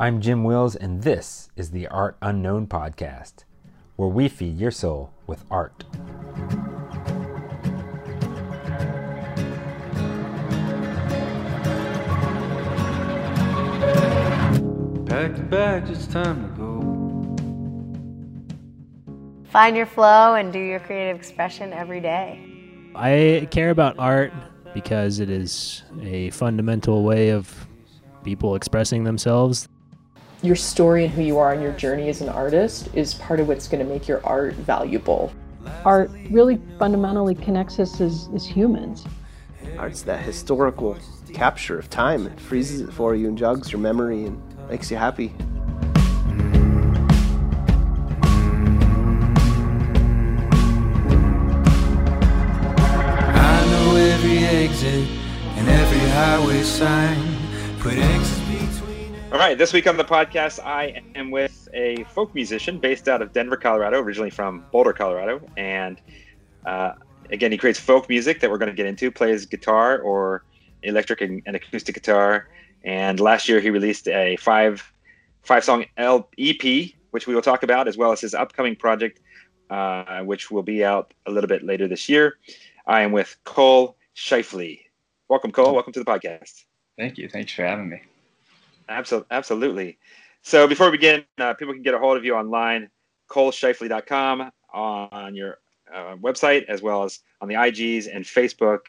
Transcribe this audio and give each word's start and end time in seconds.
I'm 0.00 0.20
Jim 0.20 0.44
Wills, 0.44 0.76
and 0.76 1.02
this 1.02 1.50
is 1.56 1.72
the 1.72 1.88
Art 1.88 2.16
Unknown 2.22 2.68
Podcast, 2.68 3.42
where 3.96 4.08
we 4.08 4.28
feed 4.28 4.56
your 4.56 4.70
soul 4.70 5.12
with 5.26 5.44
art. 5.50 5.82
Pack 15.06 15.34
the 15.34 15.42
bags, 15.50 15.90
it's 15.90 16.06
time 16.06 16.44
to 16.44 16.48
go. 16.56 16.78
Find 19.50 19.76
your 19.76 19.86
flow 19.86 20.36
and 20.36 20.52
do 20.52 20.60
your 20.60 20.78
creative 20.78 21.16
expression 21.16 21.72
every 21.72 22.00
day. 22.00 22.40
I 22.94 23.48
care 23.50 23.70
about 23.70 23.96
art 23.98 24.32
because 24.74 25.18
it 25.18 25.28
is 25.28 25.82
a 26.02 26.30
fundamental 26.30 27.02
way 27.02 27.30
of 27.30 27.66
people 28.22 28.54
expressing 28.54 29.02
themselves. 29.02 29.68
Your 30.40 30.54
story 30.54 31.04
and 31.04 31.12
who 31.12 31.22
you 31.22 31.36
are 31.38 31.52
and 31.52 31.60
your 31.60 31.72
journey 31.72 32.08
as 32.08 32.20
an 32.20 32.28
artist 32.28 32.90
is 32.94 33.14
part 33.14 33.40
of 33.40 33.48
what's 33.48 33.66
going 33.66 33.84
to 33.84 33.92
make 33.92 34.06
your 34.06 34.24
art 34.24 34.54
valuable. 34.54 35.32
Art 35.84 36.12
really 36.30 36.60
fundamentally 36.78 37.34
connects 37.34 37.80
us 37.80 38.00
as, 38.00 38.28
as 38.32 38.46
humans. 38.46 39.04
Art's 39.76 40.02
that 40.02 40.20
historical 40.20 40.96
capture 41.34 41.76
of 41.76 41.90
time. 41.90 42.28
It 42.28 42.38
freezes 42.38 42.82
it 42.82 42.92
for 42.92 43.16
you 43.16 43.26
and 43.26 43.36
jogs 43.36 43.72
your 43.72 43.80
memory 43.80 44.26
and 44.26 44.40
makes 44.70 44.92
you 44.92 44.96
happy. 44.96 45.34
I 53.34 53.66
know 53.70 53.96
every 53.96 54.38
exit 54.38 55.08
and 55.56 55.68
every 55.68 56.10
highway 56.10 56.62
sign. 56.62 57.36
Put 57.80 57.94
exits 57.94 58.30
between. 58.30 58.37
All 59.30 59.36
right, 59.38 59.58
this 59.58 59.74
week 59.74 59.86
on 59.86 59.98
the 59.98 60.06
podcast, 60.06 60.58
I 60.64 61.02
am 61.14 61.30
with 61.30 61.68
a 61.74 62.02
folk 62.04 62.34
musician 62.34 62.78
based 62.78 63.08
out 63.08 63.20
of 63.20 63.34
Denver, 63.34 63.58
Colorado, 63.58 64.00
originally 64.00 64.30
from 64.30 64.64
Boulder, 64.72 64.94
Colorado. 64.94 65.42
And 65.58 66.00
uh, 66.64 66.92
again, 67.30 67.52
he 67.52 67.58
creates 67.58 67.78
folk 67.78 68.08
music 68.08 68.40
that 68.40 68.50
we're 68.50 68.56
going 68.56 68.70
to 68.70 68.74
get 68.74 68.86
into, 68.86 69.10
plays 69.10 69.44
guitar 69.44 69.98
or 69.98 70.44
electric 70.82 71.20
and, 71.20 71.42
and 71.44 71.54
acoustic 71.54 71.94
guitar. 71.94 72.48
And 72.84 73.20
last 73.20 73.50
year, 73.50 73.60
he 73.60 73.68
released 73.68 74.08
a 74.08 74.36
five 74.36 74.82
five 75.42 75.62
song 75.62 75.84
EP, 75.98 76.90
which 77.10 77.26
we 77.26 77.34
will 77.34 77.42
talk 77.42 77.62
about, 77.62 77.86
as 77.86 77.98
well 77.98 78.12
as 78.12 78.22
his 78.22 78.32
upcoming 78.32 78.76
project, 78.76 79.20
uh, 79.68 80.20
which 80.20 80.50
will 80.50 80.62
be 80.62 80.82
out 80.82 81.12
a 81.26 81.30
little 81.30 81.48
bit 81.48 81.62
later 81.62 81.86
this 81.86 82.08
year. 82.08 82.38
I 82.86 83.02
am 83.02 83.12
with 83.12 83.36
Cole 83.44 83.98
Scheifele. 84.16 84.80
Welcome, 85.28 85.52
Cole. 85.52 85.74
Welcome 85.74 85.92
to 85.92 86.00
the 86.00 86.06
podcast. 86.06 86.64
Thank 86.96 87.18
you. 87.18 87.28
Thanks 87.28 87.52
for 87.52 87.66
having 87.66 87.90
me. 87.90 88.00
Absolutely. 88.88 89.28
Absolutely. 89.30 89.98
So 90.42 90.66
before 90.66 90.86
we 90.90 90.92
begin, 90.98 91.24
uh, 91.38 91.54
people 91.54 91.74
can 91.74 91.82
get 91.82 91.94
a 91.94 91.98
hold 91.98 92.16
of 92.16 92.24
you 92.24 92.34
online, 92.34 92.90
colescheifele.com 93.28 94.50
on 94.72 95.34
your 95.34 95.58
uh, 95.92 96.16
website, 96.16 96.64
as 96.68 96.82
well 96.82 97.04
as 97.04 97.20
on 97.40 97.48
the 97.48 97.54
IGs 97.54 98.08
and 98.14 98.24
Facebook. 98.24 98.80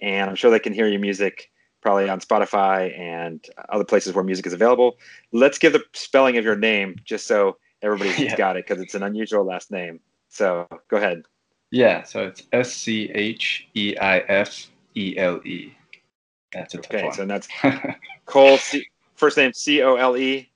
And 0.00 0.28
I'm 0.30 0.36
sure 0.36 0.50
they 0.50 0.58
can 0.58 0.72
hear 0.72 0.88
your 0.88 1.00
music 1.00 1.50
probably 1.80 2.08
on 2.08 2.20
Spotify 2.20 2.98
and 2.98 3.44
other 3.68 3.84
places 3.84 4.12
where 4.14 4.24
music 4.24 4.46
is 4.46 4.52
available. 4.52 4.96
Let's 5.32 5.58
give 5.58 5.72
the 5.72 5.84
spelling 5.92 6.36
of 6.36 6.44
your 6.44 6.56
name 6.56 6.96
just 7.04 7.26
so 7.26 7.58
everybody's 7.82 8.18
Yeah. 8.24 8.36
got 8.36 8.56
it 8.56 8.66
because 8.66 8.82
it's 8.82 8.94
an 8.94 9.02
unusual 9.02 9.44
last 9.44 9.70
name. 9.70 10.00
So 10.28 10.66
go 10.88 10.96
ahead. 10.96 11.22
Yeah, 11.70 12.02
so 12.04 12.24
it's 12.26 12.42
S 12.52 12.72
C 12.72 13.10
H 13.14 13.68
E 13.74 13.96
I 13.98 14.18
F 14.20 14.68
E 14.94 15.16
L 15.18 15.40
E. 15.44 15.74
That's 16.52 16.74
a 16.74 16.78
tough 16.78 16.94
Okay, 16.94 17.04
one. 17.04 17.12
so 17.14 17.26
that's 17.26 17.48
Cole, 18.26 18.56
C- 18.56 18.86
first 19.16 19.36
name 19.36 19.52
C 19.52 19.82
O 19.82 19.96
L 19.96 20.16
E, 20.16 20.50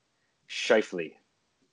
Scheifele. 0.49 1.15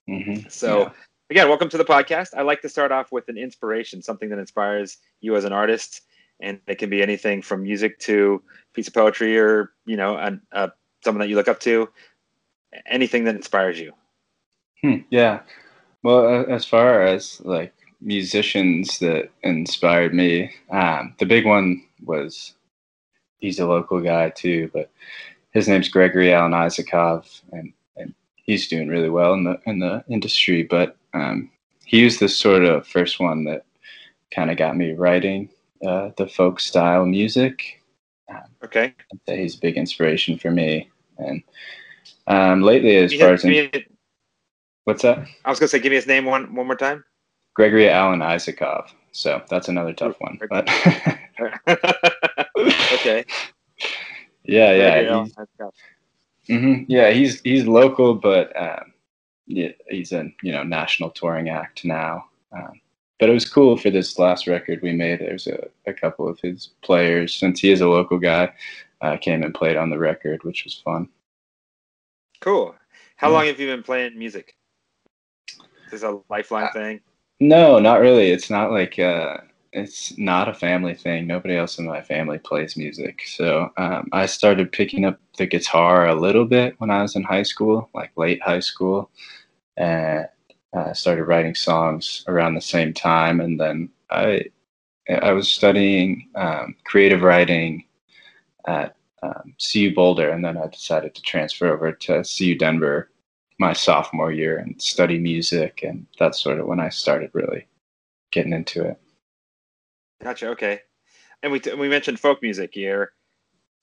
Mhm. 0.09 0.51
So, 0.51 0.79
Yeah. 0.79 0.91
again, 1.29 1.49
welcome 1.49 1.69
to 1.69 1.77
the 1.77 1.85
podcast. 1.85 2.29
I 2.35 2.41
like 2.41 2.61
to 2.61 2.69
start 2.69 2.91
off 2.91 3.11
with 3.11 3.27
an 3.29 3.37
inspiration, 3.37 4.01
something 4.01 4.29
that 4.29 4.39
inspires 4.39 4.97
you 5.21 5.35
as 5.35 5.45
an 5.45 5.53
artist, 5.53 6.01
and 6.39 6.59
it 6.67 6.75
can 6.75 6.89
be 6.89 7.01
anything 7.01 7.41
from 7.41 7.63
music 7.63 7.99
to 7.99 8.41
a 8.45 8.73
piece 8.73 8.87
of 8.87 8.93
poetry 8.93 9.37
or 9.37 9.73
you 9.85 9.97
know, 9.97 10.17
an, 10.17 10.41
uh, 10.51 10.69
someone 11.03 11.19
that 11.21 11.29
you 11.29 11.35
look 11.35 11.47
up 11.47 11.59
to. 11.61 11.89
Anything 12.85 13.23
that 13.25 13.35
inspires 13.35 13.79
you. 13.79 13.93
Hmm, 14.81 14.97
yeah. 15.09 15.41
Well, 16.03 16.27
uh, 16.27 16.43
as 16.43 16.65
far 16.65 17.01
as 17.03 17.41
like 17.41 17.73
musicians 18.01 18.99
that 18.99 19.29
inspired 19.43 20.13
me, 20.13 20.51
um, 20.69 21.15
the 21.19 21.25
big 21.25 21.45
one 21.45 21.83
was 22.03 22.53
he's 23.39 23.59
a 23.59 23.65
local 23.67 24.01
guy 24.01 24.29
too, 24.29 24.69
but 24.73 24.91
his 25.57 25.67
name's 25.67 25.89
Gregory 25.89 26.31
Alan 26.31 26.51
Isakov, 26.51 27.41
and, 27.51 27.73
and 27.95 28.13
he's 28.35 28.67
doing 28.67 28.87
really 28.87 29.09
well 29.09 29.33
in 29.33 29.43
the 29.43 29.59
in 29.65 29.79
the 29.79 30.03
industry. 30.07 30.61
But 30.63 30.95
um, 31.13 31.49
he 31.83 32.03
was 32.03 32.19
the 32.19 32.29
sort 32.29 32.63
of 32.63 32.87
first 32.87 33.19
one 33.19 33.43
that 33.45 33.65
kind 34.31 34.51
of 34.51 34.57
got 34.57 34.77
me 34.77 34.93
writing 34.93 35.49
uh, 35.85 36.11
the 36.17 36.27
folk 36.27 36.59
style 36.59 37.05
music. 37.05 37.81
Okay. 38.63 38.93
I'd 39.27 39.37
he's 39.37 39.55
a 39.55 39.59
big 39.59 39.77
inspiration 39.77 40.37
for 40.37 40.51
me. 40.51 40.89
And 41.17 41.41
um, 42.27 42.61
lately, 42.61 42.97
as 42.97 43.11
Give 43.11 43.21
far 43.21 43.33
as 43.33 43.43
in, 43.43 43.71
what's 44.83 45.01
that? 45.01 45.27
I 45.43 45.49
was 45.49 45.59
gonna 45.59 45.69
say, 45.69 45.79
give 45.79 45.89
me 45.89 45.95
his 45.95 46.07
name 46.07 46.25
one 46.25 46.53
one 46.53 46.67
more 46.67 46.75
time. 46.75 47.03
Gregory 47.55 47.89
Alan 47.89 48.19
Isakov. 48.19 48.89
So 49.11 49.41
that's 49.49 49.69
another 49.69 49.93
tough 49.93 50.17
one. 50.19 50.37
But 50.49 50.69
okay. 52.93 53.25
yeah, 54.47 54.73
yeah, 54.73 55.03
he's, 55.03 55.37
mhm, 56.49 56.85
yeah, 56.89 57.11
he's 57.11 57.41
he's 57.41 57.67
local, 57.67 58.15
but 58.15 58.55
um, 58.61 58.93
yeah, 59.47 59.69
he's 59.89 60.11
a 60.13 60.29
you 60.43 60.53
know 60.53 60.63
national 60.63 61.11
touring 61.11 61.49
act 61.49 61.85
now. 61.85 62.25
Um, 62.53 62.81
but 63.19 63.29
it 63.29 63.33
was 63.33 63.49
cool 63.49 63.77
for 63.77 63.89
this 63.91 64.19
last 64.19 64.47
record 64.47 64.81
we 64.83 64.93
made. 64.93 65.19
There's 65.19 65.47
a, 65.47 65.69
a 65.87 65.93
couple 65.93 66.27
of 66.27 66.39
his 66.41 66.71
players, 66.83 67.33
since 67.35 67.61
he 67.61 67.71
is 67.71 67.81
a 67.81 67.87
local 67.89 68.19
guy, 68.19 68.53
uh, 69.01 69.17
came 69.17 69.43
and 69.43 69.53
played 69.55 69.77
on 69.77 69.89
the 69.89 69.99
record, 69.99 70.43
which 70.43 70.65
was 70.65 70.75
fun. 70.75 71.09
Cool. 72.41 72.75
How 73.17 73.29
Yeah. 73.29 73.33
long 73.33 73.45
have 73.47 73.59
you 73.59 73.67
been 73.67 73.83
playing 73.83 74.17
music? 74.17 74.55
Is 75.87 75.91
this 75.91 76.03
a 76.03 76.21
lifeline 76.29 76.65
Uh, 76.65 76.73
thing? 76.73 77.01
No, 77.39 77.79
not 77.79 78.01
really. 78.01 78.31
It's 78.31 78.49
not 78.49 78.71
like 78.71 78.99
uh, 78.99 79.37
it's 79.73 80.17
not 80.17 80.49
a 80.49 80.53
family 80.53 80.95
thing. 80.95 81.27
Nobody 81.27 81.55
else 81.55 81.77
in 81.77 81.85
my 81.85 82.01
family 82.01 82.39
plays 82.39 82.77
music, 82.77 83.23
so 83.25 83.69
um, 83.77 84.09
I 84.11 84.25
started 84.25 84.71
picking 84.71 85.05
up 85.05 85.19
the 85.37 85.45
guitar 85.45 86.07
a 86.07 86.15
little 86.15 86.45
bit 86.45 86.75
when 86.79 86.89
I 86.89 87.01
was 87.01 87.15
in 87.15 87.23
high 87.23 87.43
school, 87.43 87.89
like 87.93 88.11
late 88.17 88.41
high 88.41 88.59
school, 88.61 89.09
and 89.77 90.27
I 90.73 90.93
started 90.93 91.25
writing 91.25 91.55
songs 91.55 92.23
around 92.27 92.55
the 92.55 92.61
same 92.61 92.93
time. 92.93 93.39
And 93.41 93.59
then 93.59 93.89
I 94.09 94.45
I 95.09 95.31
was 95.31 95.49
studying 95.49 96.29
um, 96.35 96.75
creative 96.85 97.21
writing 97.21 97.85
at 98.67 98.95
um, 99.23 99.55
CU 99.59 99.93
Boulder, 99.93 100.29
and 100.29 100.43
then 100.43 100.57
I 100.57 100.67
decided 100.67 101.15
to 101.15 101.21
transfer 101.21 101.71
over 101.73 101.91
to 101.91 102.23
CU 102.23 102.55
Denver 102.55 103.09
my 103.59 103.73
sophomore 103.73 104.31
year 104.31 104.57
and 104.57 104.79
study 104.81 105.17
music, 105.17 105.81
and 105.83 106.05
that's 106.19 106.39
sort 106.39 106.59
of 106.59 106.67
when 106.67 106.79
I 106.79 106.89
started 106.89 107.31
really 107.33 107.67
getting 108.31 108.53
into 108.53 108.83
it. 108.83 108.99
Gotcha. 110.21 110.49
Okay. 110.49 110.81
And 111.43 111.51
we 111.51 111.61
we 111.77 111.87
mentioned 111.87 112.19
folk 112.19 112.41
music. 112.41 112.75
You're 112.75 113.13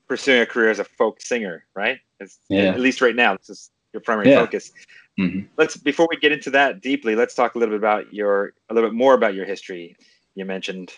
pursuing 0.09 0.43
a 0.43 0.47
career 0.47 0.71
as 0.71 0.78
a 0.81 0.84
folk 0.84 1.21
singer, 1.21 1.65
right? 1.75 1.99
It's, 2.21 2.39
Yeah. 2.49 2.72
At 2.72 2.81
least 2.81 3.00
right 3.00 3.17
now, 3.17 3.37
this 3.37 3.49
is 3.50 3.71
your 3.93 4.00
primary 4.00 4.31
Yeah. 4.31 4.41
focus. 4.41 4.73
hmm 5.17 5.41
Let's 5.56 5.77
before 5.77 6.09
we 6.11 6.17
get 6.17 6.33
into 6.33 6.50
that 6.50 6.81
deeply, 6.81 7.15
let's 7.15 7.34
talk 7.34 7.55
a 7.55 7.59
little 7.59 7.73
bit 7.75 7.78
about 7.81 8.12
your 8.12 8.55
a 8.69 8.75
little 8.75 8.91
bit 8.91 8.97
more 8.97 9.15
about 9.15 9.34
your 9.34 9.44
history. 9.47 9.97
You 10.34 10.44
mentioned 10.44 10.93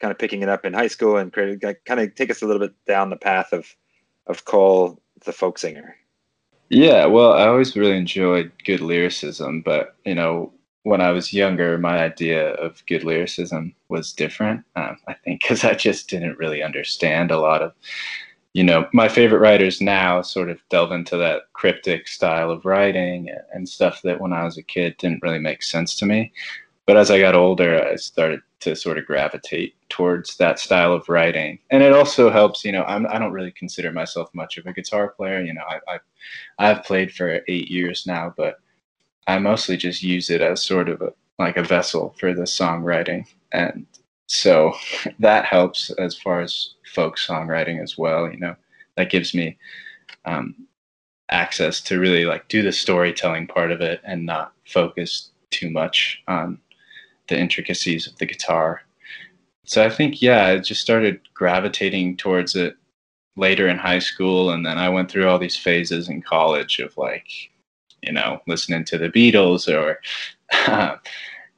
kind 0.00 0.10
of 0.10 0.18
picking 0.18 0.42
it 0.42 0.48
up 0.48 0.64
in 0.64 0.72
high 0.72 0.88
school 0.88 1.16
and 1.16 1.32
creating, 1.32 1.60
kind 1.86 2.00
of 2.00 2.14
take 2.16 2.28
us 2.30 2.42
a 2.42 2.46
little 2.46 2.58
bit 2.66 2.74
down 2.86 3.10
the 3.10 3.16
path 3.16 3.52
of 3.52 3.72
of 4.26 4.44
Cole, 4.44 5.00
the 5.24 5.32
folk 5.32 5.58
singer. 5.58 5.96
Yeah, 6.68 7.06
well, 7.06 7.32
I 7.34 7.46
always 7.46 7.76
really 7.76 7.96
enjoyed 7.96 8.50
good 8.64 8.80
lyricism, 8.80 9.60
but 9.60 9.94
you 10.04 10.14
know, 10.14 10.52
when 10.84 11.00
I 11.00 11.10
was 11.10 11.32
younger, 11.32 11.78
my 11.78 11.98
idea 12.02 12.54
of 12.54 12.84
good 12.86 13.04
lyricism 13.04 13.74
was 13.88 14.12
different. 14.12 14.64
Um, 14.76 14.96
I 15.06 15.14
think 15.14 15.42
because 15.42 15.64
I 15.72 15.74
just 15.74 16.08
didn't 16.08 16.38
really 16.38 16.62
understand 16.62 17.30
a 17.30 17.38
lot 17.38 17.62
of, 17.62 17.72
you 18.52 18.64
know, 18.64 18.88
my 18.92 19.08
favorite 19.08 19.38
writers 19.38 19.80
now 19.80 20.22
sort 20.22 20.50
of 20.50 20.58
delve 20.68 20.92
into 20.92 21.16
that 21.16 21.42
cryptic 21.52 22.08
style 22.08 22.50
of 22.50 22.64
writing 22.64 23.28
and 23.52 23.68
stuff 23.68 24.02
that 24.02 24.20
when 24.20 24.32
I 24.32 24.44
was 24.44 24.58
a 24.58 24.62
kid 24.62 24.96
didn't 24.98 25.22
really 25.22 25.38
make 25.38 25.62
sense 25.62 25.94
to 25.96 26.06
me. 26.06 26.32
But 26.84 26.96
as 26.96 27.10
I 27.10 27.20
got 27.20 27.36
older, 27.36 27.82
I 27.86 27.96
started 27.96 28.40
to 28.60 28.74
sort 28.76 28.98
of 28.98 29.06
gravitate 29.06 29.74
towards 29.88 30.36
that 30.36 30.58
style 30.58 30.92
of 30.92 31.08
writing, 31.08 31.58
and 31.70 31.82
it 31.82 31.92
also 31.92 32.28
helps. 32.28 32.64
You 32.64 32.72
know, 32.72 32.82
I'm, 32.84 33.06
I 33.06 33.18
don't 33.18 33.32
really 33.32 33.52
consider 33.52 33.92
myself 33.92 34.30
much 34.34 34.58
of 34.58 34.66
a 34.66 34.72
guitar 34.72 35.08
player. 35.08 35.40
You 35.40 35.54
know, 35.54 35.62
I, 35.68 35.78
I 35.88 35.98
I've 36.58 36.84
played 36.84 37.12
for 37.12 37.40
eight 37.46 37.68
years 37.70 38.04
now, 38.04 38.34
but 38.36 38.56
I 39.26 39.38
mostly 39.38 39.76
just 39.76 40.02
use 40.02 40.30
it 40.30 40.40
as 40.40 40.62
sort 40.62 40.88
of 40.88 41.00
a, 41.00 41.12
like 41.38 41.56
a 41.56 41.62
vessel 41.62 42.14
for 42.18 42.34
the 42.34 42.42
songwriting. 42.42 43.26
And 43.52 43.86
so 44.26 44.74
that 45.18 45.44
helps 45.44 45.90
as 45.98 46.16
far 46.16 46.40
as 46.40 46.74
folk 46.94 47.16
songwriting 47.16 47.82
as 47.82 47.96
well. 47.96 48.30
You 48.30 48.38
know, 48.38 48.56
that 48.96 49.10
gives 49.10 49.34
me 49.34 49.58
um, 50.24 50.54
access 51.30 51.80
to 51.80 51.98
really 51.98 52.24
like 52.24 52.48
do 52.48 52.62
the 52.62 52.72
storytelling 52.72 53.46
part 53.46 53.72
of 53.72 53.80
it 53.80 54.00
and 54.04 54.26
not 54.26 54.52
focus 54.66 55.30
too 55.50 55.70
much 55.70 56.22
on 56.28 56.58
the 57.28 57.38
intricacies 57.38 58.06
of 58.06 58.16
the 58.18 58.26
guitar. 58.26 58.82
So 59.64 59.84
I 59.84 59.90
think 59.90 60.20
yeah, 60.20 60.46
I 60.46 60.58
just 60.58 60.80
started 60.80 61.20
gravitating 61.34 62.16
towards 62.16 62.56
it 62.56 62.76
later 63.36 63.68
in 63.68 63.78
high 63.78 64.00
school 64.00 64.50
and 64.50 64.66
then 64.66 64.76
I 64.76 64.88
went 64.90 65.10
through 65.10 65.28
all 65.28 65.38
these 65.38 65.56
phases 65.56 66.08
in 66.08 66.20
college 66.20 66.78
of 66.80 66.96
like 66.98 67.50
you 68.02 68.12
know 68.12 68.40
listening 68.46 68.84
to 68.84 68.98
the 68.98 69.08
Beatles 69.08 69.68
or 69.68 70.00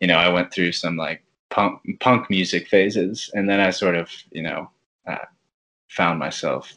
you 0.01 0.07
know 0.07 0.17
I 0.17 0.29
went 0.29 0.53
through 0.53 0.73
some 0.73 0.97
like 0.97 1.23
punk 1.51 1.81
punk 2.01 2.31
music 2.31 2.69
phases 2.69 3.31
and 3.35 3.49
then 3.49 3.61
I 3.61 3.71
sort 3.71 3.95
of 3.97 4.11
you 4.31 4.43
know 4.43 4.71
uh, 5.07 5.25
found 5.89 6.19
myself 6.19 6.73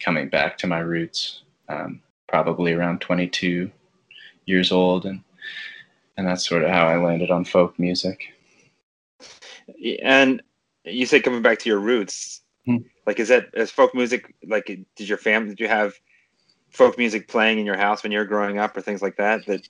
coming 0.00 0.28
back 0.28 0.58
to 0.58 0.66
my 0.66 0.78
roots 0.78 1.42
um, 1.68 2.00
probably 2.28 2.72
around 2.72 3.00
22 3.00 3.70
years 4.46 4.72
old 4.72 5.06
and 5.06 5.22
and 6.16 6.26
that's 6.26 6.46
sort 6.46 6.62
of 6.64 6.70
how 6.70 6.86
I 6.86 6.96
landed 6.96 7.30
on 7.30 7.44
folk 7.44 7.78
music. 7.78 8.32
And 10.02 10.42
you 10.84 11.04
say 11.04 11.20
coming 11.20 11.42
back 11.42 11.58
to 11.58 11.68
your 11.68 11.78
roots, 11.78 12.40
Hmm. 12.66 12.78
like 13.06 13.20
is 13.20 13.28
that 13.28 13.50
is 13.54 13.70
folk 13.70 13.94
music 13.94 14.34
like 14.48 14.66
did 14.96 15.08
your 15.08 15.18
family 15.18 15.50
did 15.50 15.60
you 15.60 15.68
have 15.68 15.94
folk 16.70 16.98
music 16.98 17.28
playing 17.28 17.58
in 17.58 17.66
your 17.66 17.76
house 17.76 18.02
when 18.02 18.12
you 18.12 18.18
were 18.18 18.24
growing 18.24 18.58
up 18.58 18.76
or 18.76 18.80
things 18.80 19.02
like 19.02 19.16
that? 19.16 19.46
That 19.46 19.68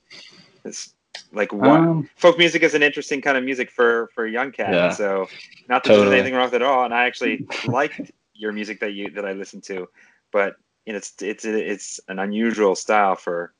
it's 0.63 0.93
like 1.31 1.51
what 1.51 1.79
Um, 1.79 2.09
folk 2.15 2.37
music 2.37 2.63
is 2.63 2.73
an 2.73 2.83
interesting 2.83 3.21
kind 3.21 3.37
of 3.37 3.43
music 3.43 3.69
for 3.71 4.09
for 4.13 4.25
a 4.25 4.31
young 4.31 4.51
cat. 4.51 4.73
Yeah. 4.73 4.89
So 4.89 5.27
not 5.67 5.83
that 5.83 5.93
there's 5.95 6.11
anything 6.11 6.33
wrong 6.33 6.45
with 6.45 6.55
it 6.55 6.61
at 6.61 6.67
all. 6.67 6.85
And 6.85 6.93
I 6.93 7.05
actually 7.05 7.45
liked 7.67 8.11
your 8.33 8.51
music 8.51 8.79
that 8.79 8.93
you 8.93 9.09
that 9.11 9.25
I 9.25 9.33
listened 9.33 9.63
to, 9.63 9.87
but 10.31 10.55
you 10.85 10.93
know, 10.93 10.97
it's 10.97 11.13
it's 11.21 11.45
it's 11.45 11.99
an 12.07 12.19
unusual 12.19 12.75
style 12.75 13.15
for 13.15 13.53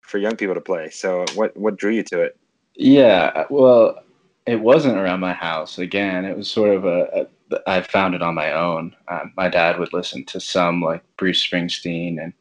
for 0.00 0.18
young 0.18 0.36
people 0.36 0.54
to 0.54 0.60
play. 0.60 0.90
So 0.90 1.24
what 1.34 1.56
what 1.56 1.76
drew 1.76 1.92
you 1.92 2.02
to 2.04 2.22
it? 2.22 2.38
Yeah, 2.74 3.44
well, 3.50 3.98
it 4.46 4.60
wasn't 4.60 4.98
around 4.98 5.20
my 5.20 5.32
house. 5.32 5.78
Again, 5.78 6.24
it 6.24 6.36
was 6.36 6.50
sort 6.50 6.74
of 6.74 6.84
a, 6.84 7.28
a 7.50 7.60
I 7.66 7.80
found 7.80 8.14
it 8.14 8.22
on 8.22 8.34
my 8.34 8.52
own. 8.52 8.94
Um, 9.08 9.32
my 9.36 9.48
dad 9.48 9.78
would 9.78 9.92
listen 9.92 10.24
to 10.26 10.40
some 10.40 10.82
like 10.82 11.02
Bruce 11.16 11.44
Springsteen 11.44 12.22
and 12.22 12.32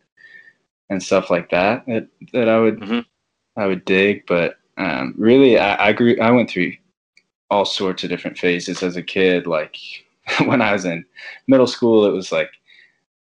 and 0.90 1.02
stuff 1.02 1.30
like 1.30 1.50
that 1.50 1.86
that, 1.88 2.08
that 2.34 2.50
I 2.50 2.60
would 2.60 2.80
Mhm. 2.80 3.06
I 3.58 3.68
would 3.68 3.86
dig. 3.86 4.26
But 4.28 4.58
um, 4.78 5.14
really, 5.18 5.58
I, 5.58 5.88
I 5.88 5.94
grew. 5.94 6.18
I 6.22 6.32
went 6.32 6.50
through 6.50 6.74
all 7.50 7.66
sorts 7.66 8.04
of 8.04 8.10
different 8.10 8.38
phases 8.38 8.84
as 8.84 8.96
a 8.98 9.04
kid. 9.04 9.48
Like 9.48 9.78
when 10.46 10.62
I 10.62 10.74
was 10.74 10.86
in 10.86 11.06
middle 11.48 11.68
school, 11.68 12.06
it 12.06 12.12
was 12.12 12.32
like 12.32 12.50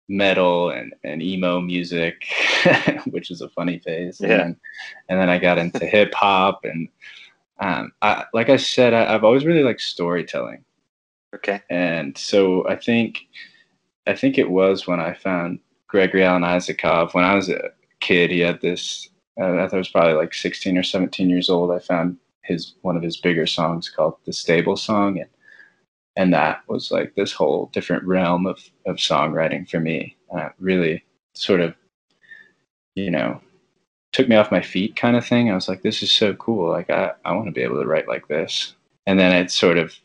metal 0.10 0.70
and, 0.72 0.94
and 1.04 1.22
emo 1.24 1.62
music, 1.62 2.26
which 3.06 3.32
is 3.32 3.42
a 3.42 3.50
funny 3.50 3.80
phase. 3.80 4.20
And 4.20 4.30
Yeah. 4.32 4.38
then, 4.38 4.58
and 5.10 5.20
then 5.20 5.30
I 5.30 5.38
got 5.40 5.58
into 5.58 5.86
hip 5.86 6.14
hop 6.14 6.66
and 6.66 6.90
um, 7.60 7.92
I, 8.02 8.26
like 8.34 8.50
I 8.50 8.58
said, 8.58 8.94
I, 8.94 9.14
I've 9.14 9.24
always 9.24 9.46
really 9.46 9.64
liked 9.64 9.80
storytelling, 9.82 10.66
Okay. 11.36 11.62
and 11.70 12.18
so 12.18 12.68
I 12.68 12.76
think, 12.76 13.20
I 14.08 14.16
think 14.16 14.38
it 14.38 14.50
was 14.50 14.88
when 14.88 15.00
I 15.00 15.14
found 15.14 15.60
Gregory 15.94 16.24
Alan 16.24 16.42
Isakov 16.42 17.14
when 17.14 17.24
I 17.24 17.36
was 17.36 17.50
a 17.50 17.70
kid. 18.00 18.32
He 18.32 18.40
had 18.40 18.62
this. 18.62 19.10
Uh, 19.40 19.54
I 19.58 19.68
thought 19.68 19.76
I 19.76 19.78
was 19.78 19.90
probably 19.90 20.14
like 20.14 20.34
16 20.34 20.76
or 20.76 20.84
17 20.84 21.30
years 21.30 21.52
old. 21.52 21.72
I 21.72 21.78
found 21.78 22.18
his 22.42 22.74
one 22.82 22.98
of 22.98 23.04
his 23.04 23.16
bigger 23.16 23.46
songs 23.46 23.90
called 23.90 24.16
"The 24.26 24.34
Stable 24.34 24.76
Song," 24.76 25.20
and 25.20 25.30
and 26.16 26.34
that 26.34 26.64
was 26.68 26.90
like 26.90 27.14
this 27.14 27.32
whole 27.32 27.70
different 27.74 28.04
realm 28.06 28.48
of 28.48 28.60
of 28.88 28.96
songwriting 28.96 29.70
for 29.70 29.80
me. 29.80 30.18
Uh, 30.36 30.50
really, 30.58 31.04
sort 31.36 31.62
of, 31.62 31.76
you 32.96 33.12
know, 33.12 33.40
took 34.14 34.28
me 34.28 34.36
off 34.36 34.52
my 34.52 34.62
feet 34.62 34.96
kind 34.96 35.16
of 35.16 35.24
thing. 35.24 35.52
I 35.52 35.56
was 35.56 35.70
like, 35.70 35.84
this 35.84 36.02
is 36.02 36.12
so 36.12 36.34
cool. 36.34 36.70
Like 36.72 36.90
I, 36.90 37.12
I 37.24 37.34
want 37.34 37.46
to 37.46 37.52
be 37.52 37.62
able 37.62 37.80
to 37.80 37.88
write 37.88 38.08
like 38.08 38.28
this. 38.28 38.76
And 39.06 39.20
then 39.20 39.32
it 39.32 39.52
sort 39.52 39.78
of 39.78 39.96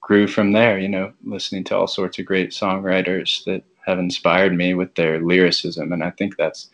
grew 0.00 0.26
from 0.26 0.52
there, 0.52 0.78
you 0.78 0.88
know, 0.88 1.12
listening 1.24 1.64
to 1.64 1.76
all 1.76 1.88
sorts 1.88 2.18
of 2.18 2.24
great 2.24 2.52
songwriters 2.52 3.44
that 3.44 3.62
have 3.86 3.98
inspired 3.98 4.54
me 4.54 4.74
with 4.74 4.94
their 4.94 5.20
lyricism. 5.20 5.92
And 5.92 6.02
I 6.02 6.10
think 6.10 6.36
that's, 6.36 6.68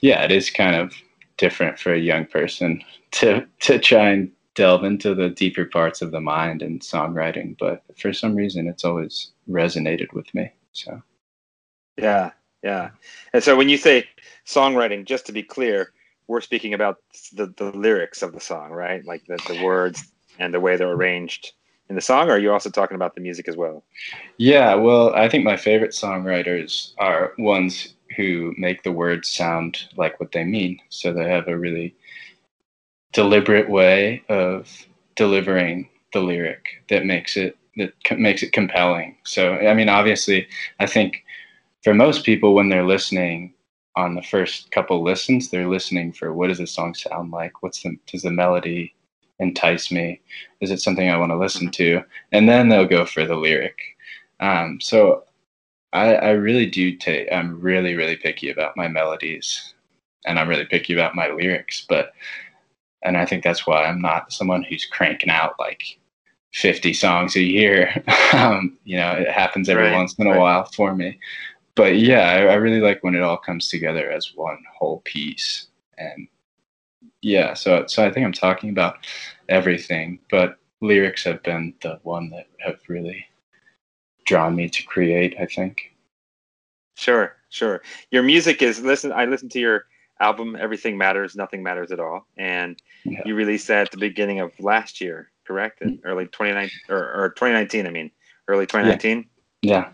yeah, 0.00 0.24
it 0.24 0.32
is 0.32 0.50
kind 0.50 0.74
of 0.74 0.94
different 1.36 1.78
for 1.78 1.92
a 1.92 1.98
young 1.98 2.26
person 2.26 2.82
to, 3.12 3.46
to 3.60 3.78
try 3.78 4.10
and 4.10 4.30
delve 4.54 4.84
into 4.84 5.14
the 5.14 5.30
deeper 5.30 5.64
parts 5.64 6.02
of 6.02 6.10
the 6.10 6.20
mind 6.20 6.62
and 6.62 6.80
songwriting. 6.80 7.56
But 7.58 7.82
for 7.98 8.12
some 8.12 8.34
reason, 8.34 8.66
it's 8.66 8.84
always 8.84 9.32
resonated 9.48 10.12
with 10.12 10.32
me. 10.34 10.50
So. 10.72 11.02
Yeah, 11.96 12.30
yeah. 12.62 12.90
And 13.32 13.42
so 13.42 13.56
when 13.56 13.68
you 13.68 13.76
say 13.76 14.06
songwriting, 14.46 15.04
just 15.04 15.26
to 15.26 15.32
be 15.32 15.42
clear, 15.42 15.92
we're 16.26 16.40
speaking 16.40 16.74
about 16.74 16.98
the, 17.32 17.46
the 17.56 17.70
lyrics 17.76 18.22
of 18.22 18.32
the 18.32 18.40
song, 18.40 18.70
right? 18.70 19.04
Like 19.04 19.24
the, 19.26 19.38
the 19.48 19.62
words 19.62 20.10
and 20.38 20.54
the 20.54 20.60
way 20.60 20.76
they're 20.76 20.92
arranged 20.92 21.52
in 21.92 21.96
the 21.96 22.00
song, 22.00 22.30
or 22.30 22.32
are 22.32 22.38
you 22.38 22.50
also 22.50 22.70
talking 22.70 22.94
about 22.94 23.14
the 23.14 23.20
music 23.20 23.48
as 23.48 23.56
well? 23.56 23.84
Yeah, 24.38 24.74
well, 24.74 25.14
I 25.14 25.28
think 25.28 25.44
my 25.44 25.58
favorite 25.58 25.90
songwriters 25.90 26.94
are 26.98 27.34
ones 27.36 27.94
who 28.16 28.54
make 28.56 28.82
the 28.82 28.92
words 28.92 29.28
sound 29.28 29.84
like 29.98 30.18
what 30.18 30.32
they 30.32 30.42
mean. 30.42 30.80
So 30.88 31.12
they 31.12 31.28
have 31.28 31.48
a 31.48 31.58
really 31.58 31.94
deliberate 33.12 33.68
way 33.68 34.22
of 34.30 34.70
delivering 35.16 35.90
the 36.14 36.20
lyric 36.20 36.82
that 36.88 37.04
makes 37.04 37.36
it 37.36 37.58
that 37.76 37.92
makes 38.18 38.42
it 38.42 38.52
compelling. 38.52 39.16
So 39.24 39.56
I 39.56 39.74
mean, 39.74 39.90
obviously, 39.90 40.48
I 40.80 40.86
think 40.86 41.24
for 41.84 41.92
most 41.92 42.24
people 42.24 42.54
when 42.54 42.70
they're 42.70 42.86
listening 42.86 43.52
on 43.96 44.14
the 44.14 44.22
first 44.22 44.70
couple 44.70 45.02
listens, 45.02 45.50
they're 45.50 45.68
listening 45.68 46.12
for 46.12 46.32
what 46.32 46.48
does 46.48 46.58
the 46.58 46.66
song 46.66 46.94
sound 46.94 47.32
like? 47.32 47.62
What's 47.62 47.82
the 47.82 47.98
does 48.06 48.22
the 48.22 48.30
melody 48.30 48.94
entice 49.42 49.90
me? 49.90 50.20
Is 50.60 50.70
it 50.70 50.80
something 50.80 51.10
I 51.10 51.18
want 51.18 51.32
to 51.32 51.36
listen 51.36 51.70
to? 51.72 52.02
And 52.32 52.48
then 52.48 52.68
they'll 52.68 52.86
go 52.86 53.04
for 53.04 53.26
the 53.26 53.36
lyric. 53.36 53.78
Um, 54.40 54.80
so 54.80 55.24
I, 55.92 56.14
I 56.14 56.30
really 56.30 56.66
do 56.66 56.96
take. 56.96 57.28
I'm 57.30 57.60
really 57.60 57.94
really 57.94 58.16
picky 58.16 58.50
about 58.50 58.76
my 58.76 58.88
melodies, 58.88 59.74
and 60.24 60.38
I'm 60.38 60.48
really 60.48 60.64
picky 60.64 60.94
about 60.94 61.14
my 61.14 61.28
lyrics. 61.28 61.84
But 61.88 62.12
and 63.02 63.16
I 63.16 63.26
think 63.26 63.44
that's 63.44 63.66
why 63.66 63.84
I'm 63.84 64.00
not 64.00 64.32
someone 64.32 64.62
who's 64.62 64.86
cranking 64.86 65.30
out 65.30 65.54
like 65.58 65.82
50 66.54 66.92
songs 66.94 67.36
a 67.36 67.42
year. 67.42 68.02
um, 68.32 68.78
you 68.84 68.96
know, 68.96 69.12
it 69.12 69.28
happens 69.28 69.68
every 69.68 69.84
Right, 69.84 69.94
once 69.94 70.14
in 70.14 70.26
a 70.26 70.30
right. 70.30 70.38
while 70.38 70.64
for 70.64 70.94
me. 70.94 71.18
But 71.74 71.96
yeah, 71.98 72.30
I, 72.30 72.38
I 72.44 72.54
really 72.54 72.80
like 72.80 73.02
when 73.02 73.14
it 73.14 73.22
all 73.22 73.38
comes 73.38 73.68
together 73.68 74.10
as 74.10 74.32
one 74.34 74.58
whole 74.78 75.00
piece. 75.04 75.68
And 75.98 76.28
yeah, 77.22 77.54
so 77.54 77.86
so 77.86 78.04
I 78.04 78.10
think 78.10 78.26
I'm 78.26 78.32
talking 78.32 78.70
about 78.70 78.98
everything, 79.52 80.18
but 80.30 80.56
lyrics 80.80 81.24
have 81.24 81.42
been 81.42 81.74
the 81.82 82.00
one 82.02 82.30
that 82.30 82.46
have 82.60 82.80
really 82.88 83.26
drawn 84.26 84.54
me 84.56 84.68
to 84.68 84.82
create. 84.84 85.34
I 85.40 85.46
think. 85.46 85.78
Sure, 86.96 87.36
sure. 87.50 87.82
Your 88.10 88.22
music 88.22 88.62
is 88.62 88.80
listen. 88.80 89.12
I 89.12 89.24
listened 89.26 89.50
to 89.52 89.60
your 89.60 89.84
album, 90.20 90.56
Everything 90.56 90.96
Matters, 90.98 91.36
Nothing 91.36 91.62
Matters 91.62 91.92
at 91.92 92.00
All, 92.00 92.26
and 92.36 92.78
Yeah. 93.04 93.22
you 93.24 93.34
released 93.34 93.68
that 93.68 93.86
at 93.86 93.90
the 93.90 93.98
beginning 93.98 94.40
of 94.40 94.52
last 94.60 95.00
year, 95.00 95.30
correct? 95.46 95.82
In 95.82 96.00
early 96.04 96.26
2019 96.26 96.78
or, 96.88 97.12
or 97.24 97.30
2019. 97.30 97.86
I 97.86 97.90
mean, 97.90 98.10
early 98.48 98.66
2019. 98.66 99.28
Yeah. 99.62 99.90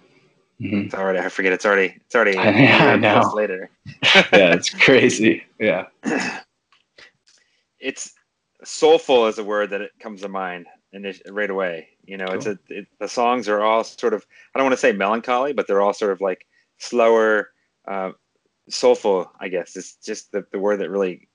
hmm 0.61 0.81
It's 0.87 0.95
already. 0.95 1.19
I 1.21 1.29
forget. 1.29 1.53
It's 1.53 1.65
already. 1.67 1.95
It's 2.07 2.15
already. 2.15 2.37
I- 2.37 2.47
a 2.93 2.93
I 2.93 2.97
know. 2.97 3.31
Later. 3.35 3.71
Yeah, 4.33 4.55
it's 4.55 4.71
crazy. 4.71 5.45
Yeah. 5.59 5.87
it's 7.81 8.12
soulful 8.65 9.27
is 9.27 9.38
a 9.38 9.45
word 9.45 9.71
that 9.71 9.81
it 9.81 9.93
comes 10.00 10.23
to 10.23 10.29
mind 10.29 10.67
and 10.93 11.07
right 11.31 11.50
away. 11.50 11.88
You 12.05 12.17
know, 12.17 12.27
it's 12.27 12.47
a 12.47 12.59
it, 12.69 12.87
the 12.99 13.09
songs 13.09 13.49
are 13.49 13.61
all 13.61 13.85
sort 13.85 14.15
of 14.15 14.27
I 14.55 14.59
don't 14.59 14.67
want 14.67 14.75
to 14.75 14.81
say 14.81 14.93
melancholy, 14.93 15.53
but 15.53 15.67
they're 15.67 15.81
all 15.81 15.93
sort 15.93 16.12
of 16.12 16.21
like 16.21 16.47
slower, 16.79 17.50
uh, 17.87 18.12
soulful. 18.69 19.31
I 19.38 19.49
guess 19.49 19.77
it's 19.77 19.95
just 19.97 20.33
the, 20.33 20.47
the 20.50 20.59
word 20.59 20.79
that 20.81 20.91
really 20.91 21.29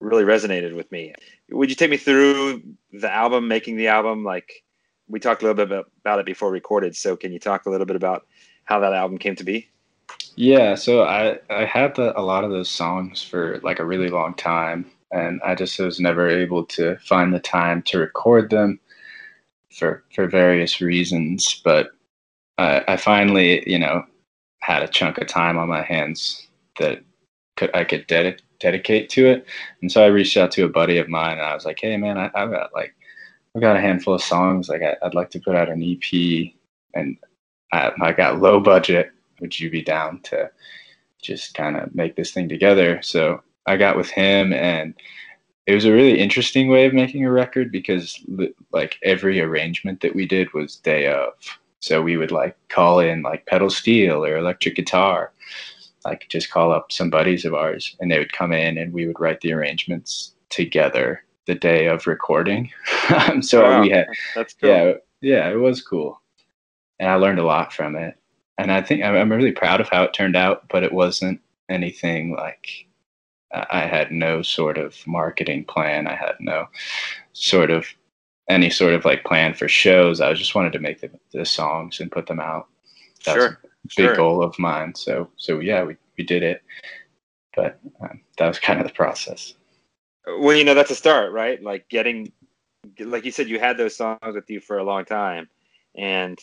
really 0.00 0.24
resonated 0.24 0.76
with 0.76 0.90
me. 0.92 1.12
Would 1.50 1.70
you 1.70 1.76
take 1.76 1.90
me 1.90 1.96
through 1.96 2.62
the 2.92 3.12
album, 3.12 3.48
making 3.48 3.76
the 3.76 3.88
album? 3.88 4.24
Like 4.24 4.64
we 5.08 5.18
talked 5.18 5.42
a 5.42 5.46
little 5.46 5.56
bit 5.56 5.72
about, 5.72 5.90
about 6.00 6.20
it 6.20 6.26
before 6.26 6.50
recorded, 6.50 6.94
so 6.94 7.16
can 7.16 7.32
you 7.32 7.38
talk 7.38 7.66
a 7.66 7.70
little 7.70 7.86
bit 7.86 7.96
about 7.96 8.26
how 8.64 8.78
that 8.80 8.92
album 8.92 9.18
came 9.18 9.34
to 9.36 9.44
be? 9.44 9.68
Yeah, 10.36 10.76
so 10.76 11.02
I 11.02 11.38
I 11.50 11.64
had 11.64 11.96
the, 11.96 12.18
a 12.18 12.22
lot 12.22 12.44
of 12.44 12.50
those 12.50 12.70
songs 12.70 13.22
for 13.22 13.58
like 13.64 13.80
a 13.80 13.84
really 13.84 14.08
long 14.08 14.34
time, 14.34 14.88
and 15.12 15.40
I 15.44 15.54
just 15.54 15.78
was 15.78 16.00
never 16.00 16.28
able 16.28 16.64
to 16.66 16.96
find 16.98 17.32
the 17.34 17.40
time 17.40 17.82
to 17.82 17.98
record 17.98 18.50
them 18.50 18.80
for 19.70 20.04
for 20.14 20.26
various 20.28 20.80
reasons. 20.80 21.60
But 21.64 21.90
I, 22.58 22.84
I 22.88 22.96
finally, 22.96 23.68
you 23.70 23.78
know, 23.78 24.04
had 24.60 24.82
a 24.82 24.88
chunk 24.88 25.18
of 25.18 25.28
time 25.28 25.58
on 25.58 25.68
my 25.68 25.82
hands 25.82 26.46
that 26.78 27.02
could 27.56 27.74
I 27.74 27.84
could 27.84 28.06
dedi- 28.08 28.40
dedicate 28.60 29.10
to 29.10 29.26
it, 29.28 29.46
and 29.82 29.90
so 29.92 30.02
I 30.04 30.08
reached 30.08 30.36
out 30.36 30.50
to 30.52 30.64
a 30.64 30.68
buddy 30.68 30.98
of 30.98 31.08
mine, 31.08 31.38
and 31.38 31.46
I 31.46 31.54
was 31.54 31.64
like, 31.64 31.78
"Hey, 31.80 31.96
man, 31.96 32.18
I, 32.18 32.30
I've 32.34 32.50
got 32.50 32.74
like 32.74 32.94
I've 33.56 33.62
got 33.62 33.76
a 33.76 33.80
handful 33.80 34.14
of 34.14 34.22
songs. 34.22 34.68
Like 34.68 34.82
I, 34.82 34.96
I'd 35.02 35.14
like 35.14 35.30
to 35.30 35.40
put 35.40 35.56
out 35.56 35.68
an 35.70 35.82
EP, 35.82 36.52
and 36.94 37.16
I, 37.72 37.92
I 38.00 38.12
got 38.12 38.40
low 38.40 38.60
budget." 38.60 39.12
would 39.40 39.58
you 39.58 39.70
be 39.70 39.82
down 39.82 40.20
to 40.22 40.50
just 41.22 41.54
kind 41.54 41.76
of 41.76 41.94
make 41.94 42.16
this 42.16 42.32
thing 42.32 42.48
together. 42.48 43.00
So 43.02 43.42
I 43.68 43.76
got 43.76 43.96
with 43.96 44.10
him 44.10 44.52
and 44.52 44.94
it 45.66 45.74
was 45.74 45.84
a 45.84 45.92
really 45.92 46.18
interesting 46.18 46.68
way 46.68 46.86
of 46.86 46.94
making 46.94 47.24
a 47.24 47.30
record 47.30 47.70
because 47.70 48.18
like 48.72 48.96
every 49.02 49.40
arrangement 49.40 50.00
that 50.00 50.14
we 50.14 50.26
did 50.26 50.52
was 50.54 50.76
day 50.76 51.06
of. 51.06 51.34
So 51.80 52.02
we 52.02 52.16
would 52.16 52.32
like 52.32 52.56
call 52.68 53.00
in 53.00 53.22
like 53.22 53.46
pedal 53.46 53.68
steel 53.68 54.24
or 54.24 54.38
electric 54.38 54.76
guitar, 54.76 55.32
like 56.04 56.26
just 56.30 56.50
call 56.50 56.72
up 56.72 56.90
some 56.90 57.10
buddies 57.10 57.44
of 57.44 57.52
ours 57.52 57.94
and 58.00 58.10
they 58.10 58.18
would 58.18 58.32
come 58.32 58.52
in 58.52 58.78
and 58.78 58.92
we 58.94 59.06
would 59.06 59.20
write 59.20 59.42
the 59.42 59.52
arrangements 59.52 60.34
together 60.48 61.22
the 61.48 61.54
day 61.54 61.86
of 61.86 62.06
recording. 62.06 62.70
so 63.40 63.62
Wow, 63.62 63.80
we 63.82 63.90
had 63.90 64.06
That's 64.34 64.54
cool. 64.54 64.70
yeah, 64.70 64.92
yeah, 65.20 65.50
it 65.50 65.56
was 65.56 65.82
cool, 65.82 66.20
and 67.00 67.10
I 67.10 67.14
learned 67.16 67.40
a 67.40 67.44
lot 67.44 67.72
from 67.72 67.96
it. 67.96 68.16
And 68.58 68.72
I 68.72 68.82
think 68.82 69.04
I'm, 69.04 69.14
I'm 69.14 69.32
really 69.32 69.52
proud 69.52 69.80
of 69.80 69.88
how 69.88 70.02
it 70.04 70.12
turned 70.12 70.36
out, 70.36 70.68
but 70.68 70.82
it 70.82 70.92
wasn't 70.92 71.40
anything 71.68 72.34
like 72.34 72.87
I 73.52 73.86
had 73.86 74.12
no 74.12 74.42
sort 74.42 74.78
of 74.78 74.94
marketing 75.06 75.64
plan. 75.64 76.06
I 76.06 76.14
had 76.14 76.34
no 76.40 76.66
sort 77.32 77.70
of 77.70 77.86
any 78.48 78.70
sort 78.70 78.94
of 78.94 79.04
like 79.04 79.24
plan 79.24 79.54
for 79.54 79.68
shows. 79.68 80.20
I 80.20 80.32
just 80.34 80.54
wanted 80.54 80.72
to 80.74 80.78
make 80.78 81.00
the, 81.00 81.10
the 81.32 81.44
songs 81.44 82.00
and 82.00 82.12
put 82.12 82.26
them 82.26 82.40
out. 82.40 82.68
That 83.24 83.36
was 83.36 83.44
Sure, 83.44 83.60
a 83.62 83.68
big 83.96 84.06
sure. 84.06 84.16
goal 84.16 84.42
of 84.42 84.58
mine. 84.58 84.94
So 84.94 85.30
so 85.36 85.60
yeah, 85.60 85.82
we 85.82 85.96
we 86.16 86.24
did 86.24 86.42
it, 86.42 86.62
but 87.56 87.78
um, 88.00 88.20
that 88.38 88.48
was 88.48 88.58
kind 88.58 88.80
of 88.80 88.86
the 88.86 88.92
process. 88.92 89.54
Well, 90.26 90.56
you 90.56 90.64
know, 90.64 90.74
that's 90.74 90.90
a 90.90 90.94
start, 90.94 91.32
right? 91.32 91.62
Like 91.62 91.88
getting, 91.88 92.32
like 93.00 93.24
you 93.24 93.30
said, 93.30 93.48
you 93.48 93.58
had 93.58 93.78
those 93.78 93.96
songs 93.96 94.18
with 94.22 94.50
you 94.50 94.60
for 94.60 94.76
a 94.76 94.84
long 94.84 95.06
time, 95.06 95.48
and 95.96 96.38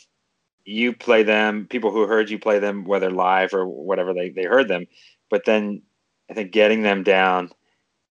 you 0.63 0.93
play 0.93 1.21
them. 1.21 1.67
People 1.69 1.91
who 1.91 2.07
heard 2.07 2.31
you 2.31 2.39
play 2.39 2.57
them, 2.57 2.83
whether 2.85 3.11
live 3.11 3.53
or 3.53 3.67
whatever 3.67 4.13
they 4.13 4.29
they 4.29 4.45
heard 4.45 4.67
them, 4.67 4.87
but 5.29 5.45
then 5.45 5.83
I 6.29 6.33
think 6.33 6.51
getting 6.51 6.81
them 6.81 7.03
down, 7.03 7.51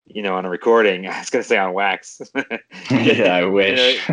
you 0.05 0.21
know, 0.21 0.35
on 0.35 0.45
a 0.45 0.49
recording. 0.49 1.07
I 1.09 1.19
was 1.19 1.29
gonna 1.29 1.43
say 1.43 1.57
on 1.57 1.73
wax. 1.73 2.21
yeah, 2.91 3.35
I 3.35 3.45
wish. 3.45 4.07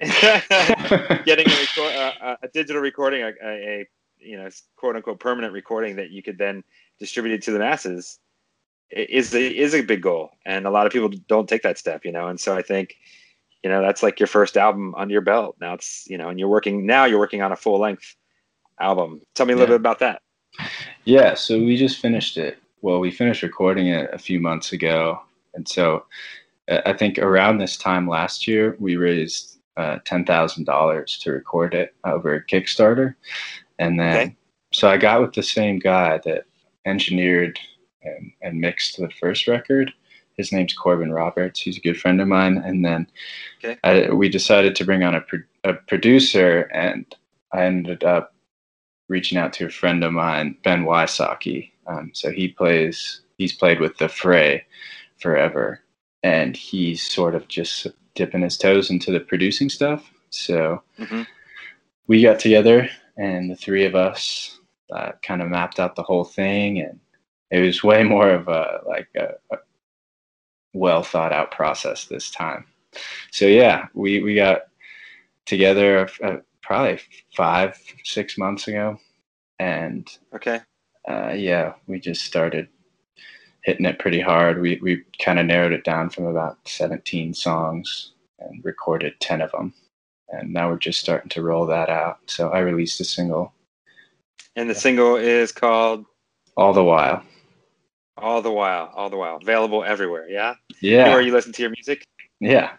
getting 0.00 1.46
a, 1.48 1.56
record, 1.56 1.92
uh, 2.20 2.36
a 2.42 2.48
digital 2.52 2.82
recording, 2.82 3.22
a, 3.22 3.32
a, 3.42 3.88
you 4.18 4.36
know 4.36 4.48
quote 4.76 4.96
unquote 4.96 5.20
permanent 5.20 5.52
recording 5.52 5.96
that 5.96 6.10
you 6.10 6.22
could 6.22 6.38
then 6.38 6.64
distribute 6.98 7.34
it 7.34 7.42
to 7.42 7.50
the 7.52 7.58
masses 7.58 8.18
is 8.90 9.34
a, 9.34 9.56
is 9.56 9.74
a 9.74 9.82
big 9.82 10.02
goal, 10.02 10.30
and 10.46 10.66
a 10.66 10.70
lot 10.70 10.86
of 10.86 10.92
people 10.92 11.10
don't 11.28 11.48
take 11.48 11.62
that 11.62 11.78
step, 11.78 12.04
you 12.04 12.12
know. 12.12 12.28
And 12.28 12.40
so 12.40 12.56
I 12.56 12.62
think 12.62 12.94
you 13.62 13.70
know 13.70 13.80
that's 13.80 14.02
like 14.02 14.20
your 14.20 14.26
first 14.26 14.56
album 14.56 14.94
under 14.96 15.12
your 15.12 15.22
belt. 15.22 15.56
Now 15.60 15.74
it's 15.74 16.04
you 16.08 16.18
know, 16.18 16.28
and 16.28 16.38
you're 16.38 16.48
working 16.48 16.86
now. 16.86 17.04
You're 17.04 17.18
working 17.18 17.42
on 17.42 17.52
a 17.52 17.56
full 17.56 17.78
length 17.78 18.14
album. 18.80 19.20
Tell 19.34 19.46
me 19.46 19.52
a 19.52 19.56
little 19.56 19.74
Yeah. 19.74 19.78
bit 19.78 19.82
about 19.82 19.98
that. 20.00 20.22
Yeah, 21.04 21.34
so 21.34 21.58
we 21.58 21.76
just 21.76 22.00
finished 22.00 22.36
it. 22.36 22.58
Well, 22.84 23.00
we 23.00 23.10
finished 23.10 23.42
recording 23.42 23.86
it 23.86 24.10
a 24.12 24.18
few 24.18 24.38
months 24.40 24.72
ago, 24.72 25.22
and 25.54 25.66
so 25.66 26.04
uh, 26.70 26.82
I 26.84 26.92
think 26.92 27.16
around 27.16 27.56
this 27.56 27.78
time 27.78 28.06
last 28.06 28.46
year 28.46 28.76
we 28.78 28.96
raised 28.96 29.58
uh, 29.78 30.00
ten 30.04 30.26
thousand 30.26 30.64
dollars 30.64 31.16
to 31.22 31.32
record 31.32 31.72
it 31.72 31.94
over 32.04 32.44
Kickstarter, 32.46 33.14
and 33.78 33.98
then 33.98 34.16
Okay. 34.16 34.36
so 34.74 34.90
I 34.90 34.98
got 34.98 35.22
with 35.22 35.32
the 35.32 35.42
same 35.42 35.78
guy 35.78 36.20
that 36.26 36.44
engineered 36.84 37.58
and, 38.02 38.30
and 38.42 38.60
mixed 38.60 38.98
the 38.98 39.08
first 39.18 39.48
record. 39.48 39.90
His 40.36 40.52
name's 40.52 40.74
Corbin 40.74 41.10
Roberts. 41.10 41.60
He's 41.60 41.78
a 41.78 41.80
good 41.80 41.98
friend 41.98 42.20
of 42.20 42.28
mine, 42.28 42.58
and 42.58 42.84
then 42.84 43.06
Okay. 43.64 43.78
I, 43.82 44.10
we 44.12 44.28
decided 44.28 44.76
to 44.76 44.84
bring 44.84 45.02
on 45.02 45.14
a, 45.14 45.22
pro- 45.22 45.40
a 45.64 45.72
producer, 45.72 46.68
and 46.74 47.06
I 47.50 47.64
ended 47.64 48.04
up 48.04 48.34
reaching 49.08 49.38
out 49.38 49.54
to 49.54 49.64
a 49.68 49.70
friend 49.70 50.04
of 50.04 50.12
mine, 50.12 50.58
Ben 50.62 50.84
Wysocki. 50.84 51.70
Um, 51.86 52.10
so 52.14 52.30
he 52.30 52.48
plays, 52.48 53.22
he's 53.38 53.52
played 53.52 53.80
with 53.80 53.96
the 53.98 54.08
Fray 54.08 54.64
forever, 55.20 55.80
and 56.22 56.56
he's 56.56 57.02
sort 57.02 57.34
of 57.34 57.48
just 57.48 57.86
dipping 58.14 58.42
his 58.42 58.56
toes 58.56 58.90
into 58.90 59.10
the 59.10 59.20
producing 59.20 59.68
stuff. 59.68 60.10
So 60.30 60.82
Mhm. 60.98 61.26
we 62.06 62.22
got 62.22 62.38
together, 62.38 62.88
and 63.16 63.50
the 63.50 63.56
three 63.56 63.84
of 63.84 63.94
us 63.94 64.58
uh, 64.92 65.12
kind 65.22 65.42
of 65.42 65.48
mapped 65.48 65.80
out 65.80 65.96
the 65.96 66.02
whole 66.02 66.24
thing, 66.24 66.80
and 66.80 67.00
it 67.50 67.60
was 67.60 67.82
way 67.82 68.02
more 68.04 68.30
of 68.30 68.48
a 68.48 68.80
like 68.86 69.08
a, 69.16 69.34
a 69.52 69.58
well 70.72 71.02
thought 71.02 71.32
out 71.32 71.50
process 71.50 72.06
this 72.06 72.30
time. 72.30 72.66
So 73.30 73.46
yeah, 73.46 73.86
we 73.94 74.20
we 74.22 74.34
got 74.34 74.62
together 75.46 76.08
uh, 76.22 76.36
probably 76.62 77.00
five 77.36 77.78
six 78.04 78.36
months 78.38 78.68
ago, 78.68 78.98
and 79.58 80.10
Okay. 80.34 80.60
Uh, 81.08 81.32
yeah, 81.34 81.74
we 81.86 82.00
just 82.00 82.24
started 82.24 82.68
hitting 83.62 83.86
it 83.86 83.98
pretty 83.98 84.20
hard. 84.20 84.60
We 84.60 84.78
we 84.82 85.04
kind 85.20 85.38
of 85.38 85.46
narrowed 85.46 85.72
it 85.72 85.84
down 85.84 86.10
from 86.10 86.26
about 86.26 86.58
17 86.66 87.34
songs 87.34 88.12
and 88.40 88.64
recorded 88.64 89.14
10 89.20 89.40
of 89.42 89.52
them, 89.52 89.74
and 90.30 90.52
now 90.52 90.68
we're 90.70 90.78
just 90.78 91.00
starting 91.00 91.30
to 91.30 91.42
roll 91.42 91.66
that 91.66 91.88
out. 91.90 92.18
So 92.26 92.50
I 92.50 92.60
released 92.60 93.00
a 93.00 93.04
single 93.04 93.52
And 94.56 94.68
the 94.70 94.74
single 94.74 95.16
is 95.16 95.52
called 95.52 96.04
all 96.56 96.72
the 96.72 96.84
while. 96.84 97.22
"All 98.16 98.40
the 98.42 98.52
While." 98.52 98.92
All 98.94 99.10
the 99.10 99.16
while, 99.16 99.36
available 99.42 99.82
everywhere. 99.84 100.28
Yeah. 100.28 100.54
Yeah, 100.80 101.08
Where 101.10 101.20
you 101.22 101.32
listen 101.32 101.52
to 101.52 101.62
your 101.62 101.70
music. 101.72 102.04
yeah, 102.40 102.72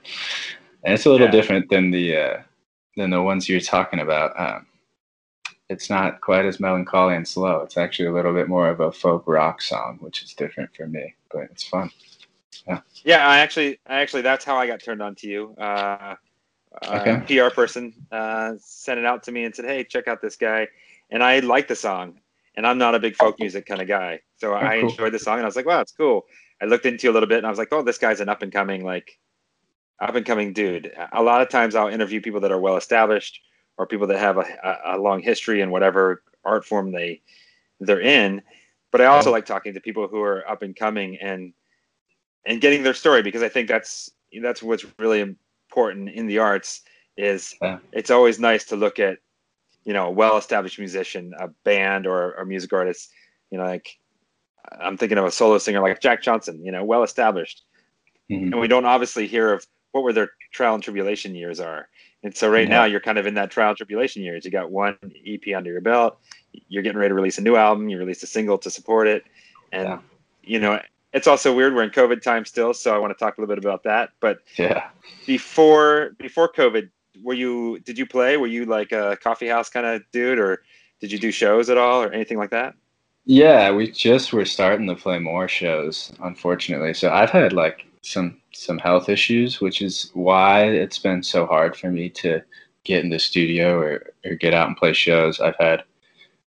and 0.84 0.94
it's 0.94 1.06
a 1.06 1.10
little 1.10 1.28
Yeah. 1.28 1.32
different 1.32 1.70
than 1.70 1.92
the 1.92 2.16
uh, 2.18 2.42
than 2.98 3.10
the 3.10 3.22
ones 3.22 3.50
you're 3.50 3.60
talking 3.60 4.00
about. 4.00 4.40
Um, 4.40 4.68
it's 5.70 5.90
not 5.90 6.22
quite 6.22 6.46
as 6.46 6.60
melancholy 6.60 7.16
and 7.16 7.28
slow. 7.28 7.62
It's 7.62 7.78
actually 7.78 8.08
a 8.08 8.14
little 8.14 8.34
bit 8.34 8.48
more 8.50 8.70
of 8.70 8.80
a 8.80 8.92
folk 8.92 9.24
rock 9.28 9.62
song, 9.62 9.98
which 10.02 10.24
is 10.24 10.34
different 10.34 10.76
for 10.76 10.88
me, 10.88 11.16
but 11.32 11.44
it's 11.52 11.64
fun. 11.64 11.92
Yeah, 12.68 12.82
Yeah, 13.04 13.28
I 13.28 13.40
actually, 13.40 13.80
I 13.88 14.02
actually, 14.02 14.22
that's 14.24 14.46
how 14.46 14.58
I 14.58 14.68
got 14.68 14.82
turned 14.84 15.02
on 15.02 15.16
to 15.16 15.28
you. 15.28 15.56
Uh, 15.58 16.16
Okay. 16.94 17.12
uh, 17.12 17.20
PR 17.26 17.52
person 17.52 17.94
uh, 18.12 18.54
sent 18.60 19.00
it 19.00 19.06
out 19.06 19.24
to 19.24 19.32
me 19.32 19.46
and 19.46 19.56
said, 19.56 19.66
"Hey, 19.66 19.84
check 19.86 20.08
out 20.08 20.22
this 20.22 20.36
guy," 20.36 20.68
and 21.10 21.24
I 21.24 21.40
liked 21.40 21.70
the 21.70 21.76
song. 21.76 22.20
And 22.58 22.68
I'm 22.68 22.78
not 22.78 22.96
a 22.96 23.00
big 23.00 23.16
folk 23.16 23.40
music 23.40 23.66
kind 23.66 23.82
of 23.82 23.88
guy, 23.88 24.22
so 24.38 24.54
I 24.54 24.78
Oh, 24.78 24.80
cool. 24.82 24.90
enjoyed 24.92 25.14
the 25.14 25.20
song, 25.20 25.36
and 25.38 25.44
I 25.44 25.48
was 25.48 25.56
like, 25.56 25.66
"Wow, 25.66 25.82
it's 25.82 25.92
cool." 25.94 26.28
I 26.62 26.66
looked 26.66 26.86
into 26.86 27.08
it 27.08 27.12
a 27.12 27.14
little 27.14 27.30
bit, 27.30 27.40
and 27.40 27.48
I 27.48 27.50
was 27.50 27.60
like, 27.60 27.70
"Oh, 27.74 27.82
this 27.84 27.98
guy's 27.98 28.22
an 28.22 28.30
up 28.30 28.42
and 28.44 28.52
coming, 28.52 28.84
like, 28.84 29.20
up 30.00 30.16
and 30.16 30.26
coming 30.26 30.54
dude." 30.54 30.94
A 31.14 31.24
lot 31.24 31.42
of 31.42 31.50
times, 31.50 31.76
I'll 31.76 31.88
interview 31.88 32.22
people 32.22 32.42
that 32.42 32.52
are 32.52 32.60
well 32.60 32.78
established 32.78 33.40
or 33.78 33.86
people 33.86 34.08
that 34.08 34.20
have 34.20 34.38
a, 34.38 34.80
a, 34.86 34.98
long 34.98 35.22
history 35.22 35.62
in 35.62 35.70
whatever 35.72 36.24
art 36.44 36.66
form 36.66 36.92
they 36.92 37.22
they're 37.80 38.02
in. 38.02 38.42
But 38.92 39.02
I 39.02 39.06
also 39.06 39.32
like 39.32 39.46
talking 39.46 39.74
to 39.74 39.82
people 39.82 40.08
who 40.08 40.22
are 40.22 40.48
up 40.50 40.62
and 40.62 40.76
coming 40.76 41.18
and 41.18 41.54
and 42.46 42.62
getting 42.62 42.84
their 42.84 42.94
story 42.94 43.22
because 43.22 43.44
I 43.44 43.50
think 43.50 43.68
that's 43.68 44.10
that's 44.42 44.64
what's 44.64 44.86
really 45.00 45.20
important 45.20 46.10
in 46.10 46.28
the 46.28 46.40
arts 46.40 46.82
is 47.18 47.56
Yeah. 47.62 47.80
it's 47.92 48.12
always 48.12 48.40
nice 48.40 48.66
to 48.66 48.76
look 48.76 49.00
at 49.00 49.18
you 49.84 49.94
know 49.94 50.08
a 50.08 50.12
well-established 50.12 50.80
musician, 50.80 51.34
a 51.40 51.50
band 51.64 52.08
or 52.08 52.34
a 52.34 52.46
music 52.46 52.72
artist. 52.72 53.12
You 53.52 53.58
know, 53.58 53.66
like 53.66 53.98
I'm 54.80 54.98
thinking 54.98 55.18
of 55.18 55.26
a 55.26 55.32
solo 55.32 55.58
singer 55.58 55.82
like 55.82 56.00
Jack 56.00 56.22
Johnson. 56.22 56.64
You 56.64 56.72
know, 56.72 56.84
well-established, 56.84 57.64
Mhm. 58.32 58.52
and 58.54 58.60
we 58.60 58.68
don't 58.68 58.86
obviously 58.86 59.28
hear 59.28 59.52
of 59.54 59.68
what 59.92 60.04
were 60.04 60.14
their 60.14 60.32
trial 60.52 60.76
and 60.76 60.84
tribulation 60.84 61.36
years 61.36 61.60
are. 61.60 61.90
And 62.26 62.36
so 62.36 62.50
right 62.50 62.64
Yeah. 62.68 62.78
now 62.80 62.86
you're 62.86 63.00
kind 63.00 63.20
of 63.20 63.28
in 63.28 63.36
that 63.36 63.52
trial 63.52 63.76
tribulation 63.76 64.24
years. 64.24 64.44
You 64.44 64.52
got 64.52 64.72
one 64.72 64.98
EP 65.26 65.54
under 65.56 65.72
your 65.72 65.80
belt. 65.80 66.18
You're 66.70 66.82
getting 66.82 66.98
ready 66.98 67.10
to 67.10 67.14
release 67.14 67.38
a 67.38 67.42
new 67.42 67.56
album. 67.56 67.88
You 67.88 68.00
released 68.00 68.24
a 68.24 68.28
single 68.28 68.58
to 68.58 68.70
support 68.72 69.08
it, 69.08 69.24
and 69.72 69.88
Yeah. 69.88 70.00
you 70.44 70.60
know 70.60 70.82
it's 71.14 71.28
also 71.28 71.54
weird. 71.56 71.74
We're 71.76 71.84
in 71.84 71.92
COVID 71.92 72.22
time 72.24 72.44
still, 72.44 72.74
so 72.74 72.94
I 72.94 72.98
want 72.98 73.18
to 73.18 73.24
talk 73.24 73.38
a 73.38 73.42
little 73.42 73.56
bit 73.56 73.64
about 73.64 73.84
that. 73.84 74.10
But 74.20 74.40
Yeah. 74.58 74.90
before 75.28 76.16
before 76.18 76.52
COVID, 76.52 76.90
were 77.24 77.36
you 77.36 77.80
did 77.86 77.98
you 77.98 78.08
play? 78.08 78.38
Were 78.38 78.48
you 78.48 78.66
like 78.66 78.92
a 78.92 79.18
coffee 79.22 79.48
house 79.48 79.70
kind 79.70 79.86
of 79.86 80.02
dude, 80.12 80.40
or 80.40 80.64
did 81.00 81.12
you 81.12 81.20
do 81.20 81.32
shows 81.32 81.70
at 81.70 81.78
all, 81.78 82.02
or 82.02 82.12
anything 82.12 82.40
like 82.40 82.50
that? 82.50 82.74
Yeah, 83.26 83.70
we 83.72 83.92
just 83.92 84.34
were 84.34 84.46
starting 84.46 84.88
to 84.88 84.96
play 84.96 85.20
more 85.20 85.48
shows, 85.48 86.12
unfortunately. 86.24 86.94
So 86.96 87.12
I've 87.12 87.30
had 87.30 87.54
like 87.54 87.86
some 88.06 88.40
some 88.54 88.78
health 88.78 89.10
issues, 89.10 89.60
which 89.60 89.82
is 89.82 90.12
why 90.14 90.64
it's 90.64 91.00
been 91.00 91.24
so 91.24 91.46
hard 91.46 91.76
for 91.76 91.92
me 91.92 92.10
to 92.10 92.42
get 92.84 93.04
in 93.04 93.10
the 93.10 93.20
studio 93.20 93.78
or, 93.80 94.14
or 94.26 94.36
get 94.36 94.54
out 94.54 94.68
and 94.68 94.78
play 94.78 94.94
shows. 94.94 95.40
I've 95.40 95.58
had 95.60 95.84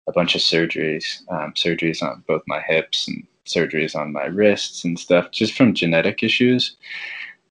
a 0.07 0.11
bunch 0.11 0.35
of 0.35 0.41
surgeries, 0.41 1.21
um, 1.31 1.53
surgeries 1.53 2.03
on 2.03 2.23
both 2.27 2.43
my 2.45 2.61
hips 2.61 3.07
and 3.07 3.25
surgeries 3.45 3.95
on 3.95 4.11
my 4.11 4.25
wrists 4.25 4.83
and 4.83 4.99
stuff, 4.99 5.31
just 5.31 5.53
from 5.53 5.73
genetic 5.73 6.21
issues. 6.23 6.75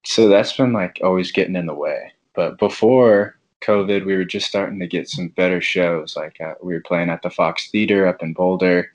So 0.04 0.28
that's 0.28 0.56
been 0.56 0.72
like 0.72 1.00
always 1.02 1.32
getting 1.32 1.56
in 1.56 1.66
the 1.66 1.74
way. 1.74 2.12
But 2.34 2.58
before 2.58 3.36
COVID, 3.62 4.04
we 4.04 4.14
were 4.14 4.24
just 4.24 4.46
starting 4.46 4.78
to 4.80 4.86
get 4.86 5.08
some 5.08 5.28
better 5.28 5.60
shows. 5.60 6.14
Like 6.14 6.40
uh, 6.40 6.54
we 6.62 6.74
were 6.74 6.82
playing 6.82 7.08
at 7.08 7.22
the 7.22 7.30
Fox 7.30 7.70
Theater 7.70 8.06
up 8.06 8.22
in 8.22 8.34
Boulder 8.34 8.92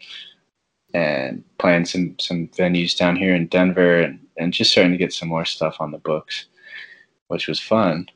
and 0.94 1.44
playing 1.58 1.86
some 1.86 2.16
some 2.20 2.48
venues 2.50 2.98
down 2.98 3.16
here 3.16 3.34
in 3.34 3.48
Denver 3.48 4.00
and, 4.00 4.20
and 4.40 4.54
just 4.54 4.72
starting 4.72 4.92
to 4.92 4.98
get 4.98 5.14
some 5.14 5.30
more 5.30 5.46
stuff 5.46 5.78
on 5.80 5.92
the 5.92 5.98
books, 6.00 6.46
which 7.28 7.48
was 7.48 7.60
fun. 7.60 8.08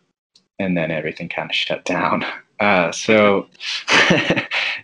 And 0.60 0.78
then 0.78 0.92
everything 0.92 1.30
kind 1.30 1.50
of 1.50 1.56
shut 1.56 1.86
down. 1.86 2.26
Uh, 2.60 2.92
so, 2.94 3.48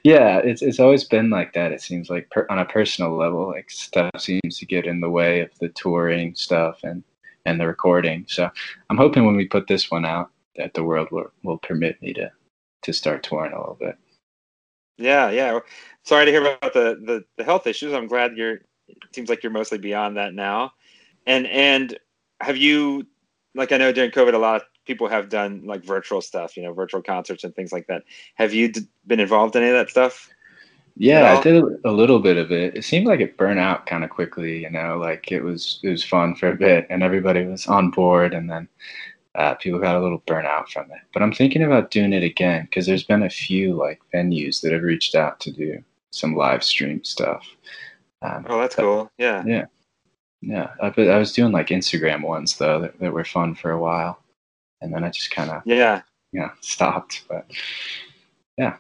yeah, 0.04 0.40
it's 0.40 0.62
it's 0.62 0.80
always 0.80 1.06
been 1.06 1.30
like 1.30 1.54
that. 1.54 1.72
It 1.72 1.82
seems 1.82 2.10
like 2.10 2.30
per, 2.30 2.46
on 2.50 2.60
a 2.60 2.66
personal 2.66 3.16
level, 3.16 3.48
like 3.48 3.70
stuff 3.70 4.10
seems 4.18 4.58
to 4.58 4.66
get 4.66 4.86
in 4.86 5.00
the 5.00 5.10
way 5.10 5.40
of 5.40 5.50
the 5.60 5.70
touring 5.70 6.36
stuff 6.36 6.80
and 6.84 7.04
and 7.46 7.58
the 7.58 7.68
recording. 7.68 8.26
So, 8.28 8.50
I'm 8.90 8.98
hoping 8.98 9.26
when 9.26 9.38
we 9.38 9.48
put 9.48 9.68
this 9.68 9.90
one 9.90 10.04
out, 10.04 10.32
that 10.58 10.74
the 10.74 10.84
world 10.84 11.08
will 11.12 11.32
will 11.44 11.60
permit 11.60 12.02
me 12.02 12.12
to 12.14 12.30
to 12.82 12.92
start 12.92 13.24
touring 13.24 13.54
a 13.54 13.60
little 13.60 13.78
bit. 13.80 13.98
Yeah, 14.98 15.30
yeah. 15.30 15.60
Sorry 16.04 16.26
to 16.26 16.32
hear 16.32 16.42
about 16.42 16.74
the, 16.74 17.00
the, 17.06 17.24
the 17.38 17.44
health 17.44 17.66
issues. 17.66 17.94
I'm 17.94 18.08
glad 18.08 18.36
you're. 18.36 18.56
It 18.88 18.98
seems 19.14 19.30
like 19.30 19.44
you're 19.44 19.52
mostly 19.52 19.78
beyond 19.78 20.18
that 20.18 20.34
now. 20.34 20.74
And 21.30 21.46
and 21.48 21.98
have 22.42 22.58
you, 22.58 23.06
like 23.54 23.72
I 23.72 23.78
know 23.78 23.92
during 23.94 24.10
COVID, 24.10 24.34
a 24.34 24.40
lot 24.40 24.58
of 24.58 24.64
people 24.86 25.08
have 25.08 25.30
done 25.30 25.62
like 25.64 25.86
virtual 25.86 26.22
stuff, 26.22 26.58
you 26.58 26.64
know, 26.64 26.74
virtual 26.74 27.04
concerts 27.04 27.44
and 27.44 27.56
things 27.56 27.72
like 27.72 27.86
that. 27.88 28.02
Have 28.34 28.52
you 28.54 28.72
d- 28.72 28.88
been 29.06 29.20
involved 29.20 29.56
in 29.56 29.62
any 29.62 29.72
of 29.72 29.78
that 29.78 29.92
stuff? 29.92 30.28
Yeah, 30.98 31.38
I 31.38 31.42
did 31.42 31.64
a, 31.86 31.92
little 31.92 32.20
bit 32.20 32.38
of 32.38 32.52
it. 32.52 32.76
It 32.76 32.84
seemed 32.84 33.06
like 33.06 33.20
it 33.20 33.38
burned 33.38 33.60
out 33.60 33.86
kind 33.86 34.04
of 34.04 34.10
quickly, 34.10 34.64
you 34.64 34.72
know, 34.72 34.98
like 34.98 35.32
it 35.32 35.42
was 35.42 35.80
it 35.84 35.90
was 35.90 36.04
fun 36.04 36.36
for 36.36 36.50
a 36.50 36.56
bit 36.56 36.88
and 36.90 37.04
everybody 37.04 37.46
was 37.46 37.68
on 37.68 37.92
board 37.92 38.34
and 38.34 38.50
then 38.50 38.68
uh, 39.36 39.54
people 39.54 39.80
got 39.80 39.96
a 39.96 40.02
little 40.02 40.22
burnout 40.22 40.68
from 40.68 40.86
it. 40.92 41.00
But 41.14 41.22
I'm 41.22 41.32
thinking 41.32 41.64
about 41.64 41.92
doing 41.92 42.12
it 42.12 42.24
again 42.24 42.64
because 42.64 42.88
there's 42.88 43.04
been 43.04 43.24
a 43.24 43.30
few 43.30 43.76
like 43.76 44.02
venues 44.14 44.62
that 44.62 44.74
have 44.74 44.82
reached 44.82 45.14
out 45.14 45.40
to 45.42 45.52
do 45.52 45.82
some 46.10 46.36
live 46.36 46.64
stream 46.64 47.04
stuff. 47.04 47.46
Um, 48.24 48.48
oh, 48.50 48.60
that's 48.60 48.76
cool. 48.76 49.12
Yeah. 49.18 49.44
Yeah. 49.46 49.66
Yeah. 50.42 50.72
I, 50.82 50.88
I 50.88 51.18
was 51.18 51.34
doing 51.34 51.52
like 51.52 51.68
Instagram 51.68 52.24
ones 52.24 52.58
though 52.58 52.82
that, 52.82 53.00
that 53.00 53.14
were 53.14 53.26
fun 53.26 53.56
for 53.56 53.72
a 53.72 53.80
while. 53.80 54.22
And 54.82 54.94
then 54.94 55.04
I 55.04 55.10
just 55.10 55.32
kind 55.32 55.50
of, 55.50 55.62
yeah, 55.66 56.02
yeah, 56.32 56.52
stopped. 56.62 57.24
But 57.28 57.50
yeah. 58.58 58.78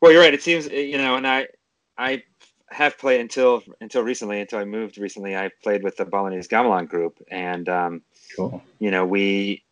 Well, 0.00 0.12
you're 0.12 0.22
right. 0.22 0.34
It 0.34 0.42
seems, 0.42 0.68
you 0.68 0.98
know, 0.98 1.16
and 1.16 1.26
I, 1.26 1.48
I 1.96 2.22
have 2.70 2.98
played 2.98 3.20
until, 3.20 3.62
until 3.80 4.02
recently, 4.02 4.40
until 4.40 4.60
I 4.60 4.64
moved 4.64 4.98
recently, 4.98 5.36
I 5.36 5.50
played 5.62 5.82
with 5.82 5.96
the 5.96 6.04
Balinese 6.04 6.46
Gamelan 6.46 6.88
group 6.88 7.18
and, 7.30 7.68
um, 7.68 8.02
Cool. 8.36 8.62
You 8.78 8.90
know, 8.90 9.06
we 9.06 9.64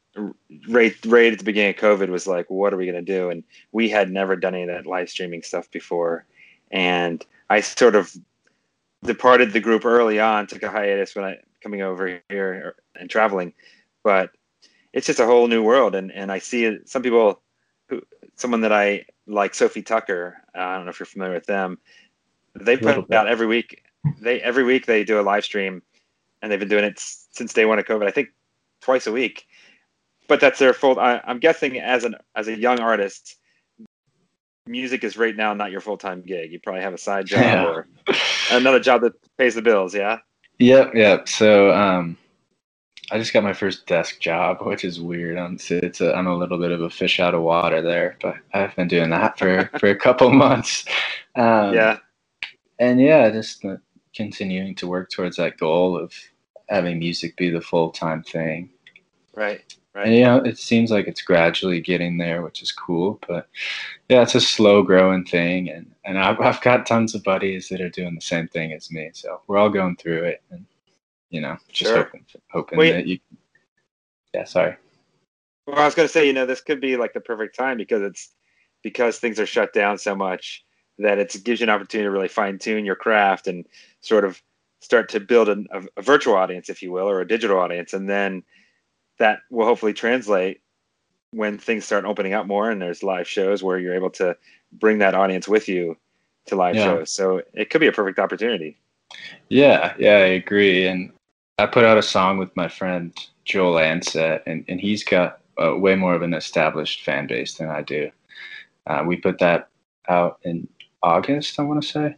right 0.67 0.97
right 1.05 1.33
at 1.33 1.39
the 1.39 1.45
beginning 1.45 1.75
of 1.75 1.77
COVID 1.77 2.09
was 2.09 2.27
like, 2.27 2.49
what 2.49 2.73
are 2.73 2.79
we 2.79 2.87
gonna 2.87 3.03
do? 3.03 3.29
And 3.29 3.45
we 3.73 3.89
had 3.89 4.11
never 4.11 4.35
done 4.35 4.55
any 4.55 4.63
of 4.63 4.69
that 4.69 4.87
live 4.87 5.11
streaming 5.11 5.43
stuff 5.43 5.71
before, 5.71 6.25
and 6.71 7.23
I 7.51 7.61
sort 7.61 7.97
of 7.97 8.17
departed 9.05 9.53
the 9.53 9.61
group 9.61 9.85
early 9.85 10.21
on, 10.21 10.47
took 10.47 10.63
a 10.63 10.71
hiatus 10.71 11.15
when 11.15 11.25
I 11.25 11.39
coming 11.63 11.83
over 11.83 12.21
here 12.29 12.77
and 12.99 13.11
traveling, 13.11 13.53
but 14.05 14.31
it's 14.93 15.07
just 15.07 15.21
a 15.21 15.27
whole 15.27 15.49
new 15.49 15.63
world, 15.63 15.95
and 15.95 16.13
and 16.13 16.31
I 16.31 16.39
see 16.39 16.79
some 16.85 17.03
people 17.03 17.43
who 17.89 18.03
someone 18.37 18.61
that 18.63 18.73
I 18.73 19.05
like 19.27 19.55
Sophie 19.55 19.83
Tucker. 19.83 20.37
Uh, 20.57 20.61
I 20.61 20.77
don't 20.77 20.85
know 20.85 20.91
if 20.91 21.01
you're 21.01 21.07
familiar 21.07 21.35
with 21.35 21.47
them. 21.47 21.79
They 22.55 22.77
put 22.77 23.13
out 23.13 23.29
every 23.29 23.47
week. 23.47 23.83
They 24.21 24.41
every 24.41 24.65
week 24.65 24.87
they 24.87 25.05
do 25.05 25.21
a 25.21 25.23
live 25.23 25.45
stream, 25.45 25.83
and 26.41 26.51
they've 26.51 26.61
been 26.61 26.69
doing 26.69 26.85
it 26.85 26.99
since 26.99 27.53
day 27.53 27.65
one 27.65 27.79
of 27.79 27.85
COVID. 27.85 28.07
I 28.07 28.11
think 28.11 28.29
twice 28.81 29.07
a 29.07 29.13
week. 29.13 29.47
But 30.29 30.41
that's 30.41 30.59
their 30.59 30.73
full. 30.73 30.99
I, 30.99 31.21
I'm 31.25 31.39
guessing 31.39 31.79
as 31.79 32.05
an 32.05 32.17
as 32.35 32.49
a 32.49 32.59
young 32.59 32.81
artist, 32.81 33.37
music 34.67 35.05
is 35.05 35.17
right 35.17 35.37
now 35.37 35.55
not 35.55 35.71
your 35.71 35.81
full 35.81 35.99
time 35.99 36.23
gig. 36.23 36.53
You 36.53 36.61
probably 36.61 36.83
have 36.83 36.95
a 36.95 36.99
side 36.99 37.27
job 37.27 37.41
yeah. 37.41 37.65
or 37.65 37.89
another 38.51 38.81
job 38.81 39.03
that 39.03 39.15
pays 39.37 39.55
the 39.55 39.63
bills. 39.63 39.95
Yeah. 39.95 40.19
Yep. 40.59 40.95
Yep. 40.95 41.29
So 41.29 41.73
um, 41.73 42.17
I 43.11 43.19
just 43.19 43.33
got 43.33 43.45
my 43.45 43.53
first 43.53 43.87
desk 43.87 44.21
job, 44.21 44.59
which 44.63 44.85
is 44.85 45.01
weird. 45.01 45.39
I'm 45.39 45.59
it's 45.71 46.01
a, 46.01 46.15
I'm 46.15 46.27
a 46.27 46.37
little 46.37 46.59
bit 46.59 46.73
of 46.73 46.81
a 46.81 46.91
fish 46.91 47.21
out 47.21 47.35
of 47.35 47.43
water 47.43 47.81
there, 47.81 48.17
but 48.21 48.37
I've 48.53 48.75
been 48.75 48.89
doing 48.89 49.11
that 49.11 49.39
for 49.39 49.71
for 49.79 49.89
a 49.89 49.97
couple 49.97 50.31
months. 50.33 50.85
Um, 51.37 51.75
yeah. 51.75 51.99
And 52.79 53.01
yeah, 53.01 53.31
just 53.31 53.65
continuing 54.15 54.75
to 54.77 54.87
work 54.87 55.11
towards 55.11 55.37
that 55.37 55.59
goal 55.59 55.97
of 55.97 56.13
having 56.69 56.99
music 56.99 57.37
be 57.37 57.51
the 57.51 57.61
full 57.61 57.91
time 57.91 58.23
thing. 58.23 58.71
Right. 59.35 59.63
Right. 59.97 60.09
And 60.09 60.15
you 60.15 60.25
know, 60.25 60.37
it 60.37 60.59
seems 60.59 60.91
like 60.91 61.07
it's 61.09 61.23
gradually 61.23 61.81
getting 61.81 62.19
there, 62.19 62.43
which 62.43 62.61
is 62.61 62.71
cool. 62.71 63.19
But 63.27 63.49
yeah, 64.11 64.21
it's 64.21 64.35
a 64.35 64.43
slow 64.43 64.83
growing 64.83 65.25
thing, 65.25 65.71
and 65.71 65.91
and 66.05 66.19
I've 66.19 66.39
I've 66.39 66.61
got 66.61 66.85
tons 66.85 67.15
of 67.15 67.25
buddies 67.25 67.71
that 67.71 67.81
are 67.81 67.89
doing 67.89 68.15
the 68.15 68.21
same 68.21 68.47
thing 68.47 68.75
as 68.75 68.91
me, 68.91 69.09
so 69.15 69.41
we're 69.47 69.57
all 69.57 69.71
going 69.71 69.97
through 69.97 70.25
it, 70.25 70.43
and 70.51 70.67
you 71.31 71.41
know, 71.41 71.57
just 71.73 71.91
sure. 71.91 72.05
hoping 72.05 72.27
hoping 72.51 72.79
that 72.79 73.07
you. 73.07 73.19
Yeah, 74.35 74.45
sorry. 74.45 74.77
Well, 75.67 75.79
I 75.79 75.87
was 75.87 75.95
going 75.95 76.07
to 76.07 76.13
say, 76.13 76.27
you 76.27 76.35
know, 76.35 76.45
this 76.45 76.61
could 76.61 76.81
be 76.81 76.99
like 76.99 77.15
the 77.15 77.21
perfect 77.21 77.57
time 77.57 77.79
because 77.79 78.03
it's 78.03 78.35
because 78.83 79.19
things 79.19 79.41
are 79.41 79.47
shut 79.47 79.73
down 79.73 79.97
so 79.97 80.15
much 80.15 80.63
that 80.99 81.19
it 81.19 81.35
gives 81.43 81.61
you 81.61 81.65
an 81.65 81.71
opportunity 81.71 82.05
to 82.05 82.11
really 82.11 82.29
fine 82.29 82.59
tune 82.59 82.85
your 82.85 82.97
craft 82.97 83.47
and 83.47 83.67
sort 84.03 84.27
of 84.27 84.43
start 84.81 85.09
to 85.09 85.21
build 85.21 85.49
a, 85.49 85.65
a, 85.97 86.03
virtual 86.03 86.35
audience, 86.35 86.69
if 86.69 86.83
you 86.83 86.93
will, 86.93 87.09
or 87.09 87.23
a 87.23 87.27
digital 87.27 87.59
audience, 87.59 87.95
and 87.95 88.11
then 88.11 88.43
that 89.19 89.41
will 89.51 89.67
hopefully 89.67 89.93
translate 89.93 90.61
when 91.33 91.59
things 91.59 91.85
start 91.85 92.05
opening 92.05 92.35
up 92.35 92.47
more 92.47 92.71
and 92.71 92.81
there's 92.81 93.03
live 93.03 93.29
shows 93.29 93.63
where 93.63 93.79
you're 93.79 93.95
able 93.95 94.11
to 94.11 94.37
bring 94.73 94.99
that 94.99 95.15
audience 95.15 95.49
with 95.49 95.69
you 95.69 95.97
to 96.47 96.57
live 96.57 96.77
yeah. 96.77 96.85
shows. 96.85 97.11
So 97.11 97.43
it 97.53 97.71
could 97.71 97.81
be 97.81 97.87
a 97.87 97.93
perfect 97.93 98.19
opportunity. 98.19 98.79
Yeah, 99.49 99.95
yeah, 99.99 100.15
I 100.15 100.37
agree. 100.37 100.87
And 100.87 101.13
I 101.59 101.67
put 101.67 101.85
out 101.85 101.99
a 101.99 102.03
song 102.03 102.39
with 102.39 102.55
my 102.57 102.69
friend 102.69 103.15
Joel 103.45 103.75
Ansett, 103.75 104.43
and, 104.47 104.65
and 104.69 104.81
he's 104.81 105.05
got 105.05 105.41
uh, 105.63 105.77
way 105.77 105.95
more 105.95 106.15
of 106.15 106.23
an 106.23 106.35
established 106.35 107.05
fan 107.05 107.27
base 107.27 107.55
than 107.55 107.69
I 107.69 107.83
do. 107.83 108.11
Uh, 108.87 109.03
we 109.07 109.17
put 109.17 109.39
that 109.39 109.69
out 110.09 110.39
in 110.43 110.69
August, 111.03 111.59
I 111.59 111.63
want 111.63 111.83
to 111.83 111.89
say 111.89 112.17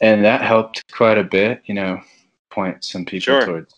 and 0.00 0.24
that 0.24 0.42
helped 0.42 0.90
quite 0.92 1.18
a 1.18 1.24
bit. 1.24 1.62
You 1.66 1.74
know, 1.74 2.00
point 2.50 2.84
some 2.84 3.04
people 3.04 3.34
sure. 3.34 3.46
towards 3.46 3.77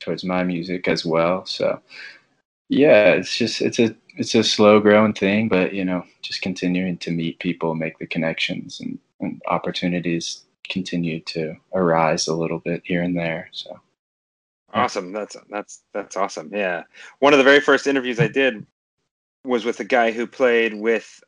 towards 0.00 0.24
my 0.24 0.44
music 0.44 0.88
as 0.88 1.04
well. 1.04 1.44
So 1.46 1.80
yeah, 2.68 3.10
it's 3.12 3.36
just 3.36 3.60
it's 3.60 3.78
a 3.78 3.94
it's 4.16 4.34
a 4.34 4.42
slow 4.42 4.80
growing 4.80 5.12
thing, 5.12 5.48
but 5.48 5.72
you 5.72 5.84
know, 5.84 6.04
just 6.22 6.42
continuing 6.42 6.98
to 6.98 7.10
meet 7.10 7.38
people, 7.38 7.74
make 7.74 7.98
the 7.98 8.06
connections, 8.06 8.80
and, 8.80 8.98
and 9.20 9.40
opportunities 9.46 10.42
continue 10.68 11.20
to 11.20 11.54
arise 11.74 12.26
a 12.26 12.34
little 12.34 12.58
bit 12.58 12.82
here 12.84 13.02
and 13.02 13.16
there. 13.16 13.48
So 13.52 13.78
awesome! 14.74 15.12
That's 15.12 15.36
that's 15.50 15.82
that's 15.92 16.16
awesome. 16.16 16.50
Yeah, 16.52 16.84
one 17.20 17.32
of 17.32 17.38
the 17.38 17.44
very 17.44 17.60
first 17.60 17.86
interviews 17.86 18.18
I 18.18 18.28
did 18.28 18.66
was 19.44 19.64
with 19.64 19.78
a 19.80 19.84
guy 19.84 20.10
who 20.10 20.26
played 20.26 20.74
with 20.74 21.22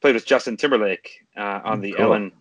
played 0.00 0.14
with 0.14 0.26
Justin 0.26 0.56
Timberlake 0.56 1.24
uh, 1.36 1.60
on 1.64 1.80
the 1.80 1.92
cool. 1.92 2.02
Ellen 2.04 2.32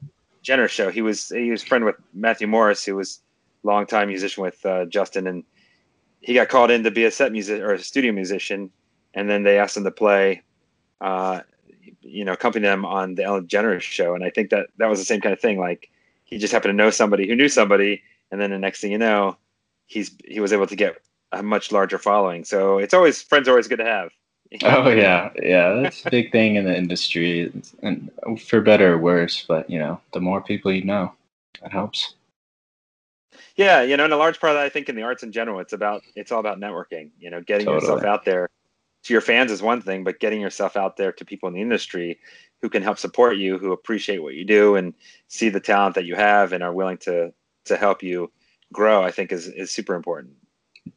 DeGeneres 0.45 0.69
show. 0.69 0.91
He 0.91 1.01
was 1.01 1.29
he 1.29 1.49
was 1.49 1.63
friend 1.63 1.85
with 1.85 1.95
Matthew 2.13 2.47
Morris, 2.47 2.85
who 2.85 2.95
was 2.95 3.21
longtime 3.63 4.09
musician 4.09 4.43
with 4.43 4.63
uh, 4.65 4.85
Justin, 4.85 5.27
and 5.27 5.43
he 6.23 6.33
got 6.33 6.49
called 6.49 6.71
in 6.71 6.83
to 6.83 6.91
be 6.91 7.03
a 7.03 7.11
set 7.11 7.31
music 7.31 7.61
or 7.61 7.73
a 7.73 7.79
studio 7.79 8.13
musician, 8.13 8.71
and 9.13 9.29
then 9.29 9.43
they 9.43 9.59
asked 9.59 9.75
him 9.75 9.83
to 9.83 9.91
play, 9.91 10.41
uh, 11.01 11.41
you 12.01 12.23
know, 12.23 12.31
accompany 12.31 12.63
them 12.63 12.85
on 12.85 13.15
the 13.15 13.23
Ellen 13.23 13.45
DeGeneres 13.45 13.81
show. 13.81 14.15
And 14.15 14.23
I 14.23 14.29
think 14.29 14.49
that 14.49 14.67
that 14.77 14.89
was 14.89 14.99
the 14.99 15.05
same 15.05 15.21
kind 15.21 15.33
of 15.33 15.41
thing. 15.41 15.59
Like 15.59 15.89
he 16.23 16.37
just 16.37 16.53
happened 16.53 16.71
to 16.71 16.83
know 16.83 16.89
somebody 16.89 17.27
who 17.27 17.35
knew 17.35 17.49
somebody, 17.49 18.01
and 18.31 18.39
then 18.39 18.51
the 18.51 18.57
next 18.57 18.79
thing 18.79 18.91
you 18.91 18.97
know, 18.97 19.37
he's 19.85 20.11
he 20.25 20.39
was 20.39 20.53
able 20.53 20.67
to 20.67 20.77
get 20.77 20.95
a 21.33 21.43
much 21.43 21.71
larger 21.71 21.97
following. 21.97 22.45
So 22.45 22.77
it's 22.77 22.93
always 22.93 23.21
friends 23.21 23.47
are 23.47 23.51
always 23.51 23.67
good 23.67 23.79
to 23.79 23.85
have. 23.85 24.11
Oh 24.61 24.89
yeah, 24.89 25.31
yeah, 25.41 25.81
that's 25.81 26.05
a 26.05 26.11
big 26.11 26.31
thing 26.31 26.57
in 26.57 26.65
the 26.65 26.77
industry, 26.77 27.51
and 27.81 28.11
for 28.39 28.61
better 28.61 28.93
or 28.93 28.97
worse. 28.99 29.43
But 29.47 29.67
you 29.67 29.79
know, 29.79 29.99
the 30.13 30.19
more 30.19 30.41
people 30.41 30.71
you 30.71 30.83
know, 30.83 31.11
that 31.63 31.71
helps. 31.71 32.13
Yeah, 33.55 33.83
you 33.83 33.95
know, 33.95 34.05
and 34.05 34.13
a 34.13 34.17
large 34.17 34.39
part 34.39 34.51
of 34.51 34.57
that, 34.57 34.65
I 34.65 34.69
think, 34.69 34.89
in 34.89 34.95
the 34.95 35.03
arts 35.03 35.23
in 35.23 35.31
general, 35.31 35.59
it's 35.59 35.73
about 35.73 36.01
it's 36.15 36.31
all 36.31 36.39
about 36.39 36.59
networking. 36.59 37.11
You 37.19 37.29
know, 37.29 37.41
getting 37.41 37.65
totally. 37.65 37.83
yourself 37.83 38.03
out 38.03 38.25
there 38.25 38.49
to 39.03 39.13
your 39.13 39.21
fans 39.21 39.51
is 39.51 39.61
one 39.61 39.81
thing, 39.81 40.03
but 40.03 40.19
getting 40.19 40.41
yourself 40.41 40.75
out 40.75 40.97
there 40.97 41.11
to 41.11 41.25
people 41.25 41.47
in 41.47 41.53
the 41.53 41.61
industry 41.61 42.19
who 42.61 42.69
can 42.69 42.81
help 42.81 42.97
support 42.97 43.37
you, 43.37 43.57
who 43.57 43.71
appreciate 43.71 44.23
what 44.23 44.33
you 44.33 44.45
do, 44.45 44.75
and 44.75 44.93
see 45.27 45.49
the 45.49 45.59
talent 45.59 45.95
that 45.95 46.05
you 46.05 46.15
have, 46.15 46.51
and 46.51 46.63
are 46.63 46.73
willing 46.73 46.97
to 46.97 47.31
to 47.65 47.77
help 47.77 48.01
you 48.01 48.31
grow, 48.71 49.03
I 49.03 49.11
think, 49.11 49.31
is 49.31 49.47
is 49.47 49.71
super 49.71 49.93
important. 49.93 50.33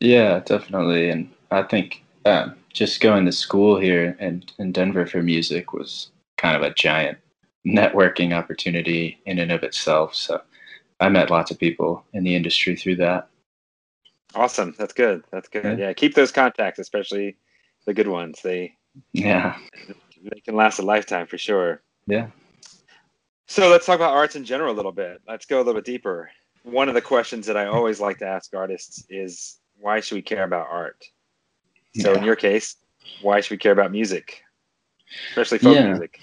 Yeah, 0.01 0.41
definitely, 0.41 1.11
and 1.11 1.31
I 1.51 1.63
think 1.63 2.05
um, 2.25 2.57
just 2.73 3.01
going 3.01 3.25
to 3.27 3.33
school 3.33 3.79
here 3.79 4.17
in, 4.19 4.45
in 4.59 4.73
Denver 4.73 5.07
for 5.07 5.23
music 5.23 5.73
was 5.73 6.11
kind 6.37 6.57
of 6.57 6.63
a 6.63 6.75
giant 6.75 7.19
networking 7.67 8.37
opportunity 8.37 9.19
in 9.27 9.39
and 9.39 9.53
of 9.53 9.63
itself. 9.63 10.15
So 10.15 10.41
I 11.01 11.09
met 11.09 11.31
lots 11.31 11.51
of 11.51 11.59
people 11.59 12.05
in 12.13 12.25
the 12.25 12.35
industry 12.35 12.77
through 12.77 12.97
that. 12.97 13.29
Awesome. 14.35 14.75
That's 14.79 14.93
good. 14.93 15.25
That's 15.31 15.49
good. 15.49 15.79
Yeah. 15.79 15.89
yeah. 15.89 15.93
Keep 15.93 16.15
those 16.15 16.33
contacts, 16.33 16.79
especially 16.79 17.37
the 17.87 17.95
good 17.95 18.09
ones. 18.09 18.41
They 18.43 18.75
yeah 19.13 19.57
they 20.31 20.41
can 20.41 20.57
last 20.57 20.79
a 20.79 20.83
lifetime 20.83 21.27
for 21.27 21.39
sure. 21.39 21.83
Yeah. 22.07 22.29
So 23.47 23.69
let's 23.69 23.87
talk 23.87 23.97
about 23.97 24.15
arts 24.15 24.37
in 24.37 24.45
general 24.45 24.75
a 24.75 24.77
little 24.77 24.93
bit. 24.93 25.21
Let's 25.29 25.47
go 25.47 25.59
a 25.59 25.63
little 25.63 25.75
bit 25.75 25.85
deeper. 25.85 26.31
One 26.65 26.89
of 26.89 26.95
the 26.95 27.01
questions 27.01 27.47
that 27.47 27.57
I 27.57 27.67
always 27.67 28.01
like 28.01 28.19
to 28.19 28.27
ask 28.27 28.55
artists 28.55 29.05
is 29.09 29.59
why 29.79 30.01
should 30.01 30.17
we 30.17 30.23
care 30.23 30.45
about 30.45 30.67
art? 30.69 31.05
So 31.95 32.13
yeah. 32.13 32.19
in 32.19 32.25
your 32.25 32.37
case, 32.37 32.77
why 33.23 33.41
should 33.41 33.53
we 33.53 33.59
care 33.59 33.73
about 33.73 33.93
music? 33.93 34.43
especially 35.31 35.59
folk 35.59 35.75
Yeah. 35.75 35.87
music. 35.89 36.21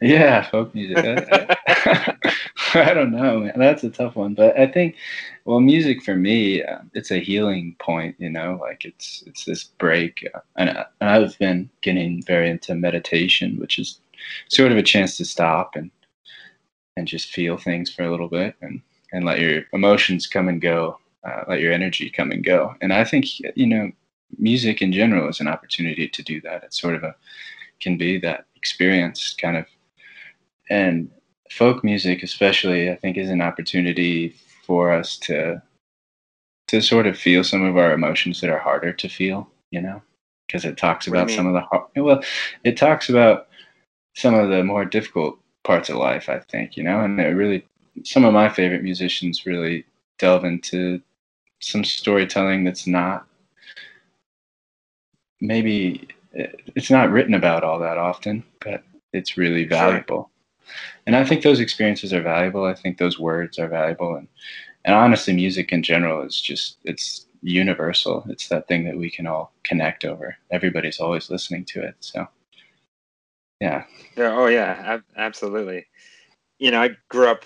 Yeah, 0.00 0.42
folk 0.50 0.74
music. 0.74 0.98
I, 1.04 1.56
I 2.74 2.94
don't 2.94 3.12
know, 3.12 3.40
man. 3.40 3.54
That's 3.56 3.84
a 3.84 3.90
tough 3.90 4.16
one, 4.16 4.34
but 4.34 4.58
I 4.58 4.66
think, 4.66 4.96
well, 5.44 5.60
music 5.60 6.02
for 6.02 6.16
me, 6.16 6.62
uh, 6.62 6.80
it's 6.94 7.10
a 7.10 7.18
healing 7.20 7.76
point. 7.78 8.16
You 8.18 8.30
know, 8.30 8.58
like 8.60 8.84
it's 8.84 9.22
it's 9.26 9.44
this 9.44 9.64
break, 9.64 10.28
uh, 10.34 10.40
and, 10.56 10.70
I, 10.70 10.84
and 11.00 11.10
I've 11.10 11.38
been 11.38 11.70
getting 11.82 12.22
very 12.22 12.50
into 12.50 12.74
meditation, 12.74 13.58
which 13.58 13.78
is 13.78 14.00
sort 14.48 14.72
of 14.72 14.78
a 14.78 14.82
chance 14.82 15.16
to 15.18 15.24
stop 15.24 15.76
and 15.76 15.90
and 16.96 17.06
just 17.06 17.30
feel 17.30 17.56
things 17.58 17.92
for 17.92 18.02
a 18.04 18.10
little 18.10 18.28
bit 18.28 18.56
and 18.62 18.80
and 19.12 19.24
let 19.24 19.40
your 19.40 19.62
emotions 19.72 20.26
come 20.26 20.48
and 20.48 20.60
go, 20.60 20.98
uh, 21.24 21.44
let 21.48 21.60
your 21.60 21.72
energy 21.72 22.10
come 22.10 22.30
and 22.32 22.44
go. 22.44 22.74
And 22.80 22.92
I 22.92 23.04
think 23.04 23.26
you 23.56 23.66
know, 23.66 23.90
music 24.38 24.82
in 24.82 24.92
general 24.92 25.28
is 25.28 25.40
an 25.40 25.48
opportunity 25.48 26.08
to 26.08 26.22
do 26.22 26.40
that. 26.42 26.64
It's 26.64 26.80
sort 26.80 26.96
of 26.96 27.04
a 27.04 27.14
can 27.80 27.96
be 27.96 28.18
that 28.18 28.46
experience 28.56 29.34
kind 29.38 29.56
of 29.56 29.66
and 30.70 31.10
folk 31.50 31.84
music 31.84 32.22
especially 32.22 32.90
i 32.90 32.96
think 32.96 33.16
is 33.16 33.30
an 33.30 33.40
opportunity 33.40 34.34
for 34.64 34.90
us 34.90 35.16
to 35.16 35.60
to 36.66 36.80
sort 36.80 37.06
of 37.06 37.16
feel 37.16 37.44
some 37.44 37.62
of 37.62 37.76
our 37.76 37.92
emotions 37.92 38.40
that 38.40 38.50
are 38.50 38.58
harder 38.58 38.92
to 38.92 39.08
feel 39.08 39.48
you 39.70 39.80
know? 39.80 40.02
Because 40.46 40.64
it 40.64 40.76
talks 40.76 41.06
about 41.08 41.30
some 41.30 41.46
of 41.46 41.54
the 41.54 42.02
well 42.02 42.22
it 42.64 42.76
talks 42.76 43.08
about 43.08 43.48
some 44.14 44.34
of 44.34 44.48
the 44.48 44.62
more 44.62 44.84
difficult 44.84 45.38
parts 45.64 45.88
of 45.88 45.96
life 45.96 46.28
i 46.28 46.38
think 46.38 46.76
you 46.76 46.82
know? 46.84 47.00
And 47.00 47.20
it 47.20 47.34
really 47.34 47.66
some 48.04 48.24
of 48.24 48.32
my 48.32 48.48
favorite 48.48 48.82
musicians 48.82 49.46
really 49.46 49.84
delve 50.18 50.44
into 50.44 51.00
some 51.60 51.84
storytelling 51.84 52.64
that's 52.64 52.86
not 52.86 53.26
maybe 55.40 56.06
eh, 56.36 56.46
it's 56.74 56.90
not 56.90 57.10
written 57.10 57.34
about 57.34 57.64
all 57.64 57.78
that 57.80 57.98
often 57.98 58.44
but 58.60 58.84
it's 59.12 59.36
really 59.36 59.64
valuable 59.64 60.30
and 61.06 61.16
I 61.16 61.24
think 61.24 61.42
those 61.42 61.60
experiences 61.60 62.12
are 62.12 62.22
valuable. 62.22 62.64
I 62.64 62.74
think 62.74 62.98
those 62.98 63.18
words 63.18 63.58
are 63.58 63.68
valuable, 63.68 64.16
and 64.16 64.28
and 64.84 64.94
honestly, 64.94 65.34
music 65.34 65.72
in 65.72 65.82
general 65.82 66.22
is 66.22 66.40
just 66.40 66.78
it's 66.84 67.26
universal. 67.42 68.24
It's 68.28 68.48
that 68.48 68.68
thing 68.68 68.84
that 68.84 68.96
we 68.96 69.10
can 69.10 69.26
all 69.26 69.52
connect 69.64 70.04
over. 70.04 70.36
Everybody's 70.50 71.00
always 71.00 71.30
listening 71.30 71.64
to 71.66 71.82
it. 71.82 71.96
So, 72.00 72.26
yeah, 73.60 73.84
Yeah, 74.16 74.34
oh 74.36 74.46
yeah, 74.46 74.82
ab- 74.84 75.04
absolutely. 75.16 75.86
You 76.58 76.70
know, 76.70 76.82
I 76.82 76.90
grew 77.08 77.28
up 77.28 77.44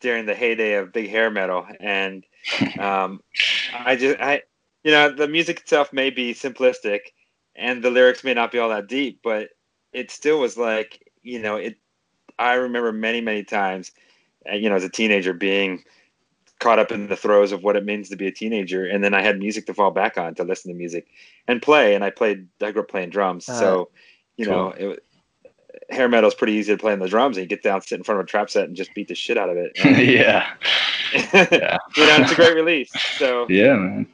during 0.00 0.26
the 0.26 0.34
heyday 0.34 0.74
of 0.74 0.92
big 0.92 1.10
hair 1.10 1.30
metal, 1.30 1.66
and 1.80 2.24
um, 2.78 3.20
I 3.72 3.96
just, 3.96 4.20
I, 4.20 4.42
you 4.84 4.92
know, 4.92 5.10
the 5.10 5.28
music 5.28 5.60
itself 5.60 5.92
may 5.92 6.10
be 6.10 6.34
simplistic, 6.34 7.00
and 7.56 7.82
the 7.82 7.90
lyrics 7.90 8.24
may 8.24 8.34
not 8.34 8.52
be 8.52 8.58
all 8.58 8.70
that 8.70 8.88
deep, 8.88 9.20
but 9.22 9.50
it 9.92 10.10
still 10.10 10.40
was 10.40 10.56
like, 10.56 11.02
you 11.22 11.40
know, 11.40 11.56
it. 11.56 11.76
I 12.40 12.54
remember 12.54 12.90
many, 12.90 13.20
many 13.20 13.44
times, 13.44 13.92
uh, 14.50 14.54
you 14.54 14.70
know, 14.70 14.76
as 14.76 14.84
a 14.84 14.88
teenager, 14.88 15.34
being 15.34 15.84
caught 16.58 16.78
up 16.78 16.90
in 16.90 17.06
the 17.06 17.16
throes 17.16 17.52
of 17.52 17.62
what 17.62 17.76
it 17.76 17.84
means 17.84 18.08
to 18.08 18.16
be 18.16 18.26
a 18.26 18.32
teenager, 18.32 18.86
and 18.86 19.04
then 19.04 19.14
I 19.14 19.22
had 19.22 19.38
music 19.38 19.66
to 19.66 19.74
fall 19.74 19.90
back 19.90 20.18
on 20.18 20.34
to 20.36 20.44
listen 20.44 20.72
to 20.72 20.76
music 20.76 21.06
and 21.46 21.60
play, 21.60 21.94
and 21.94 22.02
I 22.02 22.10
played. 22.10 22.48
I 22.62 22.72
grew 22.72 22.82
up 22.82 22.88
playing 22.88 23.10
drums, 23.10 23.48
Uh, 23.48 23.52
so 23.52 23.90
you 24.36 24.46
cool. 24.46 24.54
know, 24.54 24.68
it, 24.70 25.04
hair 25.90 26.08
metal 26.08 26.28
is 26.28 26.34
pretty 26.34 26.54
easy 26.54 26.72
to 26.72 26.78
play 26.78 26.92
on 26.92 26.98
the 26.98 27.08
drums, 27.08 27.36
and 27.36 27.44
you 27.44 27.48
get 27.48 27.62
down, 27.62 27.82
sit 27.82 27.98
in 27.98 28.04
front 28.04 28.20
of 28.20 28.24
a 28.24 28.28
trap 28.28 28.48
set, 28.48 28.64
and 28.64 28.74
just 28.74 28.94
beat 28.94 29.08
the 29.08 29.14
shit 29.14 29.36
out 29.36 29.50
of 29.50 29.56
it. 29.58 29.72
And, 29.82 29.98
yeah, 30.08 30.54
yeah, 31.12 31.76
you 31.96 32.06
know, 32.06 32.16
it's 32.22 32.32
a 32.32 32.36
great 32.36 32.54
release. 32.54 32.90
So 33.18 33.46
yeah, 33.50 33.74
man. 33.74 34.06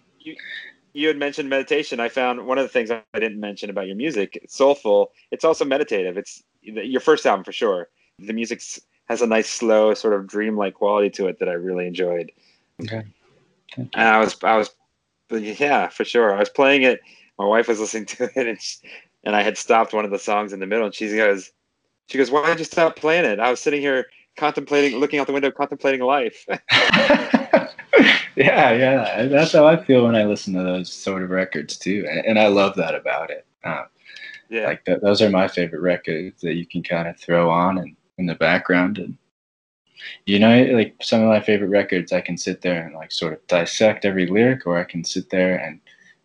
you 0.92 1.06
had 1.06 1.16
mentioned 1.16 1.48
meditation. 1.48 2.00
I 2.00 2.08
found 2.08 2.44
one 2.44 2.58
of 2.58 2.64
the 2.64 2.70
things 2.70 2.90
I 2.90 3.02
didn't 3.14 3.38
mention 3.38 3.70
about 3.70 3.86
your 3.86 3.96
music, 3.96 4.36
it's 4.42 4.56
soulful. 4.56 5.12
It's 5.30 5.44
also 5.44 5.64
meditative. 5.64 6.16
It's 6.16 6.42
your 6.62 7.00
first 7.00 7.24
album 7.24 7.44
for 7.44 7.52
sure. 7.52 7.88
The 8.18 8.32
music 8.32 8.62
has 9.08 9.22
a 9.22 9.26
nice, 9.26 9.48
slow, 9.48 9.94
sort 9.94 10.14
of 10.14 10.26
dreamlike 10.26 10.74
quality 10.74 11.10
to 11.10 11.26
it 11.26 11.38
that 11.38 11.48
I 11.48 11.52
really 11.52 11.86
enjoyed. 11.86 12.32
Okay. 12.82 13.04
Thank 13.74 13.90
And 13.94 14.08
I 14.08 14.18
was, 14.18 14.36
I 14.42 14.56
was, 14.56 14.70
yeah, 15.30 15.88
for 15.88 16.04
sure. 16.04 16.34
I 16.34 16.38
was 16.38 16.48
playing 16.48 16.82
it. 16.82 17.00
My 17.38 17.44
wife 17.44 17.68
was 17.68 17.80
listening 17.80 18.06
to 18.06 18.24
it, 18.24 18.46
and 18.46 18.60
she, 18.60 18.78
and 19.24 19.36
I 19.36 19.42
had 19.42 19.58
stopped 19.58 19.92
one 19.92 20.04
of 20.04 20.10
the 20.10 20.18
songs 20.18 20.52
in 20.52 20.60
the 20.60 20.66
middle, 20.66 20.86
and 20.86 20.94
she 20.94 21.14
goes, 21.14 21.50
she 22.06 22.18
goes, 22.18 22.30
"Why 22.30 22.46
did 22.46 22.58
you 22.58 22.64
stop 22.64 22.96
playing 22.96 23.24
it?" 23.24 23.40
I 23.40 23.50
was 23.50 23.60
sitting 23.60 23.80
here 23.80 24.06
contemplating, 24.36 24.98
looking 24.98 25.18
out 25.18 25.26
the 25.26 25.32
window, 25.32 25.50
contemplating 25.50 26.00
life. 26.02 26.46
yeah, 26.48 27.68
yeah. 28.36 29.26
That's 29.26 29.52
how 29.52 29.66
I 29.66 29.82
feel 29.82 30.04
when 30.04 30.14
I 30.14 30.24
listen 30.24 30.54
to 30.54 30.62
those 30.62 30.92
sort 30.92 31.22
of 31.22 31.30
records 31.30 31.76
too, 31.76 32.06
and, 32.08 32.24
and 32.24 32.38
I 32.38 32.46
love 32.46 32.76
that 32.76 32.94
about 32.94 33.30
it. 33.30 33.44
Um, 33.64 33.86
yeah, 34.48 34.68
like 34.68 34.84
th- 34.84 35.00
those 35.02 35.20
are 35.20 35.30
my 35.30 35.48
favorite 35.48 35.80
records 35.80 36.40
that 36.42 36.54
you 36.54 36.64
can 36.64 36.82
kind 36.82 37.08
of 37.08 37.18
throw 37.18 37.50
on 37.50 37.78
and 37.78 37.96
in 38.18 38.26
the 38.26 38.34
background 38.34 38.98
and 38.98 39.16
you 40.24 40.38
know 40.38 40.62
like 40.72 40.94
some 41.00 41.22
of 41.22 41.28
my 41.28 41.40
favorite 41.40 41.68
records 41.68 42.12
i 42.12 42.20
can 42.20 42.36
sit 42.36 42.60
there 42.62 42.84
and 42.84 42.94
like 42.94 43.10
sort 43.10 43.32
of 43.32 43.46
dissect 43.46 44.04
every 44.04 44.26
lyric 44.26 44.66
or 44.66 44.78
i 44.78 44.84
can 44.84 45.02
sit 45.02 45.30
there 45.30 45.56
and 45.56 45.80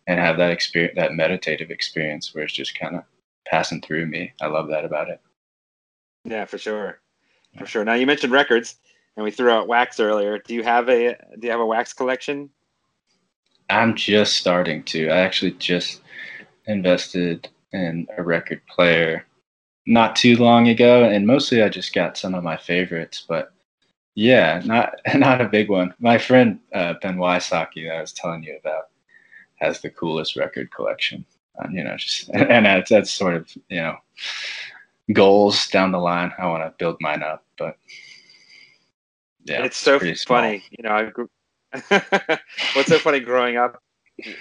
and 0.06 0.18
have 0.20 0.36
that 0.36 0.50
experience 0.50 0.94
that 0.96 1.14
meditative 1.14 1.70
experience 1.70 2.34
where 2.34 2.44
it's 2.44 2.52
just 2.52 2.78
kind 2.78 2.96
of 2.96 3.02
passing 3.46 3.80
through 3.80 4.06
me 4.06 4.32
i 4.40 4.46
love 4.46 4.68
that 4.68 4.84
about 4.84 5.08
it 5.08 5.20
yeah, 6.24 6.44
for 6.44 6.58
sure, 6.58 7.00
for 7.58 7.66
sure. 7.66 7.84
Now 7.84 7.94
you 7.94 8.06
mentioned 8.06 8.32
records, 8.32 8.76
and 9.16 9.24
we 9.24 9.30
threw 9.30 9.50
out 9.50 9.68
wax 9.68 9.98
earlier. 9.98 10.38
Do 10.38 10.54
you 10.54 10.62
have 10.62 10.88
a 10.88 11.16
Do 11.38 11.46
you 11.46 11.50
have 11.50 11.60
a 11.60 11.66
wax 11.66 11.92
collection? 11.92 12.50
i'm 13.70 13.94
just 13.94 14.36
starting 14.36 14.82
to 14.82 15.08
i 15.08 15.18
actually 15.18 15.52
just 15.52 16.02
invested 16.66 17.48
in 17.72 18.06
a 18.18 18.22
record 18.22 18.60
player 18.66 19.24
not 19.86 20.16
too 20.16 20.36
long 20.36 20.68
ago 20.68 21.04
and 21.04 21.26
mostly 21.26 21.62
i 21.62 21.68
just 21.68 21.94
got 21.94 22.16
some 22.16 22.34
of 22.34 22.44
my 22.44 22.56
favorites 22.56 23.24
but 23.28 23.52
yeah 24.14 24.60
not 24.64 24.94
not 25.14 25.40
a 25.40 25.48
big 25.48 25.68
one 25.68 25.92
my 25.98 26.18
friend 26.18 26.58
uh, 26.72 26.94
ben 27.02 27.16
wysocki 27.16 27.86
that 27.86 27.96
i 27.96 28.00
was 28.00 28.12
telling 28.12 28.42
you 28.42 28.56
about 28.58 28.84
has 29.56 29.80
the 29.80 29.90
coolest 29.90 30.36
record 30.36 30.70
collection 30.70 31.24
uh, 31.58 31.68
you 31.70 31.82
know 31.82 31.96
just 31.96 32.30
and 32.34 32.66
that's, 32.66 32.90
that's 32.90 33.12
sort 33.12 33.34
of 33.34 33.48
you 33.68 33.80
know 33.80 33.96
goals 35.12 35.66
down 35.68 35.90
the 35.90 35.98
line 35.98 36.32
i 36.38 36.46
want 36.46 36.62
to 36.62 36.72
build 36.78 36.96
mine 37.00 37.22
up 37.22 37.44
but 37.58 37.76
yeah 39.44 39.64
it's 39.64 39.76
so 39.76 39.98
small. 39.98 40.38
funny. 40.38 40.62
You 40.70 40.84
know, 40.84 40.94
I 40.94 41.04
grew. 41.04 41.28
What's 41.88 42.88
so 42.88 42.98
funny 42.98 43.20
growing 43.20 43.56
up 43.56 43.82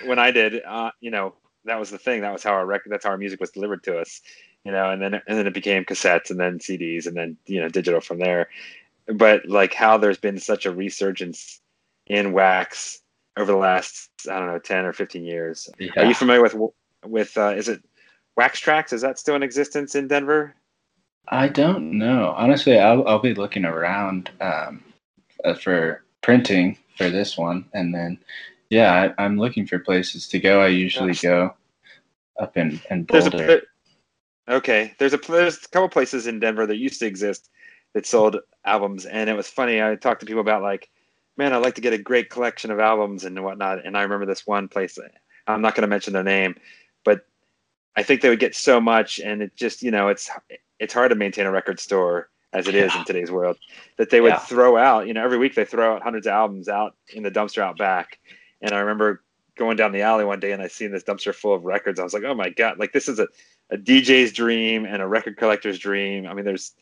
when 0.06 0.20
I 0.20 0.32
did, 0.32 0.62
uh, 0.64 0.92
you 1.00 1.12
know, 1.12 1.36
that 1.66 1.80
was 1.80 1.90
the 1.90 1.98
thing. 1.98 2.22
That 2.22 2.34
was 2.34 2.44
how 2.44 2.52
our 2.52 2.66
record. 2.66 2.92
That's 2.92 3.06
how 3.06 3.12
our 3.12 3.18
music 3.18 3.40
was 3.40 3.52
delivered 3.52 3.84
to 3.84 4.00
us. 4.00 4.22
You 4.66 4.72
know, 4.72 4.92
and 4.92 5.02
then 5.02 5.16
and 5.16 5.38
then 5.38 5.48
it 5.48 5.54
became 5.54 5.86
cassettes, 5.86 6.30
and 6.30 6.40
then 6.40 6.60
CDs, 6.60 7.08
and 7.08 7.16
then 7.18 7.38
you 7.46 7.60
know 7.60 7.70
digital 7.70 8.02
from 8.02 8.20
there. 8.20 8.50
But 9.08 9.48
like 9.48 9.74
how 9.74 9.98
there's 9.98 10.20
been 10.20 10.40
such 10.40 10.66
a 10.66 10.72
resurgence 10.72 11.60
in 12.08 12.34
wax 12.34 13.02
over 13.38 13.52
the 13.52 13.58
last 13.58 14.10
I 14.30 14.38
don't 14.38 14.48
know 14.48 14.60
ten 14.60 14.86
or 14.86 14.94
fifteen 14.94 15.24
years. 15.24 15.70
Are 15.98 16.06
you 16.06 16.14
familiar 16.14 16.44
with 16.44 16.56
with 17.06 17.38
uh, 17.38 17.54
is 17.56 17.70
it 17.70 17.82
Wax 18.38 18.62
Trax? 18.62 18.94
Is 18.94 19.02
that 19.02 19.20
still 19.20 19.36
in 19.36 19.44
existence 19.44 19.96
in 19.96 20.08
Denver? 20.08 20.56
I 21.28 21.48
don't 21.48 21.98
know. 21.98 22.34
Honestly, 22.36 22.80
I'll, 22.80 23.08
I'll 23.08 23.20
be 23.20 23.34
looking 23.34 23.66
around 23.66 24.32
um, 24.42 24.84
uh, 25.46 25.54
for 25.54 26.04
printing 26.22 26.78
for 26.98 27.10
this 27.10 27.38
one. 27.38 27.66
And 27.74 27.94
then, 27.94 28.20
yeah, 28.70 29.14
I, 29.18 29.24
I'm 29.24 29.38
looking 29.38 29.68
for 29.68 29.80
places 29.80 30.28
to 30.30 30.40
go. 30.40 30.62
I 30.62 30.68
usually 30.68 31.14
go 31.14 31.54
up 32.40 32.58
in, 32.58 32.82
in 32.90 33.04
Boulder. 33.04 33.62
Okay. 34.48 34.94
There's 35.00 35.14
a 35.14 35.18
there's 35.18 35.58
a 35.58 35.70
couple 35.70 35.90
places 35.90 36.28
in 36.28 36.40
Denver 36.40 36.66
that 36.68 36.78
used 36.78 37.00
to 37.00 37.06
exist 37.06 37.50
that 37.94 38.06
sold 38.06 38.38
albums, 38.66 39.06
and 39.06 39.30
it 39.30 39.36
was 39.36 39.48
funny. 39.48 39.82
I 39.82 39.96
talked 39.96 40.22
to 40.22 40.26
people 40.26 40.42
about 40.42 40.62
like, 40.62 40.90
man, 41.38 41.54
I'd 41.54 41.58
like 41.64 41.76
to 41.76 41.82
get 41.82 41.94
a 41.94 41.98
great 41.98 42.30
collection 42.30 42.72
of 42.72 42.80
albums 42.80 43.24
and 43.26 43.42
whatnot. 43.44 43.86
And 43.86 43.98
I 43.98 44.04
remember 44.04 44.26
this 44.26 44.48
one 44.48 44.68
place. 44.68 44.98
I'm 45.48 45.62
not 45.62 45.76
going 45.76 45.82
to 45.84 45.88
mention 45.88 46.14
their 46.14 46.24
name, 46.24 46.56
but 47.04 47.26
I 47.96 48.04
think 48.04 48.22
they 48.22 48.30
would 48.30 48.40
get 48.40 48.56
so 48.56 48.80
much, 48.80 49.20
and 49.20 49.42
it 49.42 49.56
just 49.56 49.82
you 49.82 49.92
know 49.92 50.08
it's 50.08 50.30
it's 50.80 50.94
hard 50.94 51.10
to 51.10 51.16
maintain 51.16 51.46
a 51.46 51.52
record 51.52 51.80
store 51.80 52.30
as 52.54 52.68
it 52.68 52.76
is 52.76 52.94
in 52.96 53.06
today's 53.06 53.32
world 53.32 53.58
that 53.98 54.10
they 54.10 54.20
would 54.20 54.30
Yeah. 54.34 54.40
throw 54.40 54.76
out. 54.76 55.08
You 55.08 55.14
know, 55.14 55.24
every 55.24 55.38
week 55.38 55.56
they 55.56 55.64
throw 55.64 55.96
out 55.96 56.04
hundreds 56.04 56.28
of 56.28 56.34
albums 56.34 56.68
out 56.68 56.96
in 57.14 57.24
the 57.24 57.32
dumpster 57.32 57.62
out 57.62 57.78
back, 57.78 58.20
and 58.62 58.74
I 58.74 58.80
remember 58.80 59.24
going 59.56 59.78
down 59.78 59.92
the 59.92 60.02
alley 60.02 60.26
one 60.26 60.40
day 60.40 60.54
and 60.54 60.62
I 60.62 60.68
seen 60.68 60.92
this 60.92 61.04
dumpster 61.04 61.36
full 61.36 61.54
of 61.54 61.66
records. 61.66 62.00
I 62.00 62.04
was 62.04 62.14
like, 62.14 62.24
oh 62.24 62.34
my 62.34 62.50
god, 62.50 62.80
like 62.80 62.94
this 62.94 63.08
is 63.08 63.20
a, 63.20 63.28
a 63.72 63.78
DJ's 63.78 64.34
dream 64.34 64.86
and 64.86 65.02
a 65.02 65.08
record 65.08 65.38
collector's 65.38 65.80
dream. 65.80 66.28
I 66.28 66.34
mean, 66.34 66.46
there's, 66.46 66.74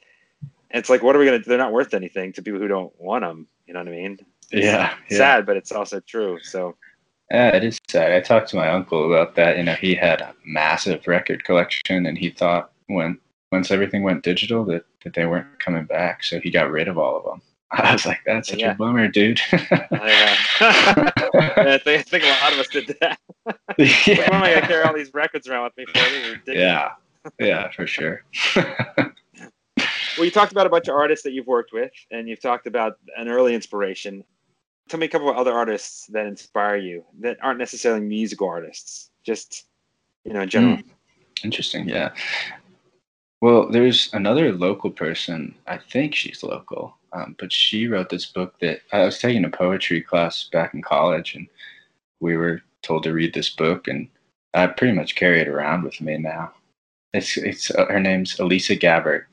it's 0.71 0.89
like, 0.89 1.04
what 1.04 1.15
are 1.15 1.19
we 1.19 1.25
gonna? 1.25 1.39
They're 1.39 1.58
not 1.58 1.71
worth 1.71 1.93
anything 1.93 2.34
to 2.34 2.41
people 2.41 2.60
who 2.60 2.67
don't 2.67 2.93
want 2.99 3.23
them. 3.23 3.47
You 3.65 3.73
know 3.73 3.80
what 3.80 3.88
I 3.88 3.91
mean? 3.91 4.19
yeah, 4.52 4.95
yeah. 5.10 5.17
Sad, 5.17 5.45
but 5.45 5.58
it's 5.58 5.71
also 5.71 5.99
true. 5.99 6.39
So 6.41 6.75
Yeah, 7.32 7.56
it 7.56 7.63
is 7.63 7.80
sad. 7.88 8.12
I 8.12 8.19
talked 8.19 8.49
to 8.49 8.56
my 8.56 8.69
uncle 8.69 9.06
about 9.06 9.36
that. 9.36 9.58
You 9.58 9.63
know, 9.63 9.75
he 9.75 9.95
had 9.95 10.21
a 10.21 10.34
massive 10.45 11.08
record 11.08 11.43
collection, 11.43 12.06
and 12.06 12.17
he 12.17 12.30
thought 12.30 12.71
when 12.88 13.19
once 13.52 13.71
everything 13.71 14.04
went 14.04 14.23
digital 14.23 14.63
that, 14.65 14.86
that 15.04 15.13
they 15.13 15.25
weren't 15.25 15.60
coming 15.60 15.86
back, 15.86 16.23
so 16.23 16.39
he 16.39 16.52
got 16.52 16.71
rid 16.71 16.88
of 16.88 16.97
all 16.97 17.17
of 17.17 17.23
them. 17.23 17.41
I 17.71 17.93
was 17.93 18.05
like, 18.05 18.19
that's 18.25 18.49
such 18.49 18.60
Yeah. 18.60 18.71
a 18.71 18.75
bummer, 18.75 19.08
dude. 19.08 19.39
I, 19.51 20.38
uh, 20.60 21.12
I, 21.58 21.77
think, 21.77 22.23
a 22.23 22.27
lot 22.43 22.53
of 22.53 22.60
us 22.60 22.67
did 22.67 22.95
that. 22.99 23.19
Like, 23.45 23.58
what 23.77 24.34
am 24.34 24.43
I 24.43 24.53
gonna 24.55 24.67
carry 24.67 24.84
all 24.84 24.93
these 24.93 25.13
records 25.13 25.47
around 25.47 25.65
with 25.65 25.77
me 25.77 25.86
for? 25.86 26.51
Yeah, 26.51 26.91
yeah, 27.39 27.69
for 27.71 27.86
sure. 27.86 28.23
well, 28.55 30.25
you 30.25 30.32
talked 30.32 30.51
about 30.51 30.65
a 30.65 30.69
bunch 30.69 30.88
of 30.88 30.95
artists 30.95 31.23
that 31.23 31.34
you've 31.34 31.47
worked 31.47 31.71
with, 31.71 31.91
and 32.12 32.27
you've 32.27 32.41
talked 32.41 32.65
about 32.65 32.97
an 33.17 33.27
early 33.27 33.53
inspiration. 33.53 34.23
Tell 34.88 34.99
me 34.99 35.05
a 35.05 35.10
couple 35.10 35.29
of 35.29 35.38
other 35.38 35.53
artists 35.53 36.08
that 36.08 36.25
inspire 36.25 36.77
you 36.77 37.03
that 37.19 37.38
aren't 37.43 37.60
necessarily 37.60 38.01
musical 38.01 38.47
artists, 38.49 39.12
just 39.23 39.67
you 40.25 40.34
know, 40.34 40.41
in 40.41 40.49
general. 40.49 40.77
Mm, 40.77 40.84
interesting. 41.43 41.88
Yeah. 41.88 42.10
Well, 43.41 43.69
there's 43.69 44.10
another 44.13 44.51
local 44.51 44.89
person. 44.89 45.55
I 45.67 45.77
think 45.77 46.15
she's 46.15 46.43
local, 46.43 46.97
um, 47.13 47.36
but 47.39 47.52
she 47.52 47.88
wrote 47.88 48.10
this 48.10 48.26
book 48.26 48.60
that 48.60 48.82
I 48.91 49.04
was 49.04 49.19
taking 49.19 49.45
a 49.45 49.50
poetry 49.50 50.02
class 50.02 50.50
back 50.52 50.74
in 50.74 50.82
college, 50.82 51.36
and 51.36 51.48
we 52.19 52.38
were 52.38 52.62
told 52.82 53.04
to 53.04 53.13
read 53.13 53.34
this 53.34 53.50
book, 53.50 53.88
and 53.88 54.08
I 54.54 54.67
pretty 54.67 54.93
much 54.93 55.15
carry 55.15 55.41
it 55.41 55.48
around 55.48 55.84
with 55.84 56.00
me 56.02 56.17
now. 56.17 56.54
It's 57.13 57.38
it's 57.38 57.72
uh, 57.72 57.86
her 57.86 58.00
name's 58.00 58.39
Elisa 58.39 58.76
Gabbert, 58.76 59.26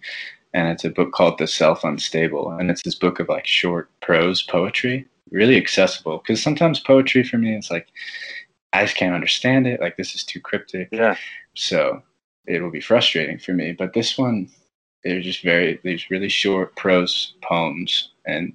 and 0.55 0.69
it's 0.69 0.85
a 0.85 0.91
book 0.91 1.12
called 1.12 1.39
The 1.39 1.47
Self 1.47 1.85
Unstable, 1.85 2.51
and 2.53 2.71
it's 2.71 2.83
this 2.83 2.95
book 2.95 3.21
of 3.21 3.29
like 3.29 3.47
short 3.47 3.91
prose 4.01 4.43
poetry, 4.43 5.07
really 5.31 5.57
accessible. 5.57 6.19
Because 6.19 6.43
sometimes 6.43 6.81
poetry 6.81 7.23
for 7.23 7.39
me 7.39 7.55
is 7.57 7.71
like 7.71 7.89
I 8.73 8.83
just 8.85 8.97
can't 8.97 9.15
understand 9.15 9.67
it. 9.67 9.81
Like 9.81 9.97
this 9.97 10.15
is 10.15 10.25
too 10.25 10.41
cryptic. 10.41 10.89
Yeah. 10.93 11.17
So 11.55 12.03
it'll 12.47 12.71
be 12.71 12.81
frustrating 12.81 13.39
for 13.39 13.53
me. 13.53 13.73
But 13.73 13.93
this 13.93 14.17
one, 14.17 14.49
they're 15.07 15.21
just 15.21 15.42
very 15.42 15.79
these 15.85 16.11
really 16.11 16.29
short 16.29 16.75
prose 16.77 17.35
poems, 17.42 18.11
and 18.27 18.53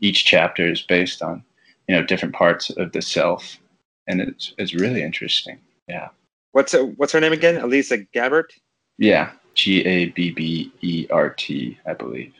each 0.00 0.24
chapter 0.24 0.70
is 0.70 0.82
based 0.82 1.22
on 1.22 1.42
you 1.88 1.94
know 1.94 2.04
different 2.04 2.34
parts 2.34 2.70
of 2.70 2.92
the 2.92 3.02
self, 3.02 3.58
and 4.06 4.20
it's 4.20 4.54
it's 4.58 4.74
really 4.74 5.02
interesting. 5.02 5.58
Yeah. 5.88 6.08
What's 6.52 6.74
what's 6.96 7.12
her 7.12 7.20
name 7.20 7.32
again? 7.32 7.56
Elisa 7.56 7.98
Gabbert. 8.14 8.50
Yeah, 8.98 9.32
G 9.54 9.84
A 9.84 10.06
B 10.10 10.30
B 10.30 10.72
E 10.82 11.06
R 11.10 11.30
T, 11.30 11.78
I 11.86 11.94
believe. 11.94 12.32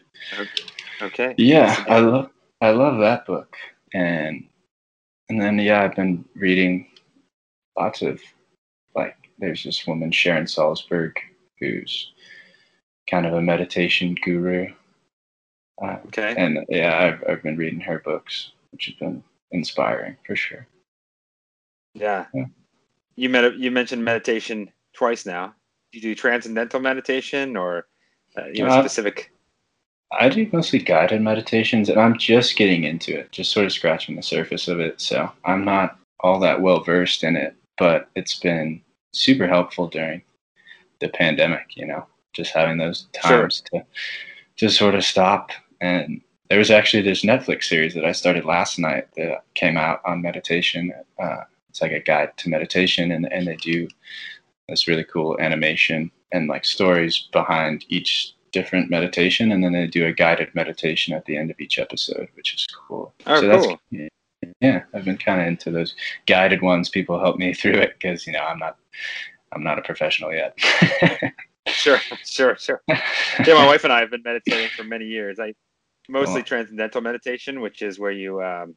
Okay. 1.02 1.34
Yeah, 1.38 1.84
I 1.88 2.00
love 2.00 2.30
I 2.60 2.70
love 2.70 2.98
that 3.00 3.26
book, 3.26 3.56
and 3.92 4.44
and 5.28 5.40
then 5.40 5.58
yeah, 5.58 5.82
I've 5.82 5.96
been 5.96 6.24
reading 6.36 6.86
lots 7.76 8.02
of 8.02 8.20
like 8.94 9.16
there's 9.38 9.64
this 9.64 9.86
woman 9.86 10.12
Sharon 10.12 10.44
Salzberg 10.44 11.12
who's 11.58 12.12
kind 13.08 13.26
of 13.26 13.34
a 13.34 13.42
meditation 13.42 14.16
guru. 14.22 14.72
Uh, 15.82 15.96
okay. 16.06 16.34
And 16.36 16.64
yeah, 16.68 16.98
I've 16.98 17.24
I've 17.28 17.42
been 17.42 17.56
reading 17.56 17.80
her 17.80 17.98
books, 17.98 18.52
which 18.72 18.86
has 18.86 18.94
been 18.94 19.22
inspiring 19.50 20.16
for 20.26 20.36
sure. 20.36 20.66
Yeah. 21.94 22.26
yeah. 22.34 22.46
You 23.16 23.28
med- 23.28 23.56
you 23.58 23.70
mentioned 23.70 24.04
meditation 24.04 24.70
twice 24.94 25.24
now. 25.24 25.54
Do 25.92 25.98
you 25.98 26.02
do 26.02 26.14
transcendental 26.14 26.80
meditation 26.80 27.56
or 27.56 27.86
uh, 28.36 28.46
you 28.52 28.64
know 28.64 28.70
uh, 28.70 28.80
specific? 28.80 29.30
I 30.12 30.28
do 30.28 30.48
mostly 30.52 30.78
guided 30.78 31.22
meditations, 31.22 31.88
and 31.88 31.98
I'm 31.98 32.18
just 32.18 32.56
getting 32.56 32.84
into 32.84 33.16
it, 33.18 33.32
just 33.32 33.50
sort 33.52 33.66
of 33.66 33.72
scratching 33.72 34.16
the 34.16 34.22
surface 34.22 34.68
of 34.68 34.80
it. 34.80 35.00
So 35.00 35.30
I'm 35.44 35.64
not 35.64 35.98
all 36.20 36.38
that 36.40 36.60
well 36.60 36.80
versed 36.80 37.24
in 37.24 37.36
it, 37.36 37.54
but 37.78 38.08
it's 38.14 38.38
been 38.38 38.80
super 39.12 39.46
helpful 39.46 39.88
during 39.88 40.22
the 41.00 41.08
pandemic. 41.08 41.76
You 41.76 41.86
know, 41.86 42.06
just 42.34 42.52
having 42.52 42.78
those 42.78 43.06
times 43.12 43.62
sure. 43.70 43.80
to 43.80 43.86
to 44.56 44.70
sort 44.70 44.94
of 44.94 45.04
stop. 45.04 45.50
And 45.80 46.20
there 46.50 46.58
was 46.58 46.70
actually 46.70 47.02
this 47.02 47.24
Netflix 47.24 47.64
series 47.64 47.94
that 47.94 48.04
I 48.04 48.12
started 48.12 48.44
last 48.44 48.78
night 48.78 49.08
that 49.16 49.44
came 49.54 49.76
out 49.76 50.00
on 50.04 50.22
meditation. 50.22 50.92
Uh, 51.18 51.44
it's 51.68 51.82
like 51.82 51.92
a 51.92 52.00
guide 52.00 52.36
to 52.38 52.48
meditation, 52.48 53.10
and 53.10 53.30
and 53.32 53.46
they 53.46 53.56
do 53.56 53.88
this 54.68 54.86
really 54.88 55.04
cool 55.04 55.38
animation 55.40 56.10
and 56.32 56.48
like 56.48 56.64
stories 56.64 57.28
behind 57.32 57.84
each 57.88 58.34
different 58.52 58.90
meditation, 58.90 59.50
and 59.50 59.64
then 59.64 59.72
they 59.72 59.86
do 59.86 60.06
a 60.06 60.12
guided 60.12 60.54
meditation 60.54 61.12
at 61.12 61.24
the 61.24 61.36
end 61.36 61.50
of 61.50 61.58
each 61.58 61.78
episode, 61.78 62.28
which 62.34 62.54
is 62.54 62.66
cool. 62.66 63.12
Oh, 63.26 63.40
so 63.40 63.50
cool. 63.50 63.78
that's 63.90 64.10
yeah, 64.60 64.82
I've 64.92 65.04
been 65.04 65.18
kind 65.18 65.40
of 65.40 65.46
into 65.46 65.70
those 65.70 65.94
guided 66.26 66.62
ones. 66.62 66.88
People 66.88 67.18
help 67.18 67.36
me 67.36 67.54
through 67.60 67.74
it 67.74 67.96
because 67.98 68.26
you 68.26 68.32
know 68.32 68.44
I'm 68.44 68.58
not 68.58 68.76
I'm 69.52 69.62
not 69.62 69.78
a 69.78 69.82
professional 69.82 70.32
yet. 70.32 70.56
sure, 71.66 72.00
sure, 72.24 72.56
sure. 72.56 72.82
Yeah, 72.88 73.54
my 73.54 73.66
wife 73.66 73.84
and 73.84 73.92
I 73.92 74.00
have 74.00 74.10
been 74.10 74.22
meditating 74.24 74.68
for 74.76 74.84
many 74.84 75.06
years. 75.06 75.40
I 75.40 75.54
mostly 76.08 76.42
cool. 76.42 76.48
transcendental 76.48 77.00
meditation, 77.00 77.60
which 77.60 77.82
is 77.82 77.98
where 77.98 78.12
you 78.12 78.42
um, 78.42 78.76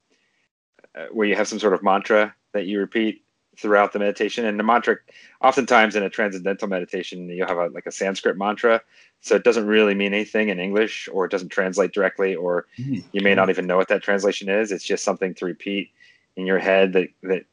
uh, 0.96 1.06
where 1.12 1.28
you 1.28 1.36
have 1.36 1.48
some 1.48 1.60
sort 1.60 1.74
of 1.74 1.84
mantra 1.84 2.34
that 2.54 2.66
you 2.66 2.80
repeat 2.80 3.24
throughout 3.58 3.92
the 3.92 4.00
meditation. 4.00 4.46
And 4.46 4.60
the 4.60 4.64
mantra, 4.64 4.98
oftentimes 5.42 5.96
in 5.96 6.04
a 6.04 6.10
transcendental 6.10 6.68
meditation, 6.68 7.28
you 7.30 7.46
have 7.46 7.58
a, 7.58 7.68
like 7.68 7.86
a 7.86 7.92
Sanskrit 7.92 8.38
mantra. 8.38 8.82
So 9.22 9.36
it 9.36 9.44
doesn't 9.44 9.66
really 9.66 9.96
mean 9.96 10.14
anything 10.14 10.50
in 10.50 10.60
English 10.60 11.10
or 11.12 11.26
it 11.26 11.32
doesn't 11.32 11.50
translate 11.50 11.92
directly, 11.92 12.36
or 12.36 12.68
mm-hmm. 12.78 13.00
you 13.12 13.22
may 13.22 13.34
not 13.34 13.50
even 13.50 13.66
know 13.66 13.78
what 13.78 13.88
that 13.88 14.04
translation 14.04 14.48
is. 14.48 14.72
It's 14.72 14.84
just 14.84 15.04
something 15.04 15.34
to 15.36 15.46
repeat 15.46 15.92
in 16.36 16.46
your 16.46 16.60
head 16.60 16.94
that, 16.94 17.10
that 17.24 17.46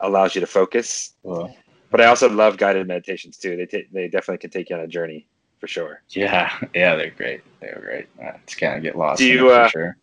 allows 0.00 0.34
you 0.34 0.40
to 0.40 0.46
focus. 0.46 1.14
But 1.90 2.00
I 2.00 2.06
also 2.06 2.28
love 2.28 2.56
guided 2.56 2.86
meditations 2.86 3.36
too. 3.36 3.56
They, 3.56 3.66
t- 3.66 3.88
they 3.92 4.08
definitely 4.08 4.38
can 4.38 4.50
take 4.50 4.70
you 4.70 4.76
on 4.76 4.82
a 4.82 4.86
journey 4.86 5.26
for 5.58 5.66
sure. 5.66 6.02
Yeah. 6.10 6.50
Yeah. 6.74 6.96
They're 6.96 7.10
great. 7.10 7.42
They're 7.60 7.80
great. 7.82 8.06
Uh, 8.22 8.36
it's 8.42 8.54
kind 8.54 8.76
of 8.76 8.82
get 8.82 8.96
lost. 8.96 9.18
Do 9.18 9.26
you, 9.26 9.50
uh, 9.50 9.68
sure. 9.68 9.96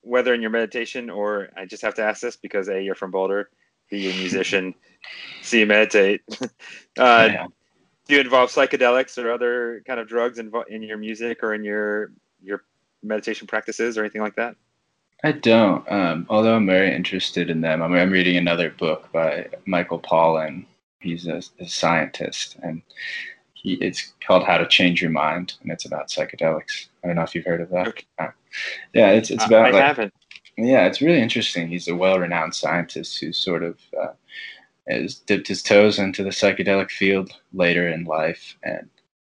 whether 0.00 0.34
in 0.34 0.40
your 0.40 0.50
meditation 0.50 1.10
or 1.10 1.50
I 1.56 1.66
just 1.66 1.82
have 1.82 1.94
to 1.94 2.02
ask 2.02 2.20
this 2.20 2.36
because 2.36 2.68
A, 2.68 2.82
you're 2.82 2.94
from 2.94 3.10
Boulder 3.10 3.50
b 3.90 3.98
you're 3.98 4.12
a 4.12 4.16
musician, 4.16 4.74
c 5.42 5.60
you 5.60 5.66
meditate. 5.66 6.22
uh, 6.40 6.48
yeah. 6.98 7.46
Do 8.06 8.14
you 8.14 8.20
involve 8.20 8.50
psychedelics 8.50 9.22
or 9.22 9.30
other 9.30 9.82
kind 9.86 10.00
of 10.00 10.08
drugs 10.08 10.38
in, 10.38 10.50
in 10.68 10.82
your 10.82 10.96
music 10.96 11.42
or 11.42 11.54
in 11.54 11.62
your 11.64 12.12
your 12.42 12.64
meditation 13.02 13.46
practices 13.46 13.98
or 13.98 14.02
anything 14.02 14.22
like 14.22 14.36
that? 14.36 14.56
I 15.24 15.32
don't. 15.32 15.90
Um, 15.90 16.26
although 16.28 16.54
I'm 16.54 16.66
very 16.66 16.94
interested 16.94 17.50
in 17.50 17.60
them. 17.60 17.82
I 17.82 17.88
mean, 17.88 17.98
I'm 17.98 18.10
reading 18.10 18.36
another 18.36 18.70
book 18.70 19.10
by 19.12 19.48
Michael 19.66 19.98
Pollan. 19.98 20.64
He's 21.00 21.26
a, 21.26 21.42
a 21.58 21.68
scientist, 21.68 22.56
and 22.62 22.82
he, 23.54 23.74
it's 23.74 24.12
called 24.24 24.44
How 24.44 24.58
to 24.58 24.66
Change 24.66 25.02
Your 25.02 25.10
Mind, 25.10 25.54
and 25.62 25.72
it's 25.72 25.84
about 25.84 26.08
psychedelics. 26.08 26.86
I 27.02 27.08
don't 27.08 27.16
know 27.16 27.22
if 27.22 27.34
you've 27.34 27.44
heard 27.44 27.60
of 27.60 27.70
that. 27.70 27.88
Okay. 27.88 28.04
Uh, 28.18 28.28
yeah, 28.94 29.10
it's 29.10 29.30
it's 29.30 29.44
about. 29.44 29.66
I 29.66 29.70
like, 29.70 29.82
haven't. 29.82 30.14
Yeah, 30.56 30.86
it's 30.86 31.00
really 31.00 31.20
interesting. 31.20 31.68
He's 31.68 31.88
a 31.88 31.94
well-renowned 31.94 32.54
scientist 32.54 33.20
who 33.20 33.32
sort 33.32 33.62
of 33.62 33.78
uh, 34.00 34.12
has 34.88 35.16
dipped 35.16 35.48
his 35.48 35.62
toes 35.62 35.98
into 35.98 36.24
the 36.24 36.30
psychedelic 36.30 36.90
field 36.90 37.32
later 37.52 37.88
in 37.88 38.04
life, 38.04 38.56
and 38.62 38.88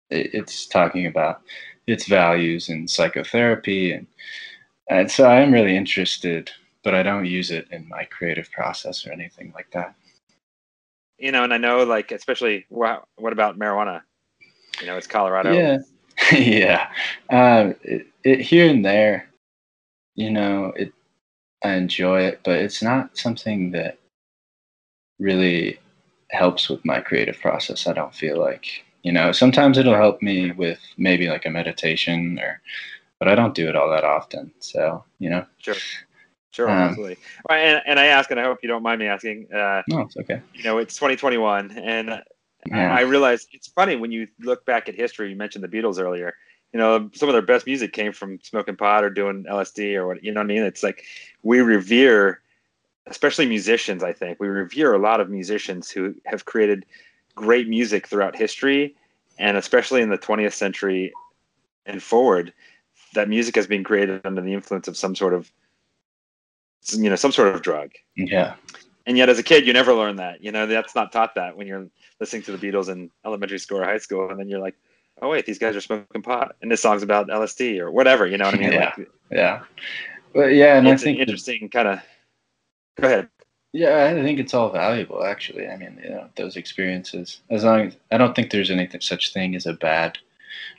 it, 0.09 0.33
it's 0.33 0.65
talking 0.65 1.05
about 1.05 1.41
its 1.85 2.07
values 2.07 2.69
in 2.69 2.87
psychotherapy, 2.87 3.93
and 3.93 4.07
and 4.89 5.09
so 5.09 5.25
I 5.25 5.41
am 5.41 5.51
really 5.51 5.75
interested, 5.75 6.51
but 6.83 6.93
I 6.93 7.03
don't 7.03 7.25
use 7.25 7.51
it 7.51 7.67
in 7.71 7.87
my 7.89 8.05
creative 8.05 8.49
process 8.51 9.05
or 9.05 9.11
anything 9.11 9.51
like 9.55 9.69
that. 9.71 9.95
You 11.17 11.31
know, 11.31 11.43
and 11.43 11.53
I 11.53 11.57
know, 11.57 11.83
like, 11.83 12.11
especially 12.11 12.65
what 12.69 13.03
what 13.15 13.33
about 13.33 13.57
marijuana? 13.57 14.01
You 14.79 14.87
know, 14.87 14.97
it's 14.97 15.07
Colorado. 15.07 15.51
Yeah, 15.51 15.79
yeah. 16.31 16.89
Uh, 17.29 17.73
it, 17.81 18.07
it, 18.23 18.41
here 18.41 18.69
and 18.69 18.85
there, 18.85 19.27
you 20.15 20.29
know, 20.29 20.73
it 20.75 20.93
I 21.63 21.73
enjoy 21.73 22.21
it, 22.21 22.41
but 22.43 22.59
it's 22.59 22.83
not 22.83 23.17
something 23.17 23.71
that 23.71 23.97
really 25.19 25.79
helps 26.29 26.69
with 26.69 26.85
my 26.85 26.99
creative 27.01 27.39
process. 27.39 27.87
I 27.87 27.93
don't 27.93 28.13
feel 28.13 28.39
like, 28.39 28.85
you 29.03 29.11
know, 29.11 29.31
sometimes 29.31 29.77
it'll 29.77 29.95
help 29.95 30.21
me 30.21 30.51
with 30.51 30.79
maybe 30.97 31.27
like 31.29 31.45
a 31.45 31.49
meditation 31.49 32.39
or, 32.39 32.61
but 33.19 33.27
I 33.27 33.35
don't 33.35 33.53
do 33.53 33.67
it 33.67 33.75
all 33.75 33.89
that 33.91 34.03
often. 34.03 34.51
So, 34.59 35.03
you 35.19 35.29
know. 35.29 35.45
Sure. 35.57 35.75
Sure, 36.51 36.69
um, 36.69 36.77
absolutely. 36.77 37.17
And, 37.49 37.81
and 37.85 37.99
I 37.99 38.05
ask, 38.07 38.31
and 38.31 38.39
I 38.39 38.43
hope 38.43 38.59
you 38.63 38.69
don't 38.69 38.81
mind 38.81 38.99
me 38.99 39.07
asking. 39.07 39.47
Uh, 39.53 39.83
no, 39.89 40.01
it's 40.01 40.17
okay. 40.17 40.41
You 40.55 40.63
know, 40.63 40.79
it's 40.79 40.95
2021, 40.95 41.71
and 41.77 42.23
yeah. 42.65 42.95
I 42.95 43.01
realize 43.01 43.47
it's 43.51 43.67
funny 43.67 43.95
when 43.95 44.11
you 44.11 44.27
look 44.39 44.65
back 44.65 44.89
at 44.89 44.95
history. 44.95 45.29
You 45.29 45.35
mentioned 45.35 45.63
the 45.63 45.67
Beatles 45.67 46.01
earlier 46.01 46.33
you 46.73 46.79
know, 46.79 47.09
some 47.13 47.29
of 47.29 47.33
their 47.33 47.41
best 47.41 47.65
music 47.65 47.93
came 47.93 48.11
from 48.11 48.39
smoking 48.43 48.75
pot 48.75 49.03
or 49.03 49.09
doing 49.09 49.45
LSD 49.49 49.95
or 49.95 50.07
what, 50.07 50.23
you 50.23 50.31
know 50.31 50.41
what 50.41 50.45
I 50.45 50.47
mean? 50.47 50.63
It's 50.63 50.83
like 50.83 51.05
we 51.43 51.61
revere, 51.61 52.41
especially 53.07 53.45
musicians, 53.47 54.03
I 54.03 54.13
think, 54.13 54.39
we 54.39 54.47
revere 54.47 54.93
a 54.93 54.99
lot 54.99 55.21
of 55.21 55.29
musicians 55.29 55.89
who 55.89 56.13
have 56.25 56.45
created 56.45 56.85
great 57.35 57.69
music 57.69 58.07
throughout 58.07 58.35
history 58.35 58.95
and 59.39 59.55
especially 59.55 60.01
in 60.01 60.09
the 60.09 60.17
20th 60.17 60.53
century 60.53 61.13
and 61.85 62.03
forward 62.03 62.53
that 63.13 63.29
music 63.29 63.55
has 63.55 63.67
been 63.67 63.83
created 63.83 64.21
under 64.25 64.41
the 64.41 64.53
influence 64.53 64.87
of 64.87 64.97
some 64.97 65.15
sort 65.15 65.33
of 65.33 65.51
you 66.93 67.09
know 67.09 67.15
some 67.15 67.31
sort 67.31 67.53
of 67.53 67.61
drug 67.61 67.91
yeah 68.15 68.53
and 69.05 69.17
yet 69.17 69.27
as 69.29 69.39
a 69.39 69.43
kid 69.43 69.67
you 69.67 69.73
never 69.73 69.93
learn 69.93 70.15
that 70.15 70.41
you 70.43 70.51
know 70.51 70.65
that's 70.65 70.95
not 70.95 71.11
taught 71.11 71.35
that 71.35 71.57
when 71.57 71.67
you're 71.67 71.87
listening 72.19 72.41
to 72.41 72.55
the 72.55 72.57
beatles 72.57 72.89
in 72.89 73.09
elementary 73.25 73.59
school 73.59 73.79
or 73.79 73.83
high 73.83 73.97
school 73.97 74.29
and 74.29 74.39
then 74.39 74.47
you're 74.47 74.59
like 74.61 74.75
oh 75.21 75.29
wait, 75.29 75.45
these 75.45 75.59
guys 75.59 75.75
are 75.75 75.81
smoking 75.81 76.21
pot, 76.21 76.55
and 76.61 76.71
this 76.71 76.81
song's 76.81 77.03
about 77.03 77.27
LSD 77.27 77.79
or 77.79 77.91
whatever. 77.91 78.27
You 78.27 78.37
know 78.37 78.45
what 78.45 78.55
I 78.55 78.57
mean? 78.57 78.73
Yeah, 78.77 78.93
like, 78.97 79.09
yeah. 79.31 79.63
But 80.33 80.53
yeah, 80.53 80.77
and 80.77 80.87
it's 80.87 81.01
I 81.01 81.05
think 81.05 81.19
interesting 81.19 81.69
kind 81.69 81.87
of. 81.87 81.99
Go 82.99 83.07
ahead. 83.07 83.29
Yeah, 83.73 84.05
I 84.05 84.23
think 84.23 84.39
it's 84.39 84.53
all 84.53 84.71
valuable. 84.71 85.23
Actually, 85.23 85.67
I 85.67 85.77
mean, 85.77 85.99
you 86.01 86.09
know, 86.09 86.29
those 86.35 86.55
experiences. 86.55 87.41
As 87.49 87.63
long 87.63 87.87
as 87.87 87.97
I 88.11 88.17
don't 88.17 88.35
think 88.35 88.51
there's 88.51 88.71
anything 88.71 89.01
such 89.01 89.33
thing 89.33 89.55
as 89.55 89.65
a 89.65 89.73
bad 89.73 90.17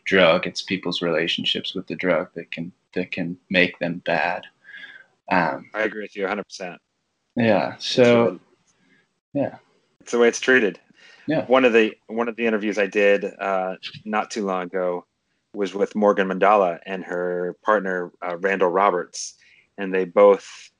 drug. 0.04 0.46
It's 0.46 0.62
people's 0.62 1.02
relationships 1.02 1.74
with 1.74 1.86
the 1.86 1.96
drug 1.96 2.28
that 2.34 2.50
can 2.50 2.72
that 2.94 3.12
can 3.12 3.36
make 3.50 3.78
them 3.78 4.02
bad. 4.04 4.44
Um, 5.30 5.70
I 5.74 5.82
agree 5.82 6.02
with 6.02 6.16
you 6.16 6.22
100. 6.22 6.44
percent 6.44 6.80
yeah. 7.38 7.76
So, 7.78 8.40
yeah, 9.32 9.56
it's 10.00 10.12
the 10.12 10.18
way 10.18 10.28
it's 10.28 10.40
treated. 10.40 10.80
Yeah. 11.26 11.44
One 11.46 11.64
of 11.64 11.72
the 11.72 11.94
one 12.08 12.28
of 12.28 12.36
the 12.36 12.46
interviews 12.46 12.78
I 12.78 12.86
did 12.86 13.24
uh, 13.24 13.76
not 14.04 14.30
too 14.30 14.44
long 14.44 14.64
ago 14.64 15.06
was 15.54 15.74
with 15.74 15.94
Morgan 15.94 16.28
Mandala 16.28 16.80
and 16.84 17.04
her 17.04 17.56
partner 17.64 18.10
uh, 18.26 18.36
Randall 18.38 18.70
Roberts, 18.70 19.34
and 19.76 19.94
they 19.94 20.04
both 20.04 20.70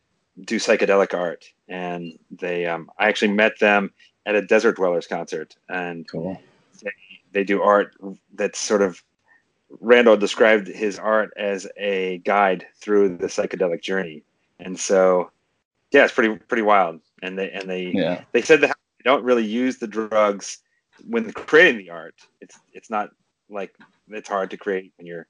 do 0.44 0.56
psychedelic 0.56 1.14
art. 1.14 1.44
And 1.68 2.18
they, 2.30 2.66
um, 2.66 2.90
I 2.98 3.08
actually 3.08 3.32
met 3.32 3.58
them 3.61 3.92
at 4.26 4.34
a 4.34 4.42
Desert 4.42 4.76
Dwellers 4.76 5.06
concert, 5.06 5.56
and 5.68 6.08
cool. 6.08 6.40
They, 7.38 7.44
do 7.44 7.62
art 7.62 7.94
that's 8.35 8.59
sort 8.59 8.83
of. 8.83 9.03
Randall 9.81 10.16
described 10.16 10.66
his 10.66 10.98
art 10.98 11.31
as 11.37 11.66
a 11.77 12.18
guide 12.24 12.66
through 12.81 13.18
the 13.18 13.27
psychedelic 13.27 13.83
journey, 13.83 14.22
and 14.59 14.81
so, 14.81 15.31
yeah, 15.92 16.05
it's 16.05 16.14
pretty 16.14 16.37
pretty 16.37 16.62
wild. 16.62 17.01
And 17.22 17.38
they 17.38 17.51
and 17.51 17.68
they 17.68 17.92
Yeah. 17.94 18.22
they 18.33 18.40
said 18.40 18.62
that 18.62 18.68
they 18.98 19.05
don't 19.05 19.24
really 19.24 19.44
use 19.44 19.77
the 19.77 19.87
drugs 19.87 20.59
when 21.07 21.31
creating 21.33 21.79
the 21.79 21.90
art. 21.90 22.14
It's 22.40 22.59
it's 22.72 22.88
not 22.88 23.11
like 23.51 23.77
it's 24.09 24.29
hard 24.29 24.51
to 24.51 24.57
create 24.57 24.92
when 24.96 25.07
you're 25.07 25.27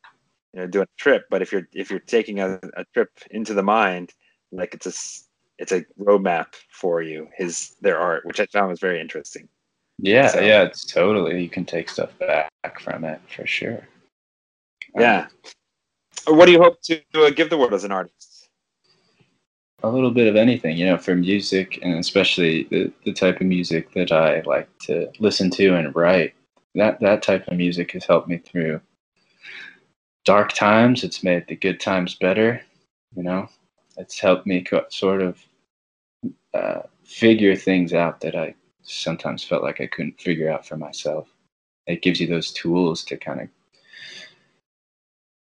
you 0.52 0.60
know 0.60 0.66
doing 0.68 0.86
a 0.86 1.00
trip, 1.00 1.26
but 1.30 1.42
if 1.42 1.50
you're 1.50 1.68
if 1.74 1.90
you're 1.90 1.98
taking 1.98 2.38
a, 2.40 2.60
a 2.76 2.84
trip 2.94 3.10
into 3.32 3.54
the 3.54 3.62
mind, 3.62 4.14
like 4.52 4.72
it's 4.72 4.86
a 4.86 4.92
it's 5.58 5.72
a 5.72 5.84
roadmap 6.00 6.54
for 6.70 7.02
you. 7.02 7.28
His 7.36 7.74
their 7.80 7.98
art, 7.98 8.24
which 8.24 8.40
I 8.40 8.46
found 8.46 8.70
was 8.70 8.80
very 8.80 9.00
interesting. 9.00 9.48
Yeah, 9.98 10.28
So- 10.28 10.40
yeah, 10.40 10.62
it's 10.62 10.84
totally. 10.84 11.42
You 11.42 11.48
can 11.50 11.64
take 11.64 11.88
stuff 11.88 12.16
back 12.18 12.50
from 12.80 13.04
it 13.04 13.20
for 13.34 13.46
sure. 13.46 13.86
Um, 14.94 15.02
Yeah. 15.02 15.26
What 16.26 16.46
do 16.46 16.52
you 16.52 16.60
hope 16.60 16.80
to 16.82 17.00
uh, 17.14 17.30
give 17.30 17.48
the 17.50 17.56
world 17.58 17.74
as 17.74 17.84
an 17.84 17.92
artist? 17.92 18.38
a 19.84 19.88
little 19.88 20.10
bit 20.10 20.26
of 20.26 20.34
anything, 20.34 20.76
you 20.76 20.84
know, 20.86 20.98
for 20.98 21.14
music 21.14 21.78
and 21.82 21.94
especially 22.00 22.64
the, 22.64 22.92
the 23.04 23.12
type 23.12 23.40
of 23.40 23.46
music 23.46 23.92
that 23.94 24.10
I 24.10 24.40
like 24.40 24.68
to 24.80 25.08
listen 25.20 25.50
to 25.50 25.76
and 25.76 25.94
write. 25.94 26.34
That 26.74 26.98
that 27.00 27.22
type 27.22 27.46
of 27.46 27.56
music 27.56 27.92
has 27.92 28.04
helped 28.04 28.28
me 28.28 28.38
through 28.38 28.80
dark 30.24 30.52
times. 30.52 31.04
It's 31.04 31.22
made 31.22 31.46
the 31.46 31.54
good 31.54 31.78
times 31.80 32.16
better. 32.16 32.60
You 33.14 33.22
know, 33.22 33.48
it's 33.96 34.18
helped 34.18 34.46
me 34.46 34.62
co- 34.62 34.86
sort 34.90 35.22
of 35.22 35.38
uh, 36.54 36.80
figure 37.04 37.54
things 37.54 37.92
out 37.94 38.20
that 38.22 38.34
I 38.34 38.54
sometimes 38.88 39.44
felt 39.44 39.62
like 39.62 39.80
I 39.80 39.86
couldn't 39.86 40.20
figure 40.20 40.50
out 40.50 40.66
for 40.66 40.76
myself. 40.76 41.28
It 41.86 42.02
gives 42.02 42.20
you 42.20 42.26
those 42.26 42.52
tools 42.52 43.04
to 43.04 43.16
kind 43.16 43.40
of 43.42 43.48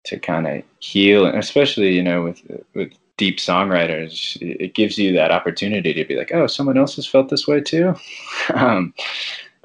to 0.05 0.19
kind 0.19 0.47
of 0.47 0.63
heal, 0.81 1.27
and 1.27 1.39
especially 1.39 1.95
you 1.95 2.03
know 2.03 2.23
with 2.25 2.43
with 2.75 2.93
deep 3.17 3.39
songwriters, 3.39 4.39
it 4.41 4.75
gives 4.75 4.99
you 4.99 5.13
that 5.13 5.31
opportunity 5.31 5.93
to 5.93 6.05
be 6.07 6.17
like, 6.17 6.33
oh, 6.33 6.47
someone 6.47 6.79
else 6.79 6.97
has 6.97 7.07
felt 7.07 7.29
this 7.29 7.47
way 7.47 7.61
too, 7.61 7.95
um, 8.55 8.95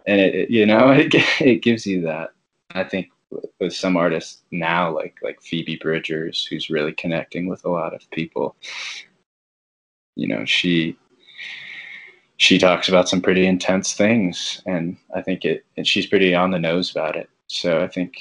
and 0.05 0.19
it, 0.21 0.35
it- 0.35 0.49
you 0.51 0.65
know 0.65 0.91
it 0.91 1.13
it 1.41 1.61
gives 1.61 1.85
you 1.85 2.01
that. 2.01 2.31
I 2.71 2.83
think 2.83 3.09
with 3.59 3.73
some 3.73 3.97
artists 3.97 4.43
now, 4.51 4.93
like 4.93 5.15
like 5.23 5.41
Phoebe 5.41 5.77
Bridgers, 5.77 6.45
who's 6.45 6.69
really 6.69 6.93
connecting 6.93 7.47
with 7.47 7.65
a 7.65 7.69
lot 7.69 7.93
of 7.93 8.09
people. 8.11 8.55
You 10.15 10.27
know, 10.27 10.45
she 10.45 10.97
she 12.37 12.57
talks 12.57 12.89
about 12.89 13.07
some 13.09 13.21
pretty 13.21 13.45
intense 13.45 13.93
things, 13.93 14.61
and 14.65 14.97
I 15.15 15.21
think 15.21 15.45
it 15.45 15.65
and 15.77 15.87
she's 15.87 16.05
pretty 16.07 16.33
on 16.35 16.51
the 16.51 16.59
nose 16.59 16.91
about 16.91 17.15
it. 17.15 17.29
So 17.47 17.81
I 17.81 17.87
think 17.87 18.17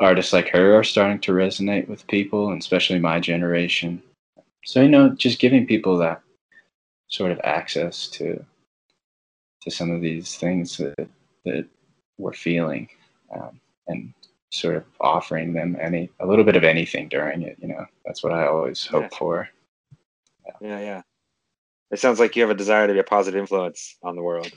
artists 0.00 0.32
like 0.32 0.48
her 0.48 0.74
are 0.78 0.84
starting 0.84 1.20
to 1.20 1.32
resonate 1.32 1.88
with 1.88 2.06
people, 2.06 2.50
and 2.50 2.60
especially 2.60 2.98
my 2.98 3.18
generation. 3.20 4.02
So 4.64 4.82
you 4.82 4.88
know, 4.88 5.10
just 5.10 5.38
giving 5.40 5.66
people 5.66 5.96
that 5.98 6.22
sort 7.08 7.32
of 7.32 7.40
access 7.44 8.06
to 8.08 8.44
to 9.62 9.70
some 9.70 9.90
of 9.90 10.00
these 10.00 10.36
things 10.36 10.76
that 10.76 11.08
that 11.44 11.66
we're 12.18 12.32
feeling, 12.32 12.88
um, 13.34 13.60
and 13.88 14.12
sort 14.52 14.76
of 14.76 14.84
offering 15.00 15.52
them 15.52 15.76
any 15.80 16.10
a 16.20 16.26
little 16.26 16.44
bit 16.44 16.56
of 16.56 16.64
anything 16.64 17.08
during 17.08 17.42
it. 17.42 17.56
You 17.60 17.68
know, 17.68 17.86
that's 18.04 18.22
what 18.22 18.32
I 18.32 18.46
always 18.46 18.86
hope 18.86 19.04
Yeah. 19.10 19.18
for. 19.18 19.48
Yeah, 20.60 20.80
yeah. 20.80 21.02
It 21.90 21.98
sounds 21.98 22.20
like 22.20 22.36
you 22.36 22.42
have 22.42 22.50
a 22.50 22.54
desire 22.54 22.86
to 22.86 22.92
be 22.92 22.98
a 23.00 23.04
positive 23.04 23.40
influence 23.40 23.96
on 24.02 24.14
the 24.16 24.22
world. 24.22 24.50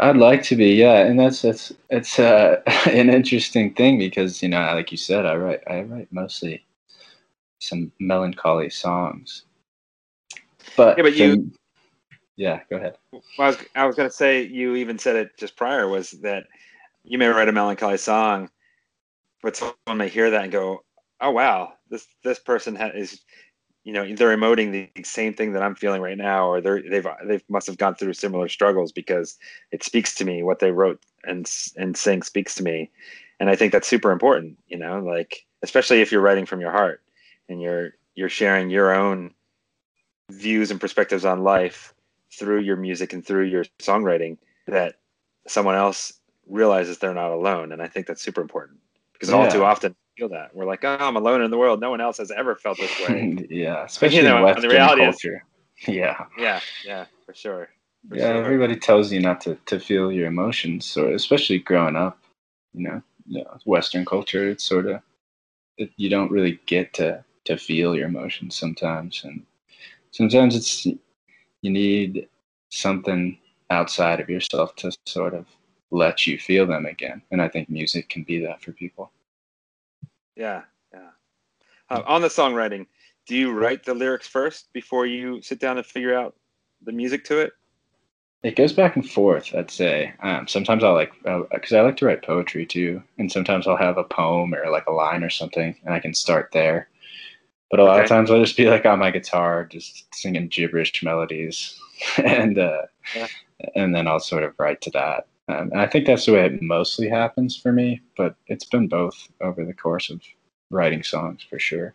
I'd 0.00 0.16
like 0.16 0.42
to 0.44 0.56
be, 0.56 0.74
yeah, 0.74 0.98
and 1.06 1.18
that's 1.18 1.42
that's 1.42 1.72
it's 1.90 2.18
uh, 2.18 2.62
an 2.86 3.10
interesting 3.10 3.74
thing 3.74 3.98
because 3.98 4.42
you 4.42 4.48
know, 4.48 4.60
like 4.74 4.92
you 4.92 4.96
said, 4.98 5.26
I 5.26 5.36
write 5.36 5.60
I 5.68 5.82
write 5.82 6.08
mostly 6.12 6.64
some 7.58 7.90
melancholy 7.98 8.70
songs, 8.70 9.44
but 10.76 10.96
Yeah, 10.96 11.02
but 11.02 11.14
you- 11.14 11.52
yeah, 12.36 12.60
go 12.70 12.76
ahead. 12.76 12.96
Well, 13.12 13.22
I 13.38 13.46
was, 13.48 13.56
I 13.74 13.86
was 13.86 13.96
going 13.96 14.08
to 14.08 14.14
say, 14.14 14.42
you 14.42 14.76
even 14.76 14.98
said 14.98 15.16
it 15.16 15.36
just 15.36 15.56
prior, 15.56 15.88
was 15.88 16.12
that 16.22 16.44
you 17.02 17.18
may 17.18 17.26
write 17.26 17.48
a 17.48 17.52
melancholy 17.52 17.96
song, 17.96 18.50
but 19.42 19.56
someone 19.56 19.96
may 19.96 20.08
hear 20.08 20.30
that 20.30 20.44
and 20.44 20.52
go, 20.52 20.84
"Oh 21.20 21.32
wow, 21.32 21.72
this 21.90 22.06
this 22.22 22.38
person 22.38 22.76
ha- 22.76 22.92
is, 22.94 23.20
you 23.88 23.94
know, 23.94 24.04
they're 24.14 24.36
emoting 24.36 24.70
the 24.70 25.02
same 25.02 25.32
thing 25.32 25.54
that 25.54 25.62
I'm 25.62 25.74
feeling 25.74 26.02
right 26.02 26.18
now, 26.18 26.46
or 26.46 26.60
they're 26.60 26.82
they've 26.82 27.06
they 27.24 27.40
must 27.48 27.66
have 27.68 27.78
gone 27.78 27.94
through 27.94 28.12
similar 28.12 28.46
struggles 28.46 28.92
because 28.92 29.38
it 29.72 29.82
speaks 29.82 30.14
to 30.16 30.26
me. 30.26 30.42
What 30.42 30.58
they 30.58 30.72
wrote 30.72 31.02
and 31.24 31.50
and 31.74 31.96
sing 31.96 32.22
speaks 32.22 32.54
to 32.56 32.62
me, 32.62 32.90
and 33.40 33.48
I 33.48 33.56
think 33.56 33.72
that's 33.72 33.88
super 33.88 34.12
important. 34.12 34.58
You 34.66 34.76
know, 34.76 34.98
like 34.98 35.46
especially 35.62 36.02
if 36.02 36.12
you're 36.12 36.20
writing 36.20 36.44
from 36.44 36.60
your 36.60 36.70
heart 36.70 37.00
and 37.48 37.62
you're 37.62 37.94
you're 38.14 38.28
sharing 38.28 38.68
your 38.68 38.92
own 38.92 39.32
views 40.30 40.70
and 40.70 40.78
perspectives 40.78 41.24
on 41.24 41.42
life 41.42 41.94
through 42.30 42.60
your 42.60 42.76
music 42.76 43.14
and 43.14 43.24
through 43.24 43.46
your 43.46 43.64
songwriting 43.78 44.36
that 44.66 44.96
someone 45.46 45.76
else 45.76 46.12
realizes 46.46 46.98
they're 46.98 47.14
not 47.14 47.30
alone 47.30 47.72
and 47.72 47.80
i 47.80 47.86
think 47.86 48.06
that's 48.06 48.22
super 48.22 48.42
important 48.42 48.78
because 49.12 49.30
all 49.30 49.50
too 49.50 49.64
often 49.64 49.94
feel 50.18 50.28
that 50.28 50.54
we're 50.54 50.64
like 50.66 50.84
oh 50.84 50.96
i'm 51.00 51.16
alone 51.16 51.42
in 51.42 51.50
the 51.50 51.56
world 51.58 51.80
no 51.80 51.90
one 51.90 52.00
else 52.00 52.18
has 52.18 52.30
ever 52.30 52.56
felt 52.56 52.76
this 52.78 52.90
way 53.08 53.36
yeah, 53.50 53.84
especially 53.84 54.22
know, 54.22 54.38
in 54.38 54.54
and 54.54 54.62
the 54.62 54.68
Western 54.68 54.70
reality 54.70 55.02
is- 55.02 55.14
culture. 55.22 55.44
yeah, 55.86 56.24
yeah 56.36 56.60
yeah 56.84 57.04
for 57.24 57.34
sure 57.34 57.68
For 58.08 58.16
yeah. 58.16 58.32
sure. 58.32 58.44
Everybody 58.44 58.76
tells 58.76 59.12
you 59.12 59.20
not 59.20 59.40
to, 59.42 59.56
to 59.66 59.78
feel 59.78 60.10
your 60.12 60.26
emotions, 60.28 60.86
so 60.86 61.12
especially 61.14 61.58
growing 61.58 61.96
up, 61.96 62.16
you 62.72 62.82
know, 62.88 63.02
you 63.26 63.42
know, 63.44 63.58
Western 63.64 64.04
culture, 64.04 64.48
it's 64.50 64.64
sort 64.64 64.86
of 64.86 65.00
you 65.96 66.08
don't 66.08 66.30
really 66.30 66.58
get 66.66 66.92
to 66.94 67.24
to 67.44 67.56
feel 67.56 67.94
your 67.96 68.06
emotions 68.08 68.56
sometimes, 68.56 69.22
and 69.24 69.44
sometimes 70.12 70.54
it's 70.56 70.86
you 70.86 71.70
need 71.70 72.28
something 72.70 73.38
outside 73.70 74.20
of 74.20 74.28
yourself 74.30 74.74
to 74.76 74.90
sort 75.06 75.34
of 75.34 75.44
let 75.90 76.26
you 76.26 76.38
feel 76.38 76.66
them 76.66 76.86
again, 76.86 77.20
and 77.30 77.40
I 77.42 77.48
think 77.48 77.68
music 77.68 78.08
can 78.08 78.22
be 78.24 78.38
that 78.46 78.62
for 78.62 78.72
people. 78.72 79.10
Yeah 80.38 80.62
yeah 80.94 81.10
uh, 81.90 82.02
on 82.06 82.22
the 82.22 82.28
songwriting 82.28 82.86
do 83.26 83.36
you 83.36 83.52
write 83.52 83.84
the 83.84 83.94
lyrics 83.94 84.26
first 84.28 84.72
before 84.72 85.06
you 85.06 85.42
sit 85.42 85.60
down 85.60 85.76
and 85.76 85.86
figure 85.86 86.16
out 86.18 86.36
the 86.84 86.92
music 86.92 87.24
to 87.24 87.38
it 87.40 87.52
It 88.44 88.56
goes 88.56 88.72
back 88.72 88.94
and 88.96 89.08
forth, 89.10 89.52
I'd 89.54 89.70
say. 89.70 90.14
Um, 90.22 90.46
sometimes 90.46 90.84
I'll 90.84 90.94
like, 90.94 91.12
because 91.50 91.72
I 91.72 91.80
like 91.82 91.96
to 91.98 92.06
write 92.06 92.22
poetry 92.22 92.66
too, 92.66 93.02
and 93.18 93.30
sometimes 93.32 93.66
I'll 93.66 93.76
have 93.76 93.98
a 93.98 94.04
poem 94.04 94.54
or 94.54 94.70
like 94.70 94.86
a 94.86 94.92
line 94.92 95.24
or 95.24 95.30
something, 95.30 95.74
and 95.84 95.92
I 95.94 95.98
can 96.00 96.14
start 96.14 96.50
there. 96.52 96.88
But 97.70 97.80
a 97.80 97.84
lot 97.84 98.00
of 98.00 98.06
times 98.06 98.30
I'll 98.30 98.40
just 98.44 98.56
be 98.56 98.70
like 98.70 98.86
on 98.86 99.00
my 99.00 99.10
guitar, 99.10 99.66
just 99.66 100.06
singing 100.14 100.48
gibberish 100.48 101.02
melodies, 101.02 101.78
and 102.24 102.58
uh, 102.58 102.82
Yeah. 103.14 103.28
and 103.74 103.94
then 103.94 104.06
I'll 104.06 104.20
sort 104.20 104.44
of 104.44 104.54
write 104.58 104.80
to 104.82 104.90
that. 104.92 105.26
Um, 105.48 105.70
and 105.72 105.80
I 105.80 105.86
think 105.86 106.06
that's 106.06 106.26
the 106.26 106.32
way 106.32 106.46
it 106.46 106.62
mostly 106.62 107.08
happens 107.08 107.56
for 107.56 107.72
me, 107.72 108.00
but 108.16 108.36
it's 108.48 108.64
been 108.66 108.86
both 108.88 109.28
over 109.40 109.64
the 109.64 109.72
course 109.72 110.10
of 110.10 110.20
writing 110.70 111.02
songs 111.02 111.42
for 111.48 111.58
sure. 111.58 111.94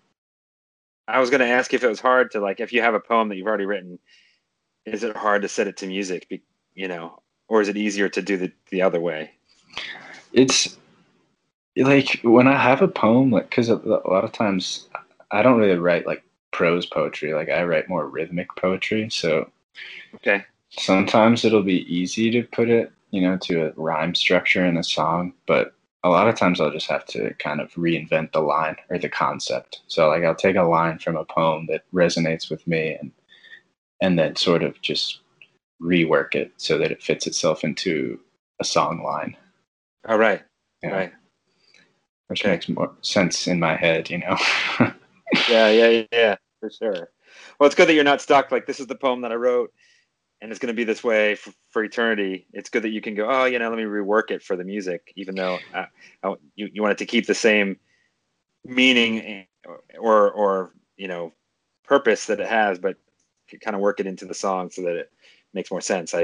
I 1.08 1.20
was 1.20 1.30
going 1.30 1.42
to 1.42 1.48
ask 1.48 1.74
if 1.74 1.84
it 1.84 1.90
was 1.90 2.00
hard 2.00 2.32
to 2.32 2.40
like 2.40 2.60
if 2.60 2.74
you 2.74 2.82
have 2.82 2.96
a 2.96 3.00
poem 3.00 3.30
that 3.30 3.36
you've 3.36 3.48
already 3.48 3.66
written, 3.66 4.00
is 4.86 5.04
it 5.04 5.16
hard 5.16 5.44
to 5.44 5.48
set 5.50 5.68
it 5.68 5.78
to 5.78 5.88
music? 5.88 6.28
Be, 6.30 6.42
you 6.74 6.88
know, 6.88 7.20
or 7.48 7.62
is 7.62 7.68
it 7.70 7.78
easier 7.78 8.10
to 8.10 8.22
do 8.22 8.38
the 8.38 8.52
the 8.72 8.82
other 8.82 9.00
way? 9.00 9.32
it's 10.34 10.78
like 11.78 12.20
when 12.24 12.48
I 12.48 12.58
have 12.58 12.82
a 12.82 12.88
poem, 12.88 13.32
like 13.32 13.50
because 13.50 13.70
a, 13.70 13.76
a 13.76 14.10
lot 14.10 14.24
of 14.24 14.32
times 14.32 14.88
I 15.32 15.42
don't 15.42 15.60
really 15.60 15.78
write 15.78 16.06
like 16.06 16.24
prose 16.52 16.86
poetry. 16.86 17.34
Like 17.34 17.50
I 17.50 17.64
write 17.64 17.90
more 17.90 18.08
rhythmic 18.08 18.48
poetry. 18.56 19.10
So 19.10 19.50
Okay. 20.16 20.44
sometimes 20.70 21.44
it'll 21.44 21.64
be 21.64 21.82
easy 21.94 22.32
to 22.32 22.44
put 22.44 22.70
it, 22.70 22.92
you 23.14 23.22
know, 23.22 23.38
to 23.38 23.68
a 23.68 23.74
rhyme 23.78 24.16
structure 24.16 24.66
in 24.66 24.78
a 24.78 24.84
song, 24.84 25.34
but 25.48 25.76
a 26.04 26.10
lot 26.10 26.28
of 26.28 26.36
times 26.36 26.60
I'll 26.60 26.72
just 26.72 26.90
have 26.90 27.06
to 27.08 27.34
kind 27.36 27.62
of 27.62 27.72
reinvent 27.76 28.34
the 28.34 28.42
line 28.42 28.76
or 28.90 28.98
the 28.98 29.08
concept. 29.08 29.82
So 29.88 30.10
like 30.10 30.24
I'll 30.24 30.36
take 30.36 30.58
a 30.58 30.64
line 30.64 31.00
from 31.00 31.16
a 31.16 31.26
poem 31.26 31.68
that 31.68 31.84
resonates 31.94 32.50
with 32.50 32.68
me 32.68 32.98
and 33.00 33.12
and 34.02 34.20
then 34.20 34.36
sort 34.36 34.64
of 34.64 34.82
just 34.82 35.22
rework 35.82 36.36
it 36.36 36.54
so 36.58 36.80
that 36.80 36.92
it 36.92 37.04
fits 37.04 37.28
itself 37.28 37.64
into 37.64 38.20
a 38.60 38.66
song 38.66 39.04
line. 39.04 39.38
All 40.10 40.18
right. 40.18 40.44
Yeah. 40.84 40.90
Right. 40.90 41.14
Which 42.28 42.42
Okay. 42.42 42.52
makes 42.54 42.70
more 42.70 42.92
sense 43.02 43.48
in 43.48 43.60
my 43.60 43.76
head, 43.76 44.10
you 44.10 44.20
know. 44.20 44.38
Yeah, 45.50 45.70
yeah, 45.70 46.04
yeah, 46.12 46.36
for 46.60 46.70
sure. 46.70 47.10
Well, 47.60 47.68
it's 47.68 47.76
good 47.76 47.88
that 47.90 47.96
you're 47.96 48.04
not 48.04 48.22
stuck. 48.22 48.52
Like 48.52 48.68
this 48.68 48.80
is 48.80 48.88
the 48.88 48.96
poem 48.96 49.22
that 49.22 49.32
I 49.32 49.36
wrote, 49.36 49.74
and 50.44 50.52
it's 50.52 50.60
going 50.60 50.68
to 50.68 50.76
be 50.76 50.84
this 50.84 51.06
way 51.06 51.36
for, 51.36 51.54
for 51.70 51.84
eternity. 51.86 52.46
It's 52.52 52.70
good 52.70 52.84
that 52.84 52.90
you 52.90 53.00
can 53.00 53.16
go, 53.16 53.30
oh, 53.30 53.46
you 53.46 53.58
know, 53.58 53.70
let 53.70 53.78
me 53.78 53.86
rework 53.86 54.30
it 54.30 54.44
for 54.44 54.58
the 54.58 54.66
music, 54.66 55.14
even 55.16 55.36
though 55.36 55.58
uh, 55.74 55.86
I, 56.22 56.36
you 56.56 56.70
you 56.74 56.82
want 56.82 56.92
it 56.92 56.98
to 56.98 57.06
keep 57.06 57.26
the 57.26 57.34
same 57.34 57.78
meaning 58.66 59.48
or 59.98 60.30
or 60.32 60.74
you 60.98 61.08
know 61.08 61.32
purpose 61.86 62.26
that 62.26 62.42
it 62.42 62.48
has, 62.48 62.78
but 62.78 62.98
kind 63.62 63.74
of 63.74 63.82
work 63.82 64.02
it 64.02 64.06
into 64.06 64.26
the 64.26 64.34
song 64.34 64.70
so 64.70 64.82
that 64.82 64.96
it 64.98 65.12
makes 65.54 65.72
more 65.72 65.80
sense. 65.80 66.14
I 66.14 66.24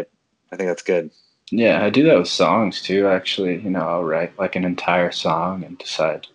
I 0.52 0.58
think 0.58 0.68
that's 0.68 0.84
good. 0.84 1.12
Yeah, 1.50 1.84
I 1.84 1.90
do 1.90 2.04
that 2.04 2.18
with 2.18 2.28
songs 2.28 2.82
too, 2.82 3.08
actually. 3.08 3.62
You 3.62 3.70
know, 3.70 3.88
I'll 3.88 4.04
write 4.04 4.38
like 4.38 4.58
an 4.58 4.66
entire 4.66 5.12
song 5.12 5.64
and 5.64 5.78
decide 5.78 6.28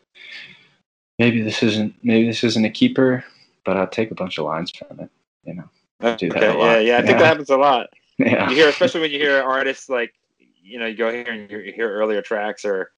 maybe 1.19 1.43
this 1.43 1.63
isn't 1.63 1.95
maybe 2.03 2.27
this 2.29 2.45
isn't 2.45 2.65
a 2.65 2.71
keeper, 2.71 3.25
but 3.63 3.77
I'll 3.77 3.87
take 3.87 4.11
a 4.11 4.15
bunch 4.15 4.39
of 4.39 4.47
lines 4.47 4.71
from 4.71 5.01
it, 5.01 5.11
you 5.45 5.53
know. 5.53 5.69
Okay, 6.05 6.29
that 6.29 6.43
a 6.43 6.59
yeah, 6.59 6.79
yeah, 6.79 6.99
I 6.99 7.01
think 7.01 7.13
Yeah. 7.13 7.19
that 7.19 7.27
happens 7.27 7.51
a 7.51 7.57
lot. 7.57 7.89
Yeah. 8.19 8.49
you 8.49 8.57
hear 8.57 8.69
especially 8.69 9.01
when 9.01 9.11
you 9.11 9.19
hear 9.19 9.43
artists 9.43 9.89
like 9.89 10.15
you 10.63 10.79
know 10.79 10.87
you 10.87 10.97
go 10.97 11.11
here 11.11 11.27
and 11.27 11.51
you 11.51 11.73
hear 11.75 11.91
earlier 11.93 12.23
tracks 12.23 12.65
or 12.65 12.91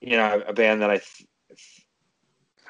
you 0.00 0.16
know 0.16 0.42
a 0.46 0.52
band 0.52 0.82
that 0.82 0.90
I 0.90 0.98
th- 0.98 1.26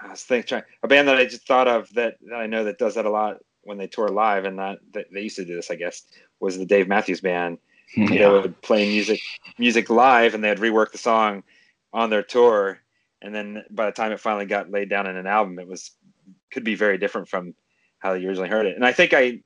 I 0.03 0.09
was 0.11 0.22
thinking 0.22 0.62
a 0.82 0.88
band 0.88 1.09
that 1.09 1.16
I 1.16 1.26
just 1.26 1.47
thought 1.47 1.68
of 1.68 1.93
that, 1.95 2.14
that 2.28 2.36
I 2.36 2.47
know 2.47 2.64
that 2.64 2.78
does 2.78 2.95
that 2.95 3.05
a 3.05 3.11
lot 3.11 3.38
when 3.62 3.76
they 3.76 3.86
tour 3.86 4.09
live 4.09 4.47
and 4.47 4.59
that, 4.59 4.78
that 4.95 5.07
they 5.12 5.20
used 5.20 5.36
to 5.36 5.45
do 5.45 5.55
this 5.57 5.70
I 5.70 5.74
guess 5.74 6.03
was 6.41 6.57
the 6.57 6.64
Dave 6.64 6.88
Matthews 6.88 7.20
Band 7.20 7.59
they 7.97 8.18
yeah. 8.20 8.28
would 8.30 8.61
play 8.62 8.88
music 8.88 9.20
music 9.59 9.91
live 9.91 10.34
and 10.34 10.43
they'd 10.43 10.59
rework 10.59 10.93
the 10.93 10.99
song 10.99 11.43
on 11.93 12.09
their 12.09 12.22
tour 12.22 12.78
and 13.20 13.34
then 13.34 13.64
by 13.70 13.86
the 13.86 13.93
time 13.93 14.12
it 14.12 14.20
finally 14.20 14.47
got 14.47 14.70
laid 14.70 14.88
down 14.88 15.07
in 15.07 15.16
an 15.16 15.26
album 15.26 15.59
it 15.59 15.66
was 15.68 15.91
could 16.51 16.64
be 16.64 16.76
very 16.76 16.99
different 16.99 17.28
from 17.28 17.53
how 17.99 18.14
you 18.14 18.28
originally 18.28 18.49
heard 18.49 18.66
it 18.66 18.76
and 18.76 18.86
i 18.86 18.93
think 18.93 19.12
i 19.12 19.41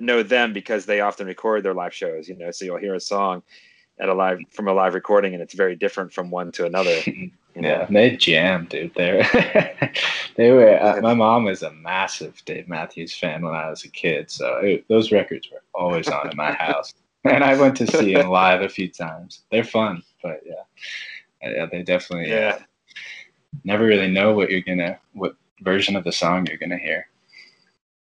know 0.00 0.22
them 0.22 0.52
because 0.52 0.86
they 0.86 1.00
often 1.00 1.26
record 1.26 1.62
their 1.62 1.74
live 1.74 1.94
shows 1.94 2.28
you 2.28 2.36
know 2.36 2.50
so 2.50 2.64
you'll 2.64 2.76
hear 2.76 2.94
a 2.94 3.00
song 3.00 3.42
at 3.98 4.08
a 4.08 4.14
live 4.14 4.38
from 4.50 4.68
a 4.68 4.72
live 4.72 4.94
recording 4.94 5.32
and 5.34 5.42
it's 5.42 5.54
very 5.54 5.74
different 5.74 6.12
from 6.12 6.30
one 6.30 6.52
to 6.52 6.66
another 6.66 7.00
you 7.06 7.30
know? 7.62 7.68
Yeah, 7.68 7.86
they 7.88 8.16
jam, 8.16 8.66
dude. 8.68 8.92
They 8.94 9.26
they 10.36 10.50
were. 10.50 10.78
Uh, 10.78 11.00
my 11.00 11.14
mom 11.14 11.44
was 11.44 11.62
a 11.62 11.72
massive 11.72 12.42
Dave 12.44 12.68
Matthews 12.68 13.16
fan 13.16 13.42
when 13.42 13.54
I 13.54 13.70
was 13.70 13.82
a 13.84 13.88
kid, 13.88 14.30
so 14.30 14.56
it, 14.56 14.84
those 14.90 15.10
records 15.10 15.48
were 15.50 15.62
always 15.74 16.06
on 16.06 16.30
in 16.30 16.36
my 16.36 16.52
house. 16.58 16.92
And 17.24 17.42
I 17.42 17.58
went 17.58 17.74
to 17.78 17.86
see 17.86 18.12
them 18.12 18.28
live 18.28 18.60
a 18.60 18.68
few 18.68 18.90
times. 18.90 19.44
They're 19.50 19.64
fun, 19.64 20.02
but 20.22 20.42
yeah, 20.44 21.50
yeah, 21.50 21.64
they 21.72 21.82
definitely. 21.82 22.30
uh, 22.30 22.36
yeah 22.36 22.58
never 23.64 23.84
really 23.84 24.10
know 24.10 24.34
what 24.34 24.50
you're 24.50 24.60
gonna, 24.60 24.98
what 25.12 25.36
version 25.60 25.96
of 25.96 26.04
the 26.04 26.12
song 26.12 26.46
you're 26.46 26.58
gonna 26.58 26.78
hear. 26.78 27.08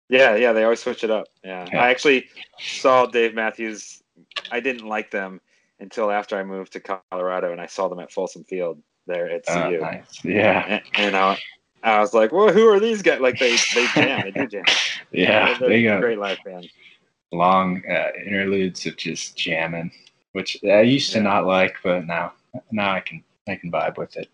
Yeah, 0.10 0.36
yeah, 0.36 0.53
they 0.53 0.64
always 0.64 0.82
switch 0.82 1.03
it 1.03 1.12
up. 1.12 1.28
Yeah. 1.43 1.66
Yeah. 1.72 1.82
I 1.82 1.89
actually 1.89 2.28
saw 2.60 3.06
Dave 3.06 3.34
Matthews. 3.34 4.03
I 4.51 4.60
didn't 4.60 4.88
like 4.88 5.10
them 5.12 5.41
until 5.80 6.12
after 6.12 6.38
I 6.38 6.43
moved 6.43 6.74
to 6.74 6.80
Colorado 7.12 7.51
and 7.51 7.60
I 7.60 7.66
saw 7.66 7.88
them 7.88 7.99
at 7.99 8.12
Folsom 8.12 8.43
Field 8.43 8.82
there 9.08 9.30
at 9.30 9.47
Uh, 9.49 9.70
CU. 9.70 9.80
nice. 9.80 10.24
Yeah, 10.24 10.66
And, 10.68 10.82
and 11.08 11.16
I, 11.16 11.38
I 11.84 11.99
was 11.99 12.14
like, 12.14 12.32
well, 12.32 12.51
who 12.53 12.68
are 12.70 12.80
these 12.80 13.01
guys? 13.01 13.20
Like 13.20 13.39
they, 13.39 13.56
they 13.74 13.86
jam, 13.93 14.22
they 14.24 14.32
do 14.32 14.47
jam. 14.47 14.64
yeah. 15.12 15.58
They 15.60 15.86
a 15.86 15.89
got 15.95 16.01
great 16.01 16.20
live 16.20 16.38
band. 16.45 16.70
long 17.32 17.82
uh, 17.89 18.10
interludes 18.26 18.86
of 18.86 18.95
just 18.97 19.36
jamming, 19.38 19.91
which 20.34 20.58
I 20.64 20.82
used 20.82 21.12
to 21.14 21.18
Yeah. 21.18 21.24
not 21.24 21.45
like, 21.45 21.76
but 21.84 22.06
now 22.06 22.34
now 22.72 22.91
I 22.93 22.99
can 23.01 23.24
I 23.48 23.56
can 23.56 23.72
vibe 23.72 23.98
with 23.98 24.18
it. 24.18 24.30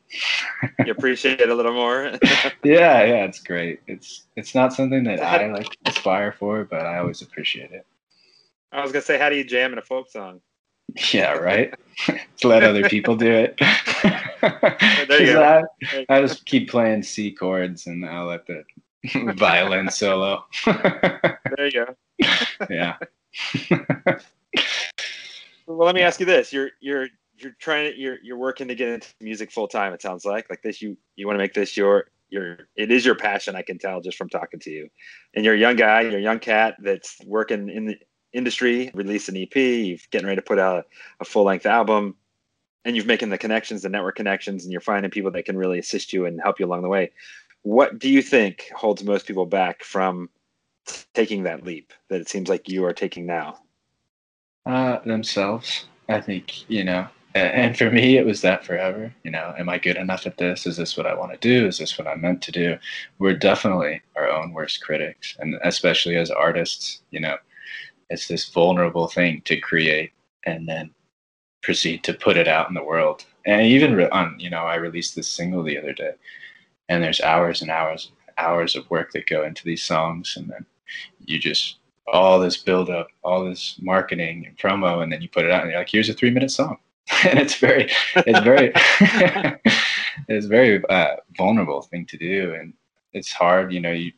You 0.86 0.92
appreciate 0.92 1.42
it 1.42 1.50
a 1.50 1.56
little 1.56 1.74
more. 1.74 2.04
yeah, 2.64 3.04
yeah, 3.04 3.26
it's 3.26 3.40
great. 3.40 3.82
It's 3.88 4.24
it's 4.36 4.56
not 4.56 4.74
something 4.74 5.04
that 5.04 5.22
I 5.22 5.52
like 5.52 5.78
aspire 5.86 6.32
for, 6.32 6.64
but 6.64 6.86
I 6.86 7.00
always 7.00 7.22
appreciate 7.22 7.72
it. 7.72 7.86
I 8.72 8.82
was 8.82 8.92
gonna 8.92 9.02
say, 9.02 9.18
how 9.18 9.30
do 9.30 9.36
you 9.36 9.44
jam 9.44 9.74
in 9.74 9.80
a 9.80 9.82
folk 9.82 10.10
song? 10.10 10.40
Yeah, 11.12 11.34
right. 11.34 11.74
Let 12.44 12.64
other 12.64 12.88
people 12.88 13.16
do 13.16 13.32
it. 13.32 13.58
There 15.08 15.22
you 15.22 15.34
go. 15.34 15.64
I, 15.90 16.06
I 16.10 16.22
just 16.22 16.46
keep 16.46 16.70
playing 16.70 17.04
C 17.04 17.32
chords 17.32 17.88
and 17.88 18.06
I'll 18.06 18.26
let 18.26 18.46
the 18.48 18.64
violin 19.36 19.90
solo. 19.90 20.46
There 20.66 21.40
you 21.60 21.72
go. 21.72 21.96
yeah. 22.70 22.98
Well, 25.68 25.86
let 25.86 25.96
me 25.96 26.02
ask 26.02 26.20
you 26.20 26.26
this: 26.26 26.52
you're 26.52 26.72
you're 26.80 27.08
you're 27.42 27.56
trying 27.60 27.92
to 27.92 27.98
you're 27.98 28.18
you're 28.24 28.38
working 28.38 28.68
to 28.68 28.76
get 28.76 28.90
into 28.90 29.08
music 29.20 29.52
full 29.52 29.68
time. 29.68 29.94
It 29.94 30.02
sounds 30.02 30.26
like 30.26 30.50
like 30.50 30.62
this. 30.62 30.82
You 30.82 30.98
you 31.16 31.28
want 31.28 31.36
to 31.38 31.44
make 31.44 31.54
this 31.54 31.76
your 31.76 32.06
your 32.30 32.60
it 32.76 32.92
is 32.92 33.06
your 33.06 33.16
passion. 33.16 33.56
I 33.56 33.62
can 33.62 33.78
tell 33.78 34.02
just 34.02 34.18
from 34.18 34.30
talking 34.30 34.60
to 34.62 34.72
you. 34.72 34.90
And 35.36 35.46
you're 35.46 35.56
a 35.56 35.60
young 35.60 35.76
guy. 35.76 36.02
You're 36.02 36.20
a 36.20 36.24
young 36.24 36.40
cat 36.40 36.76
that's 36.80 37.18
working 37.26 37.70
in 37.70 37.86
the 37.86 37.98
industry. 38.34 38.92
Released 38.94 39.30
an 39.30 39.38
EP. 39.38 39.56
You're 39.56 39.98
getting 40.12 40.28
ready 40.28 40.38
to 40.38 40.42
put 40.42 40.60
out 40.60 40.78
a, 40.78 40.86
a 41.22 41.26
full 41.26 41.44
length 41.44 41.66
album. 41.66 42.16
And 42.84 42.96
you're 42.96 43.06
making 43.06 43.30
the 43.30 43.38
connections, 43.38 43.84
the 43.84 43.90
network 43.90 44.16
connections, 44.16 44.64
and 44.64 44.72
you're 44.72 44.82
finding 44.82 45.12
people 45.12 45.30
that 45.32 45.46
can 45.46 45.56
really 45.56 45.78
assist 45.78 46.12
you 46.14 46.26
and 46.26 46.42
help 46.42 46.60
you 46.60 46.66
along 46.66 46.82
the 46.82 46.90
way. 46.90 47.12
What 47.62 48.00
do 48.00 48.10
you 48.10 48.24
think 48.24 48.72
holds 48.76 49.04
most 49.04 49.28
people 49.28 49.46
back 49.46 49.84
from 49.84 50.30
taking 51.14 51.44
that 51.44 51.64
leap 51.64 51.94
that 52.10 52.22
it 52.22 52.28
seems 52.28 52.50
like 52.50 52.68
you 52.68 52.84
are 52.86 52.94
taking 52.94 53.28
now? 53.28 53.60
Uh, 54.66 55.00
themselves. 55.06 55.86
I 56.10 56.22
think, 56.22 56.70
you 56.70 56.84
know, 56.84 57.08
and 57.36 57.78
for 57.78 57.90
me, 57.90 58.18
it 58.18 58.26
was 58.26 58.42
that 58.42 58.66
forever. 58.66 59.14
You 59.24 59.32
know, 59.32 59.54
am 59.58 59.70
I 59.70 59.78
good 59.78 59.98
enough 59.98 60.26
at 60.28 60.38
this? 60.38 60.66
Is 60.66 60.78
this 60.78 60.98
what 60.98 61.06
I 61.06 61.14
want 61.14 61.32
to 61.32 61.38
do? 61.38 61.68
Is 61.68 61.78
this 61.78 61.98
what 61.98 62.08
I'm 62.08 62.22
meant 62.22 62.42
to 62.44 62.52
do? 62.52 62.78
We're 63.20 63.38
definitely 63.38 64.02
our 64.16 64.30
own 64.30 64.54
worst 64.54 64.84
critics. 64.84 65.38
And 65.40 65.56
especially 65.64 66.18
as 66.18 66.30
artists, 66.32 67.02
you 67.12 67.20
know, 67.20 67.38
it's 68.10 68.28
this 68.28 68.50
vulnerable 68.50 69.08
thing 69.08 69.42
to 69.46 69.58
create 69.60 70.12
and 70.46 70.68
then 70.68 70.92
proceed 71.64 72.04
to 72.04 72.14
put 72.14 72.38
it 72.38 72.48
out 72.48 72.68
in 72.68 72.74
the 72.74 72.84
world. 72.84 73.26
And 73.46 73.62
even 73.62 73.96
re- 73.96 74.10
on, 74.10 74.36
you 74.40 74.50
know, 74.50 74.64
I 74.64 74.76
released 74.76 75.16
this 75.16 75.30
single 75.30 75.64
the 75.64 75.78
other 75.78 75.94
day, 75.94 76.12
and 76.90 77.04
there's 77.04 77.22
hours 77.22 77.62
and 77.62 77.72
hours, 77.72 78.12
and 78.28 78.34
hours 78.38 78.76
of 78.76 78.90
work 78.90 79.12
that 79.14 79.28
go 79.28 79.44
into 79.44 79.64
these 79.64 79.84
songs. 79.84 80.36
And 80.38 80.50
then 80.50 80.66
you 81.26 81.40
just, 81.40 81.78
all 82.12 82.40
this 82.40 82.58
build 82.58 82.90
up, 82.90 83.08
all 83.24 83.46
this 83.46 83.78
marketing 83.82 84.46
and 84.46 84.58
promo, 84.58 85.02
and 85.02 85.12
then 85.12 85.22
you 85.22 85.30
put 85.30 85.46
it 85.46 85.52
out, 85.52 85.62
and 85.62 85.72
you're 85.72 85.80
like, 85.80 85.90
here's 85.90 86.10
a 86.10 86.14
three 86.14 86.32
minute 86.32 86.52
song. 86.52 86.78
And 87.24 87.40
it's 87.40 87.56
very, 87.56 87.90
it's 88.16 88.40
very, 88.40 88.72
it's 90.28 90.46
very 90.46 90.84
uh, 90.90 91.16
vulnerable 91.38 91.82
thing 91.82 92.06
to 92.08 92.18
do. 92.18 92.54
And 92.54 92.74
it's 93.14 93.32
hard, 93.32 93.74
you 93.74 93.80
know, 93.80 93.92
you, 93.92 94.12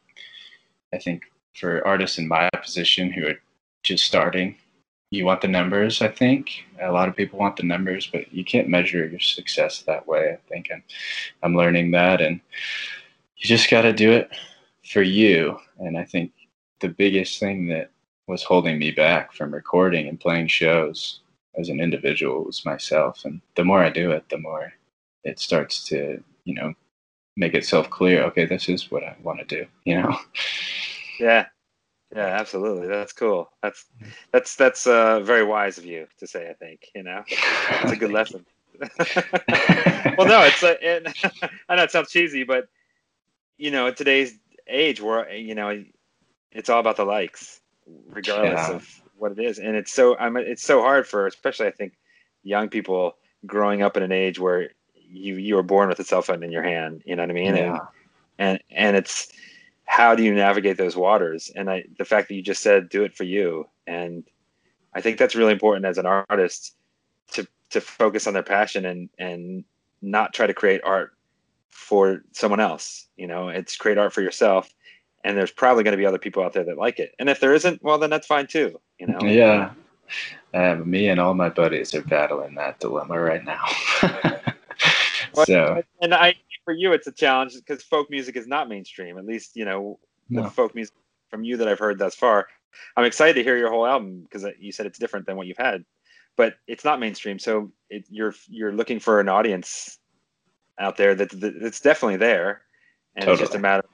I 0.94 0.98
think 0.98 1.24
for 1.56 1.86
artists 1.86 2.18
in 2.18 2.28
my 2.28 2.50
position 2.62 3.12
who 3.12 3.28
are 3.28 3.40
just 3.84 4.06
starting, 4.06 4.56
you 5.12 5.26
want 5.26 5.42
the 5.42 5.48
numbers, 5.48 6.02
I 6.02 6.08
think. 6.08 6.66
A 6.82 6.92
lot 6.92 7.08
of 7.08 7.16
people 7.16 7.38
want 7.38 7.58
the 7.58 7.64
numbers, 7.64 8.08
but 8.12 8.34
you 8.34 8.44
can't 8.44 8.68
measure 8.68 9.06
your 9.06 9.20
success 9.20 9.84
that 9.84 10.08
way, 10.08 10.32
I 10.32 10.38
think. 10.50 10.70
And 10.72 10.82
I'm 11.44 11.56
learning 11.56 11.92
that. 11.92 12.20
And 12.20 12.42
you 13.38 13.48
just 13.48 13.70
got 13.70 13.84
to 13.84 13.94
do 13.94 14.12
it 14.12 14.30
for 14.92 15.04
you. 15.04 15.60
And 15.80 15.98
I 15.98 16.04
think 16.04 16.32
the 16.80 16.90
biggest 16.90 17.40
thing 17.40 17.68
that 17.68 17.92
was 18.28 18.44
holding 18.44 18.80
me 18.80 18.92
back 18.92 19.34
from 19.34 19.54
recording 19.54 20.08
and 20.08 20.20
playing 20.20 20.48
shows 20.48 21.20
as 21.58 21.70
an 21.70 21.80
individual 21.80 22.44
was 22.44 22.66
myself. 22.66 23.26
And 23.26 23.42
the 23.56 23.64
more 23.64 23.84
I 23.84 23.90
do 23.90 24.12
it, 24.12 24.30
the 24.30 24.38
more 24.38 24.74
it 25.24 25.40
starts 25.40 25.84
to, 25.90 26.24
you 26.46 26.54
know, 26.56 26.74
make 27.38 27.54
itself 27.54 27.90
clear. 27.90 28.24
Okay, 28.26 28.46
this 28.46 28.70
is 28.70 28.92
what 28.92 29.04
I 29.04 29.16
want 29.24 29.40
to 29.40 29.46
do, 29.46 29.66
you 29.86 30.02
know? 30.02 30.18
Yeah. 31.20 31.46
Yeah, 32.16 32.28
absolutely. 32.28 32.88
That's 32.88 33.14
cool. 33.14 33.50
That's 33.64 33.86
that's 34.32 34.56
that's 34.56 34.86
uh, 34.86 35.22
very 35.22 35.44
wise 35.44 35.80
of 35.80 35.86
you 35.86 36.08
to 36.20 36.28
say. 36.28 36.48
I 36.48 36.54
think 36.54 36.90
you 36.94 37.02
know, 37.02 37.24
it's 37.28 37.92
a 37.92 37.96
good 37.96 38.12
lesson. 38.12 38.46
well, 38.80 40.28
no, 40.28 40.42
it's 40.46 40.62
a, 40.62 40.78
it, 40.80 41.08
I 41.70 41.76
know 41.76 41.84
it 41.84 41.92
sounds 41.92 42.12
cheesy, 42.12 42.44
but 42.44 42.66
you 43.58 43.72
know, 43.72 43.88
in 43.88 43.96
today's 43.96 44.38
age, 44.68 45.02
where 45.02 45.32
you 45.34 45.56
know, 45.56 45.84
it's 46.52 46.70
all 46.70 46.80
about 46.80 46.98
the 46.98 47.06
likes, 47.06 47.62
regardless 48.12 48.70
Yeah. 48.70 48.76
of 48.76 49.03
what 49.24 49.32
it 49.32 49.40
is, 49.40 49.58
and 49.58 49.76
it's 49.76 49.92
so 49.92 50.18
I'm 50.18 50.38
it's 50.38 50.64
so 50.64 50.82
hard 50.82 51.08
for, 51.08 51.26
especially 51.26 51.68
I 51.68 51.72
think, 51.72 51.94
young 52.44 52.70
people 52.70 53.16
growing 53.46 53.82
up 53.82 53.98
in 53.98 54.04
an 54.04 54.12
age 54.12 54.38
where 54.38 54.70
you 54.94 55.38
you 55.38 55.56
were 55.56 55.64
born 55.64 55.90
with 55.90 56.00
a 56.00 56.04
cell 56.04 56.22
phone 56.22 56.44
in 56.44 56.52
your 56.52 56.64
hand. 56.64 57.02
You 57.06 57.16
know 57.16 57.24
what 57.24 57.32
I 57.32 57.34
mean? 57.34 57.56
And 57.56 57.74
Yeah. 57.74 57.80
and 58.38 58.60
and 58.70 58.96
it's 58.96 59.32
how 59.86 60.16
do 60.16 60.24
you 60.24 60.34
navigate 60.34 60.78
those 60.78 60.96
waters 60.96 61.52
and 61.56 61.70
i 61.70 61.84
the 61.98 62.06
fact 62.06 62.28
that 62.28 62.36
you 62.36 62.42
just 62.42 62.62
said 62.62 62.90
do 62.90 63.04
it 63.04 63.14
for 63.14 63.24
you 63.24 63.68
and 63.86 64.24
i 64.94 65.02
think 65.02 65.18
that's 65.18 65.36
really 65.36 65.52
important 65.52 65.86
as 65.86 65.98
an 65.98 66.06
artist 66.06 66.76
to 67.32 67.46
to 67.70 67.82
focus 67.82 68.26
on 68.28 68.34
their 68.34 68.44
passion 68.44 68.86
and 68.86 69.10
and 69.20 69.64
not 70.02 70.34
try 70.34 70.48
to 70.48 70.54
create 70.54 70.82
art 70.84 71.12
for 71.70 72.24
someone 72.32 72.60
else 72.60 73.08
you 73.18 73.28
know 73.28 73.50
it's 73.50 73.76
create 73.76 73.98
art 73.98 74.14
for 74.14 74.22
yourself 74.22 74.74
and 75.24 75.38
there's 75.38 75.52
probably 75.52 75.84
going 75.84 75.94
to 75.94 75.98
be 75.98 76.06
other 76.06 76.18
people 76.18 76.44
out 76.44 76.54
there 76.54 76.64
that 76.64 76.78
like 76.78 77.00
it. 77.00 77.14
And 77.20 77.30
if 77.30 77.40
there 77.40 77.54
isn't, 77.54 77.82
well, 77.84 77.98
then 77.98 78.10
that's 78.10 78.28
fine 78.28 78.48
too. 78.48 78.80
You 79.00 79.08
know. 79.08 79.20
Yeah. 79.22 79.72
Um, 80.54 80.90
me 80.90 81.08
and 81.08 81.20
all 81.20 81.34
my 81.34 81.50
buddies 81.50 81.96
are 81.96 82.04
battling 82.04 82.56
that 82.56 82.80
dilemma 82.80 83.20
right 83.20 83.44
now. 83.44 83.66
so, 85.46 85.82
and 86.02 86.14
I, 86.14 86.36
for 86.64 86.74
you, 86.74 86.94
it's 86.94 87.08
a 87.08 87.12
challenge 87.12 87.56
because 87.56 87.84
folk 87.84 88.10
music 88.10 88.36
is 88.36 88.48
not 88.48 88.70
mainstream. 88.70 89.18
At 89.18 89.26
least 89.26 89.56
you 89.56 89.66
know 89.66 90.00
No. 90.30 90.44
the 90.44 90.50
folk 90.50 90.76
music 90.76 90.96
from 91.30 91.44
you 91.44 91.58
that 91.58 91.68
I've 91.68 91.80
heard 91.80 91.98
thus 91.98 92.16
far. 92.16 92.48
I'm 92.96 93.06
excited 93.06 93.34
to 93.36 93.44
hear 93.44 93.58
your 93.58 93.70
whole 93.70 93.86
album 93.86 94.22
because 94.22 94.46
you 94.60 94.72
said 94.72 94.86
it's 94.86 95.00
different 95.00 95.26
than 95.26 95.38
what 95.38 95.48
you've 95.48 95.58
had, 95.58 95.86
but 96.36 96.56
it's 96.68 96.84
not 96.84 97.00
mainstream. 97.00 97.40
So 97.40 97.72
it, 97.90 98.06
you're 98.10 98.36
you're 98.48 98.74
looking 98.74 99.00
for 99.00 99.20
an 99.20 99.30
audience 99.30 99.98
out 100.80 100.98
there 100.98 101.16
that 101.16 101.32
that's 101.60 101.80
definitely 101.80 102.18
there, 102.18 102.62
and 103.16 103.30
it's 103.30 103.40
just 103.40 103.56
a 103.56 103.60
matter 103.60 103.86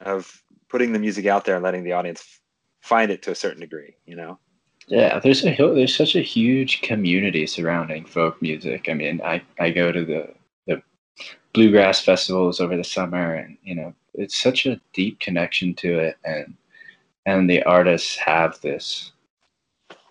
of 0.00 0.42
putting 0.72 0.92
the 0.92 0.98
music 0.98 1.26
out 1.26 1.44
there 1.44 1.54
and 1.54 1.62
letting 1.62 1.84
the 1.84 1.92
audience 1.92 2.40
find 2.80 3.12
it 3.12 3.22
to 3.22 3.30
a 3.30 3.34
certain 3.36 3.60
degree. 3.60 3.94
You 4.06 4.16
know. 4.16 4.38
Yeah, 4.88 5.20
there's 5.20 5.44
a 5.44 5.54
there's 5.54 5.94
such 5.94 6.16
a 6.16 6.22
huge 6.22 6.82
community 6.82 7.46
surrounding 7.46 8.04
folk 8.04 8.40
music. 8.42 8.88
I 8.88 8.94
mean, 8.94 9.20
I, 9.22 9.42
I 9.60 9.70
go 9.70 9.92
to 9.92 10.04
the 10.04 10.34
the 10.66 10.82
bluegrass 11.52 12.02
festivals 12.04 12.58
over 12.58 12.76
the 12.76 12.82
summer, 12.82 13.34
and 13.34 13.56
you 13.62 13.76
know, 13.76 13.94
it's 14.14 14.36
such 14.36 14.66
a 14.66 14.80
deep 14.92 15.20
connection 15.20 15.74
to 15.74 15.98
it, 16.00 16.16
and 16.24 16.54
and 17.26 17.48
the 17.48 17.62
artists 17.62 18.16
have 18.16 18.60
this 18.60 19.12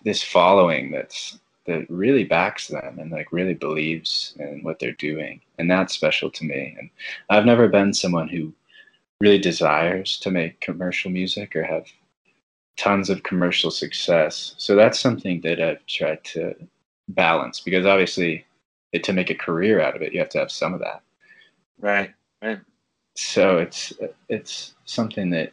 this 0.04 0.22
following 0.22 0.90
that's 0.90 1.38
that 1.66 1.88
really 1.88 2.24
backs 2.24 2.68
them 2.68 2.98
and 2.98 3.12
like 3.12 3.30
really 3.30 3.54
believes 3.54 4.34
in 4.38 4.62
what 4.62 4.78
they're 4.78 4.92
doing, 4.92 5.40
and 5.58 5.70
that's 5.70 5.92
special 5.92 6.30
to 6.30 6.44
me. 6.44 6.74
And 6.78 6.88
I've 7.28 7.46
never 7.46 7.68
been 7.68 7.92
someone 7.92 8.28
who 8.28 8.54
really 9.22 9.38
desires 9.38 10.18
to 10.18 10.32
make 10.32 10.60
commercial 10.60 11.08
music 11.08 11.54
or 11.54 11.62
have 11.62 11.86
tons 12.76 13.08
of 13.08 13.22
commercial 13.22 13.70
success. 13.70 14.56
So 14.58 14.74
that's 14.74 14.98
something 14.98 15.40
that 15.42 15.60
I've 15.60 15.86
tried 15.86 16.24
to 16.34 16.56
balance 17.08 17.60
because 17.60 17.86
obviously 17.86 18.44
it, 18.92 19.04
to 19.04 19.12
make 19.12 19.30
a 19.30 19.36
career 19.36 19.80
out 19.80 19.94
of 19.94 20.02
it, 20.02 20.12
you 20.12 20.18
have 20.18 20.28
to 20.30 20.40
have 20.40 20.50
some 20.50 20.74
of 20.74 20.80
that. 20.80 21.02
Right. 21.80 22.10
Right. 22.42 22.58
So 23.14 23.58
it's 23.58 23.92
it's 24.28 24.74
something 24.86 25.30
that 25.30 25.52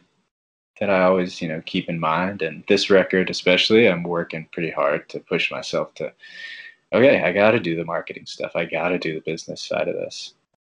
that 0.80 0.90
I 0.90 1.02
always, 1.02 1.40
you 1.40 1.46
know, 1.46 1.62
keep 1.64 1.88
in 1.88 2.00
mind 2.00 2.42
and 2.42 2.64
this 2.66 2.90
record 2.90 3.30
especially, 3.30 3.88
I'm 3.88 4.02
working 4.02 4.48
pretty 4.50 4.72
hard 4.72 5.08
to 5.10 5.20
push 5.20 5.52
myself 5.52 5.94
to 5.94 6.12
okay, 6.92 7.22
I 7.22 7.30
got 7.32 7.52
to 7.52 7.60
do 7.60 7.76
the 7.76 7.84
marketing 7.84 8.26
stuff. 8.26 8.56
I 8.56 8.64
got 8.64 8.88
to 8.88 8.98
do 8.98 9.14
the 9.14 9.30
business 9.30 9.62
side 9.62 9.86
of 9.86 9.94
this. 9.94 10.34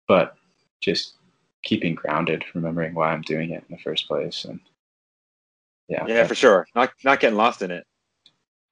But 0.09 0.35
just 0.81 1.20
keeping 1.63 1.95
grounded, 1.95 2.45
remembering 2.55 2.95
why 2.95 3.13
I'm 3.13 3.23
doing 3.23 3.51
it 3.51 3.65
in 3.69 3.77
the 3.77 3.83
first 3.83 4.07
place 4.09 4.45
and 4.45 4.61
yeah. 5.89 6.07
Yeah, 6.07 6.27
for 6.27 6.35
sure. 6.37 6.67
Not 6.75 6.93
not 7.05 7.21
getting 7.21 7.37
lost 7.37 7.63
in 7.63 7.71
it. 7.71 7.85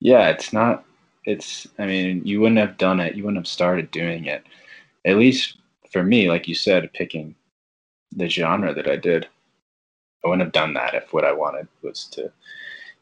yeah 0.01 0.29
it's 0.29 0.53
not 0.53 0.85
it's 1.25 1.67
i 1.79 1.87
mean 1.87 2.25
you 2.25 2.41
wouldn't 2.41 2.61
have 2.61 2.79
done 2.79 3.01
it 3.01 3.17
you 3.17 3.25
wouldn't 3.25 3.39
have 3.45 3.47
started 3.53 3.91
doing 3.91 4.27
it 4.27 4.45
at 5.05 5.17
least 5.17 5.57
for 5.91 6.03
me 6.05 6.29
like 6.31 6.47
you 6.47 6.55
said 6.55 6.93
picking 6.93 7.35
the 8.13 8.29
genre 8.29 8.73
that 8.73 8.87
i 8.89 8.95
did 8.97 9.27
i 10.25 10.29
wouldn't 10.29 10.43
have 10.47 10.53
done 10.53 10.75
that 10.75 10.95
if 10.95 11.13
what 11.13 11.25
i 11.25 11.33
wanted 11.33 11.67
was 11.83 12.05
to 12.07 12.23
you 12.23 12.31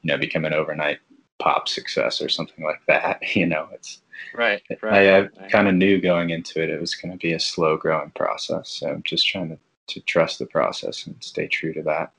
know 0.04 0.16
become 0.16 0.46
an 0.46 0.54
overnight 0.54 0.98
pop 1.38 1.68
success 1.68 2.22
or 2.22 2.28
something 2.30 2.64
like 2.64 2.80
that 2.86 3.20
you 3.36 3.46
know 3.46 3.68
it's 3.72 4.00
Right. 4.32 4.62
I, 4.70 4.76
Right. 4.82 5.08
I 5.08 5.20
right. 5.20 5.50
kind 5.50 5.68
of 5.68 5.74
knew 5.74 6.00
going 6.00 6.30
into 6.30 6.62
it 6.62 6.70
it 6.70 6.80
was 6.80 6.94
going 6.94 7.12
to 7.12 7.18
be 7.18 7.34
a 7.34 7.40
slow 7.40 7.76
growing 7.76 8.10
process 8.12 8.70
so 8.70 8.88
i'm 8.88 9.02
just 9.02 9.26
trying 9.26 9.50
to, 9.50 9.58
to 9.88 10.00
trust 10.00 10.38
the 10.38 10.46
process 10.46 11.06
and 11.06 11.16
stay 11.20 11.46
true 11.46 11.72
to 11.72 11.82
that 11.82 12.12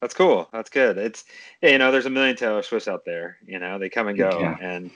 That's 0.00 0.14
cool. 0.14 0.48
That's 0.52 0.70
good. 0.70 0.96
It's 0.98 1.24
you 1.62 1.78
know, 1.78 1.92
there's 1.92 2.06
a 2.06 2.10
million 2.10 2.36
Taylor 2.36 2.62
Swifts 2.62 2.88
out 2.88 3.04
there. 3.04 3.36
You 3.46 3.58
know, 3.58 3.78
they 3.78 3.88
come 3.90 4.08
and 4.08 4.16
go, 4.16 4.30
Yeah. 4.40 4.56
and 4.60 4.90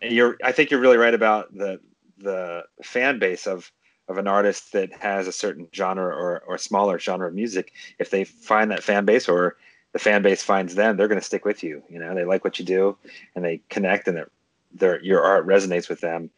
you're. 0.00 0.38
I 0.42 0.52
think 0.52 0.70
you're 0.70 0.80
really 0.80 0.96
right 0.96 1.14
about 1.14 1.52
the 1.54 1.80
the 2.18 2.64
fan 2.82 3.18
base 3.18 3.46
of 3.46 3.70
of 4.08 4.18
an 4.18 4.26
artist 4.26 4.72
that 4.72 4.92
has 5.02 5.28
a 5.28 5.32
certain 5.32 5.68
genre 5.74 6.06
or 6.06 6.40
or 6.46 6.58
smaller 6.58 6.98
genre 6.98 7.28
of 7.28 7.34
music. 7.34 7.72
If 7.98 8.10
they 8.10 8.24
find 8.24 8.70
that 8.70 8.82
fan 8.82 9.04
base 9.04 9.28
or 9.28 9.56
the 9.92 9.98
fan 9.98 10.22
base 10.22 10.42
finds 10.42 10.74
them, 10.74 10.96
they're 10.96 11.08
going 11.08 11.20
to 11.20 11.26
stick 11.26 11.44
with 11.44 11.62
you. 11.62 11.82
You 11.90 11.98
know, 11.98 12.14
they 12.14 12.24
like 12.24 12.44
what 12.44 12.58
you 12.58 12.64
do, 12.64 12.96
and 13.34 13.44
they 13.44 13.60
connect, 13.68 14.08
and 14.08 14.16
their 14.16 14.30
their 14.72 15.00
your 15.02 15.22
art 15.22 15.46
resonates 15.46 15.88
with 15.90 16.00
them. 16.00 16.30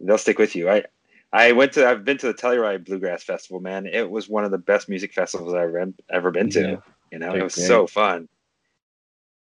They'll 0.00 0.18
stick 0.18 0.38
with 0.38 0.56
you. 0.56 0.70
I 0.70 0.84
I 1.32 1.52
went 1.52 1.72
to 1.72 1.86
I've 1.86 2.04
been 2.04 2.18
to 2.18 2.26
the 2.28 2.34
Telluride 2.34 2.86
Bluegrass 2.86 3.22
Festival, 3.22 3.60
man. 3.60 3.86
It 3.86 4.08
was 4.10 4.28
one 4.28 4.44
of 4.44 4.50
the 4.50 4.58
best 4.58 4.88
music 4.88 5.12
festivals 5.12 5.54
I've 5.54 5.60
ever 5.60 5.72
been, 5.72 5.94
ever 6.10 6.30
been 6.30 6.50
to. 6.50 6.60
Yeah. 6.60 6.76
You 7.12 7.18
know, 7.18 7.34
it 7.34 7.42
was 7.42 7.54
great. 7.54 7.66
so 7.66 7.86
fun. 7.86 8.28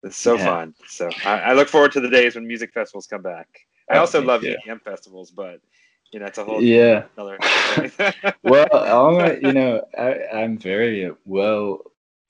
It's 0.03 0.17
so 0.17 0.37
Yeah. 0.37 0.45
fun. 0.45 0.75
So 0.89 1.11
I, 1.25 1.39
I 1.39 1.53
look 1.55 1.69
forward 1.69 1.93
to 1.93 2.01
the 2.01 2.11
days 2.11 2.35
when 2.35 2.47
music 2.47 2.73
festivals 2.73 3.07
come 3.07 3.23
back. 3.23 3.49
I 3.91 3.99
also 3.99 4.21
love 4.21 4.41
too. 4.43 4.57
EDM 4.67 4.83
festivals, 4.83 5.31
but 5.31 5.61
you 6.13 6.21
know, 6.21 6.27
it's 6.27 6.39
a 6.39 6.45
whole 6.45 6.63
yeah 6.63 7.05
another. 7.17 7.39
well, 8.43 9.13
my, 9.13 9.37
you 9.41 9.53
know, 9.53 9.83
I, 9.97 10.27
I'm 10.33 10.59
very 10.59 11.11
well. 11.25 11.81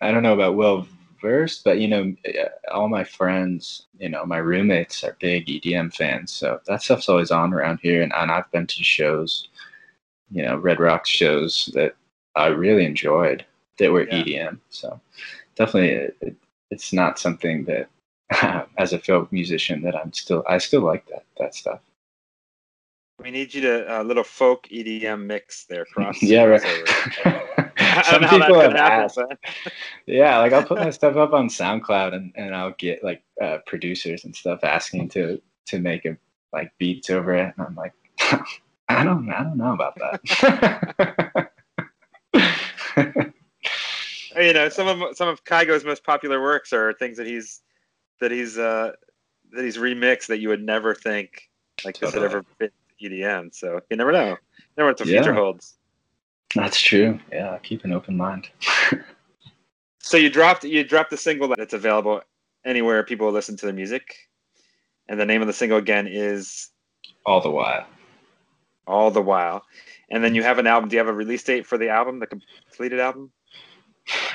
I 0.00 0.11
don't 0.11 0.22
know 0.22 0.34
about 0.34 0.54
well 0.54 0.86
versed, 1.27 1.64
but 1.64 1.79
you 1.81 1.89
know, 1.89 2.14
eh, 2.24 2.49
all 2.72 2.89
my 2.89 3.05
friends, 3.05 3.87
you 3.99 4.09
know, 4.09 4.24
my 4.27 4.39
roommates 4.39 5.03
are 5.05 5.16
big 5.20 5.47
EDM 5.47 5.93
fans, 5.95 6.33
so 6.33 6.61
that 6.66 6.83
stuff's 6.83 7.09
always 7.09 7.31
on 7.31 7.53
around 7.53 7.79
here. 7.83 8.03
And, 8.03 8.12
and 8.14 8.31
I've 8.31 8.51
been 8.53 8.66
to 8.68 8.85
shows, 8.85 9.49
you 10.31 10.43
know, 10.45 10.57
Red 10.57 10.81
Rocks 10.81 11.11
shows 11.11 11.70
that 11.74 11.93
I 12.35 12.47
really 12.49 12.85
enjoyed 12.85 13.45
that 13.79 13.91
were 13.93 14.07
Yeah. 14.09 14.22
EDM. 14.22 14.59
So 14.70 15.01
definitely, 15.57 15.91
it, 15.91 16.16
it, 16.20 16.37
it's 16.70 16.93
not 16.93 17.18
something 17.18 17.64
that, 17.66 17.89
as 18.79 18.93
a 18.93 18.99
folk 18.99 19.33
musician, 19.33 19.83
that 19.83 19.97
I'm 19.97 20.12
still. 20.12 20.43
I 20.49 20.59
still 20.59 20.83
like 20.83 21.05
that 21.11 21.24
that 21.39 21.55
stuff. 21.55 21.81
we 23.22 23.31
need 23.31 23.55
you 23.55 23.61
to 23.62 23.74
a 24.01 24.03
little 24.03 24.24
folk 24.24 24.68
EDM 24.70 25.24
mix 25.27 25.64
there, 25.64 25.85
cross. 25.87 26.18
Yeah, 26.22 26.45
right. 26.45 26.62
Some 28.05 28.22
don't 28.22 28.22
know 28.22 28.28
how 28.28 28.38
that's 28.38 28.47
people 28.47 28.61
have 28.61 28.72
happen, 28.72 29.05
asked. 29.05 29.72
Yeah, 30.07 30.38
like 30.38 30.53
I'll 30.53 30.64
put 30.64 30.78
my 30.78 30.90
stuff 30.90 31.16
up 31.16 31.32
on 31.32 31.49
SoundCloud 31.49 32.14
and, 32.14 32.32
and 32.36 32.55
I'll 32.55 32.74
get 32.78 33.03
like 33.03 33.22
uh, 33.40 33.59
producers 33.66 34.24
and 34.24 34.34
stuff 34.34 34.64
asking 34.64 35.09
to 35.11 35.40
to 35.66 35.78
make 35.78 36.05
a, 36.05 36.16
like 36.53 36.72
beats 36.78 37.11
over 37.11 37.34
it, 37.34 37.55
and 37.57 37.66
I'm 37.66 37.74
like, 37.74 37.92
I 38.88 39.05
don't 39.05 39.28
I 39.30 39.42
don't 39.42 39.57
know 39.57 39.72
about 39.72 39.97
that. 39.97 41.51
you 44.36 44.53
know, 44.53 44.68
some 44.68 44.88
of 44.88 45.16
some 45.16 45.28
of 45.28 45.44
Kygo's 45.44 45.84
most 45.84 46.05
popular 46.05 46.40
works 46.40 46.72
are 46.72 46.92
things 46.94 47.16
that 47.18 47.26
he's 47.26 47.62
that 48.20 48.30
he's 48.30 48.59
uh 48.59 48.92
that 49.53 49.64
he's 49.64 49.76
remixed 49.76 50.26
that 50.26 50.38
you 50.38 50.49
would 50.49 50.62
never 50.62 50.94
think 50.94 51.49
like 51.84 51.99
this 51.99 52.14
had 52.14 52.22
ever 52.22 52.44
been 52.59 52.70
EDM. 53.03 53.55
So 53.55 53.80
you 53.90 53.97
never 53.97 54.12
know. 54.12 54.18
Never 54.28 54.38
know 54.76 54.86
what 54.86 54.99
the 54.99 55.05
future 55.05 55.34
holds. 55.34 55.76
That's 56.55 56.80
true. 56.80 57.18
Yeah, 57.32 57.59
keep 57.62 57.84
an 57.84 57.92
open 57.92 58.16
mind. 58.16 58.49
So 60.07 60.16
you 60.16 60.30
dropped 60.30 60.62
you 60.62 60.84
dropped 60.84 61.11
the 61.11 61.16
single 61.16 61.49
that's 61.49 61.74
available 61.74 62.22
anywhere 62.64 63.03
people 63.03 63.28
listen 63.32 63.57
to 63.57 63.66
the 63.66 63.72
music, 63.72 64.14
and 65.09 65.18
the 65.18 65.26
name 65.26 65.40
of 65.40 65.49
the 65.49 65.53
single 65.53 65.78
again 65.78 66.07
is 66.07 66.68
All 67.24 67.40
the 67.40 67.51
while. 67.51 67.86
All 68.86 69.11
the 69.11 69.20
While, 69.20 69.64
and 70.09 70.22
then 70.22 70.36
you 70.36 70.44
have 70.44 70.61
an 70.61 70.68
album. 70.68 70.88
Do 70.88 70.94
you 70.94 71.01
have 71.01 71.09
a 71.09 71.12
release 71.12 71.42
date 71.42 71.66
for 71.66 71.76
the 71.76 71.88
album, 71.88 72.20
the 72.20 72.28
completed 72.28 73.01
album? 73.01 73.32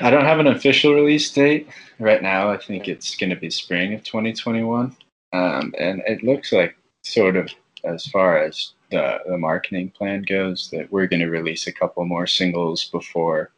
I 0.00 0.10
don't 0.10 0.26
have 0.26 0.40
an 0.40 0.48
official 0.48 0.92
release 0.92 1.30
date 1.32 1.66
right 1.98 2.22
now. 2.22 2.50
I 2.50 2.58
think 2.58 2.86
it's 2.86 3.14
going 3.14 3.30
to 3.30 3.36
be 3.36 3.48
spring 3.48 3.94
of 3.94 4.04
2021, 4.04 4.94
um, 5.32 5.74
and 5.78 6.02
it 6.06 6.22
looks 6.22 6.52
like 6.52 6.76
sort 7.00 7.34
of 7.34 7.48
as 7.84 8.04
far 8.08 8.36
as 8.36 8.74
the 8.92 9.18
the 9.26 9.38
marketing 9.38 9.90
plan 9.90 10.22
goes 10.22 10.70
that 10.70 10.90
we're 10.92 11.06
going 11.08 11.20
to 11.20 11.30
release 11.30 11.66
a 11.66 11.72
couple 11.72 12.04
more 12.04 12.26
singles 12.26 12.84
before 12.84 13.50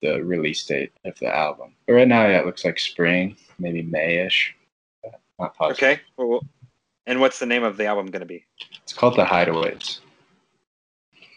the 0.00 0.22
release 0.24 0.64
date 0.64 0.92
of 1.04 1.18
the 1.18 1.26
album. 1.26 1.74
But 1.86 1.92
right 1.94 2.08
now, 2.08 2.26
yeah, 2.26 2.38
it 2.38 2.46
looks 2.46 2.64
like 2.64 2.78
spring, 2.78 3.36
maybe 3.58 3.82
Mayish. 3.82 4.52
Not 5.38 5.54
positive. 5.54 5.82
Okay. 5.82 6.00
Well, 6.16 6.40
and 7.06 7.20
what's 7.20 7.38
the 7.38 7.46
name 7.46 7.64
of 7.64 7.76
the 7.76 7.86
album 7.86 8.06
going 8.06 8.20
to 8.20 8.26
be? 8.26 8.44
It's 8.82 8.92
called 8.94 9.16
The 9.16 9.24
Hideaways. 9.24 9.98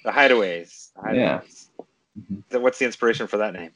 The 0.06 0.12
Hideaways. 0.12 0.92
The 1.04 1.16
Yeah. 1.16 1.40
Hideaways. 1.40 1.68
Mhm. 2.20 2.44
So 2.52 2.60
what's 2.60 2.80
the 2.80 2.86
inspiration 2.86 3.28
for 3.28 3.38
that 3.38 3.54
name? 3.54 3.72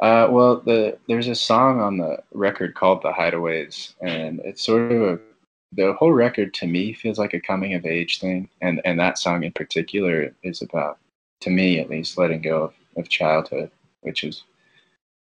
Uh, 0.00 0.28
well, 0.30 0.60
the 0.60 0.98
there's 1.08 1.28
a 1.28 1.34
song 1.34 1.80
on 1.80 1.96
the 1.96 2.18
record 2.32 2.74
called 2.74 3.02
"The 3.02 3.12
Hideaways," 3.12 3.94
and 4.02 4.40
it's 4.44 4.62
sort 4.62 4.92
of 4.92 5.02
a, 5.02 5.18
the 5.72 5.92
whole 5.94 6.12
record 6.12 6.54
to 6.54 6.66
me 6.66 6.92
feels 6.92 7.18
like 7.18 7.34
a 7.34 7.40
coming 7.40 7.74
of 7.74 7.84
age 7.86 8.20
thing, 8.20 8.48
and 8.60 8.80
and 8.84 8.98
that 8.98 9.18
song 9.18 9.44
in 9.44 9.52
particular 9.52 10.34
is 10.42 10.62
about, 10.62 10.98
to 11.40 11.50
me 11.50 11.80
at 11.80 11.90
least, 11.90 12.18
letting 12.18 12.42
go 12.42 12.64
of, 12.64 12.74
of 12.96 13.08
childhood, 13.08 13.70
which 14.02 14.20
has 14.22 14.44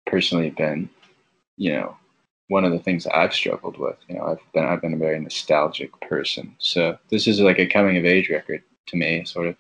personally 0.07 0.51
been, 0.51 0.89
you 1.57 1.73
know, 1.73 1.97
one 2.49 2.65
of 2.65 2.73
the 2.73 2.79
things 2.79 3.05
that 3.05 3.17
I've 3.17 3.35
struggled 3.35 3.79
with. 3.79 3.97
You 4.09 4.17
know, 4.17 4.25
I've 4.25 4.53
been 4.53 4.65
I've 4.65 4.83
been 4.83 4.95
a 4.95 4.99
very 4.99 5.21
nostalgic 5.21 5.91
person, 6.01 6.55
so 6.59 6.99
this 7.11 7.27
is 7.27 7.41
like 7.41 7.59
a 7.59 7.67
coming 7.67 7.97
of 7.99 8.05
age 8.05 8.31
record 8.31 8.63
to 8.87 8.97
me, 8.97 9.25
sort 9.25 9.47
of 9.49 9.57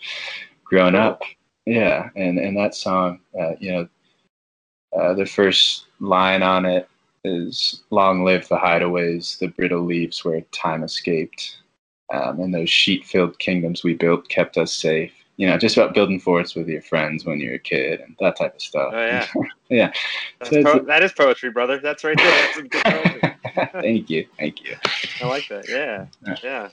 growing 0.64 0.95
up. 0.95 1.22
Yeah, 1.66 2.11
and 2.16 2.39
and 2.39 2.57
that 2.57 2.74
song, 2.74 3.20
uh, 3.39 3.55
you 3.61 3.72
know, 3.72 3.89
Uh, 4.97 5.12
the 5.12 5.26
first 5.26 5.87
line 6.01 6.43
on 6.43 6.64
it 6.64 6.89
is 7.24 7.82
"Long 7.90 8.24
live 8.24 8.48
the 8.48 8.56
hideaways, 8.56 9.38
the 9.38 9.48
brittle 9.48 9.82
leaves 9.82 10.24
where 10.24 10.40
time 10.52 10.82
escaped, 10.82 11.58
um, 12.12 12.40
and 12.40 12.54
those 12.54 12.70
sheet-filled 12.70 13.38
kingdoms 13.38 13.82
we 13.84 13.94
built 13.94 14.28
kept 14.28 14.56
us 14.56 14.72
safe." 14.72 15.12
You 15.36 15.46
know, 15.46 15.56
just 15.56 15.76
about 15.76 15.94
building 15.94 16.18
forts 16.18 16.56
with 16.56 16.66
your 16.68 16.82
friends 16.82 17.24
when 17.24 17.38
you're 17.38 17.54
a 17.54 17.58
kid 17.60 18.00
and 18.00 18.16
that 18.18 18.36
type 18.36 18.56
of 18.56 18.60
stuff. 18.62 18.92
Oh 18.92 18.98
yeah, 19.06 19.26
yeah. 19.68 19.92
That's 20.40 20.50
So 20.50 20.62
po- 20.64 20.84
that 20.86 21.02
is 21.04 21.12
poetry, 21.12 21.50
brother. 21.50 21.78
That's 21.78 22.02
right 22.02 22.16
there. 22.16 22.52
That's 22.56 22.68
good 22.68 22.84
poetry. 22.84 23.36
thank 23.82 24.10
you, 24.10 24.26
thank 24.38 24.64
you. 24.64 24.74
I 25.22 25.26
like 25.26 25.46
that. 25.48 25.68
Yeah, 25.68 26.06
Yeah. 26.26 26.36
yeah. 26.42 26.68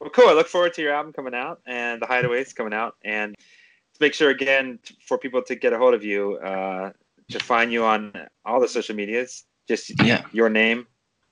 Well, 0.00 0.10
cool. 0.10 0.28
I 0.28 0.32
look 0.32 0.48
forward 0.48 0.72
to 0.74 0.82
your 0.82 0.92
album 0.92 1.12
coming 1.12 1.34
out 1.34 1.60
and 1.66 2.00
the 2.00 2.06
Hideaways 2.06 2.54
coming 2.54 2.72
out. 2.72 2.94
And 3.04 3.34
to 3.36 3.98
make 4.00 4.14
sure 4.14 4.30
again 4.30 4.78
for 5.06 5.18
people 5.18 5.42
to 5.42 5.54
get 5.54 5.72
a 5.72 5.78
hold 5.78 5.92
of 5.94 6.04
you, 6.04 6.36
uh, 6.36 6.92
to 7.30 7.38
find 7.40 7.72
you 7.72 7.84
on 7.84 8.12
all 8.44 8.60
the 8.60 8.68
social 8.68 8.94
medias, 8.94 9.44
just 9.68 9.92
Yeah. 10.02 10.24
your 10.32 10.48
name, 10.48 10.86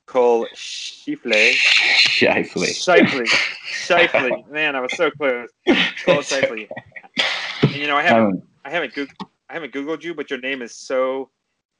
Cole 0.06 0.46
Scheifele. 0.54 1.52
Shifley. 1.52 2.72
Shifley. 2.74 3.26
Shifley. 3.66 4.48
Man, 4.50 4.76
I 4.76 4.80
was 4.80 4.94
so 4.96 5.10
close. 5.10 5.48
Cole 6.04 6.18
Scheifele. 6.22 6.68
And, 7.62 7.74
you 7.76 7.86
know, 7.86 7.96
I 7.96 8.02
haven't 8.02 8.24
Um, 8.24 8.42
I 8.64 8.70
haven't 8.70 8.94
goog- 8.94 9.14
I 9.48 9.52
haven't 9.54 9.72
googled 9.72 10.02
you, 10.02 10.14
but 10.14 10.30
your 10.30 10.40
name 10.40 10.62
is 10.62 10.74
so 10.74 11.30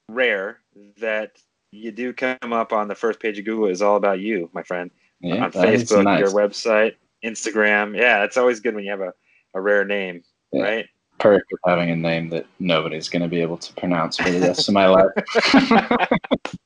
rare 0.09 0.61
that 0.99 1.39
you 1.73 1.91
do 1.91 2.13
come 2.13 2.53
up 2.53 2.73
on 2.73 2.89
the 2.89 2.95
first 2.95 3.21
page 3.21 3.39
of 3.39 3.45
Google. 3.45 3.67
Is 3.69 3.83
all 3.83 3.97
about 3.97 4.21
you, 4.21 4.49
my 4.53 4.63
friend 4.63 4.91
yeah, 5.21 5.45
on 5.45 5.51
Facebook, 5.53 6.05
nice. 6.05 6.21
your 6.21 6.31
website, 6.31 6.95
Instagram. 7.25 7.97
Yeah, 7.99 8.23
it's 8.25 8.37
always 8.37 8.61
good 8.61 8.75
when 8.75 8.85
you 8.85 8.91
have 8.91 9.01
a, 9.01 9.13
a 9.55 9.61
rare 9.61 9.85
name, 9.85 10.23
Yeah. 10.53 10.63
right? 10.63 10.87
Perk 11.25 11.47
of 11.53 11.59
having 11.67 11.91
a 11.91 11.97
name 11.97 12.29
that 12.29 12.47
nobody's 12.61 13.09
going 13.09 13.23
to 13.23 13.29
be 13.29 13.41
able 13.41 13.57
to 13.57 13.73
pronounce 13.75 14.19
for 14.19 14.31
the 14.31 14.41
rest 14.41 14.69
of 14.69 14.75
my 14.75 14.87
life. 14.87 15.11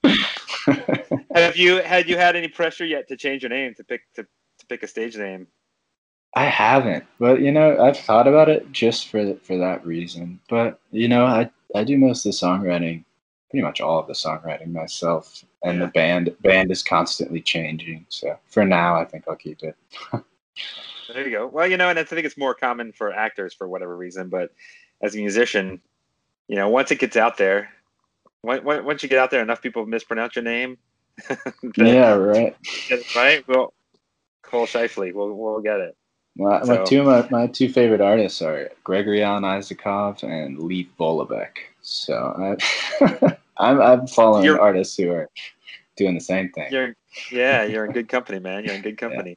Have 1.34 1.56
you 1.56 1.76
had 1.82 2.08
you 2.08 2.16
had 2.16 2.34
any 2.34 2.48
pressure 2.48 2.84
yet 2.84 3.06
to 3.08 3.16
change 3.16 3.42
your 3.42 3.50
name 3.50 3.74
to 3.74 3.84
pick 3.84 4.02
to, 4.14 4.24
to 4.24 4.66
pick 4.66 4.82
a 4.82 4.88
stage 4.88 5.16
name? 5.16 5.46
I 6.34 6.44
haven't, 6.44 7.04
but 7.18 7.40
you 7.40 7.52
know, 7.52 7.78
I've 7.78 7.96
thought 7.96 8.26
about 8.26 8.48
it 8.48 8.70
just 8.72 9.08
for 9.08 9.34
for 9.36 9.56
that 9.58 9.86
reason. 9.86 10.40
But 10.48 10.80
you 10.90 11.08
know, 11.08 11.24
I 11.24 11.48
I 11.74 11.84
do 11.84 11.96
most 11.96 12.26
of 12.26 12.32
the 12.32 12.36
songwriting, 12.36 13.04
pretty 13.50 13.62
much 13.62 13.80
all 13.80 14.00
of 14.00 14.08
the 14.08 14.12
songwriting 14.12 14.72
myself, 14.72 15.44
and 15.62 15.78
Yeah. 15.78 15.86
the 15.86 15.92
band 15.92 16.36
band 16.42 16.72
is 16.72 16.82
constantly 16.82 17.40
changing. 17.40 18.06
So 18.08 18.36
for 18.46 18.64
now, 18.64 18.96
I 18.96 19.04
think 19.04 19.24
I'll 19.28 19.36
keep 19.36 19.62
it. 19.62 19.76
There 21.12 21.24
you 21.26 21.30
go. 21.30 21.46
Well, 21.46 21.66
you 21.66 21.76
know, 21.76 21.88
and 21.88 21.98
I 21.98 22.04
think 22.04 22.26
it's 22.26 22.36
more 22.36 22.54
common 22.54 22.92
for 22.92 23.12
actors 23.12 23.54
for 23.54 23.68
whatever 23.68 23.96
reason, 23.96 24.28
but 24.28 24.50
as 25.02 25.14
a 25.14 25.18
musician, 25.18 25.80
you 26.48 26.56
know, 26.56 26.68
once 26.68 26.90
it 26.90 26.98
gets 26.98 27.16
out 27.16 27.36
there, 27.38 27.70
on- 28.46 28.66
on- 28.66 28.84
once 28.84 29.02
you 29.02 29.08
get 29.08 29.18
out 29.18 29.30
there, 29.30 29.42
enough 29.42 29.62
people 29.62 29.86
mispronounce 29.86 30.36
your 30.36 30.44
name. 30.44 30.78
yeah, 31.76 32.12
right. 32.12 32.56
Right. 33.16 33.46
Well, 33.48 33.72
Cole 34.42 34.66
Scheifele, 34.66 35.12
we'll 35.12 35.32
we'll 35.34 35.60
get 35.60 35.80
it. 35.80 35.96
My, 36.36 36.62
So- 36.62 36.76
my 36.76 36.84
two 36.84 37.02
my, 37.02 37.28
my 37.30 37.46
two 37.48 37.68
favorite 37.68 38.00
artists 38.00 38.40
are 38.42 38.70
Gregory 38.84 39.22
Alan 39.22 39.42
Isakov 39.42 40.22
and 40.22 40.58
Leif 40.58 40.86
Vollebekk. 40.98 41.56
So 41.82 42.56
I, 43.00 43.36
I'm 43.56 43.80
I'm 43.80 44.06
following 44.06 44.44
You're- 44.44 44.60
artists 44.60 44.96
who 44.96 45.10
are 45.10 45.28
doing 45.96 46.14
the 46.14 46.20
same 46.20 46.50
thing. 46.50 46.68
You're 46.70 46.94
yeah, 47.32 47.64
you're 47.64 47.84
in 47.86 47.92
good 47.92 48.08
company, 48.08 48.38
man. 48.38 48.64
You're 48.64 48.74
in 48.74 48.82
good 48.82 48.98
company. 48.98 49.36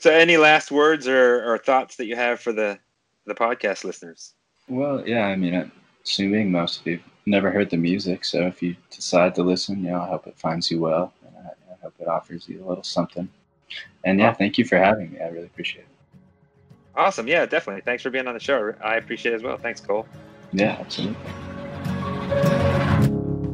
So, 0.00 0.10
any 0.10 0.38
last 0.38 0.70
words 0.70 1.06
or, 1.06 1.44
or 1.44 1.58
thoughts 1.58 1.96
that 1.96 2.06
you 2.06 2.16
have 2.16 2.40
for 2.40 2.54
the 2.54 2.78
the 3.26 3.34
podcast 3.34 3.84
listeners? 3.84 4.32
Well, 4.66 5.06
yeah, 5.06 5.26
I 5.26 5.36
mean, 5.36 5.54
I'm 5.54 5.70
assuming 6.04 6.50
most 6.50 6.80
of 6.80 6.86
you 6.86 7.00
never 7.26 7.50
heard 7.50 7.68
the 7.68 7.76
music, 7.76 8.24
so 8.24 8.46
if 8.46 8.62
you 8.62 8.76
decide 8.90 9.34
to 9.34 9.42
listen, 9.42 9.84
you 9.84 9.90
know, 9.90 10.00
I 10.00 10.08
hope 10.08 10.26
it 10.26 10.38
finds 10.38 10.70
you 10.70 10.80
well, 10.80 11.12
and 11.26 11.36
I, 11.36 11.50
I 11.50 11.76
hope 11.82 11.94
it 12.00 12.08
offers 12.08 12.48
you 12.48 12.64
a 12.64 12.66
little 12.66 12.82
something. 12.82 13.28
And 14.04 14.18
yeah, 14.18 14.32
thank 14.32 14.56
you 14.56 14.64
for 14.64 14.78
having 14.78 15.12
me. 15.12 15.20
I 15.20 15.28
really 15.28 15.46
appreciate 15.46 15.82
it. 15.82 15.86
Awesome. 16.96 17.28
Yeah, 17.28 17.44
definitely. 17.44 17.82
Thanks 17.82 18.02
for 18.02 18.08
being 18.08 18.26
on 18.26 18.34
the 18.34 18.40
show. 18.40 18.72
I 18.82 18.96
appreciate 18.96 19.32
it 19.32 19.36
as 19.36 19.42
well. 19.42 19.58
Thanks, 19.58 19.80
Cole. 19.80 20.06
Yeah, 20.52 20.78
absolutely. 20.80 21.16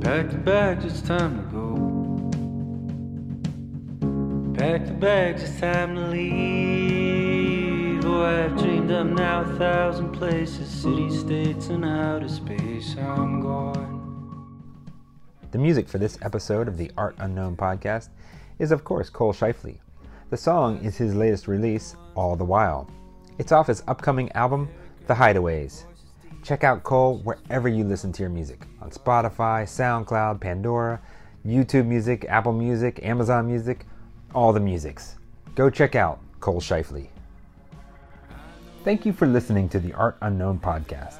Pack 0.01 0.30
the 0.30 0.40
bags, 0.44 0.84
it's 0.84 1.03
time 1.03 1.36
to 1.36 1.42
go. 1.53 1.66
Pack 4.57 4.86
the 4.86 4.92
bags, 4.94 5.42
it's 5.42 5.61
time 5.61 5.94
to 5.94 6.07
leave. 6.07 8.02
Oh, 8.07 8.22
I've 8.22 8.57
dreamed 8.57 8.90
up 8.90 9.07
now 9.07 9.42
a 9.42 9.44
thousand 9.59 10.12
places, 10.12 10.66
cities, 10.70 11.20
states, 11.20 11.66
and 11.66 11.84
outer 11.84 12.26
space. 12.26 12.96
I'm 12.96 13.42
gone. 13.42 14.94
The 15.50 15.59
music 15.59 15.86
for 15.90 15.98
this 15.98 16.16
episode 16.22 16.68
of 16.68 16.78
the 16.78 16.90
Art 16.96 17.16
Unknown 17.18 17.54
podcast 17.54 18.09
is, 18.59 18.72
of 18.72 18.82
course, 18.82 19.11
Cole 19.11 19.34
Scheifele. 19.34 19.76
The 20.30 20.38
song 20.38 20.78
is 20.78 20.96
his 20.96 21.14
latest 21.14 21.48
release, 21.48 21.94
All 22.14 22.34
the 22.34 22.42
While. 22.42 22.90
It's 23.36 23.52
off 23.52 23.66
his 23.66 23.82
upcoming 23.88 24.32
album, 24.32 24.70
The 25.07 25.12
Hideaways. 25.12 25.84
Check 26.42 26.64
out 26.64 26.82
Cole 26.82 27.18
wherever 27.18 27.68
you 27.68 27.84
listen 27.84 28.11
to 28.12 28.22
your 28.22 28.30
music 28.30 28.62
on 28.80 28.88
Spotify, 28.88 29.64
SoundCloud, 29.64 30.40
Pandora, 30.40 31.02
YouTube 31.44 31.84
Music, 31.84 32.24
Apple 32.30 32.54
Music, 32.54 33.00
Amazon 33.02 33.46
Music, 33.46 33.84
all 34.35 34.53
the 34.53 34.61
musics. 34.61 35.16
Go 35.55 35.70
check 35.70 35.95
out 35.95 36.20
Cole 36.41 36.61
Scheifele. 36.61 37.09
Thank 38.85 39.07
you 39.07 39.12
for 39.12 39.27
listening 39.27 39.68
to 39.70 39.81
the 39.81 39.93
Art 39.95 40.16
Unknown 40.22 40.61
podcast. 40.61 41.18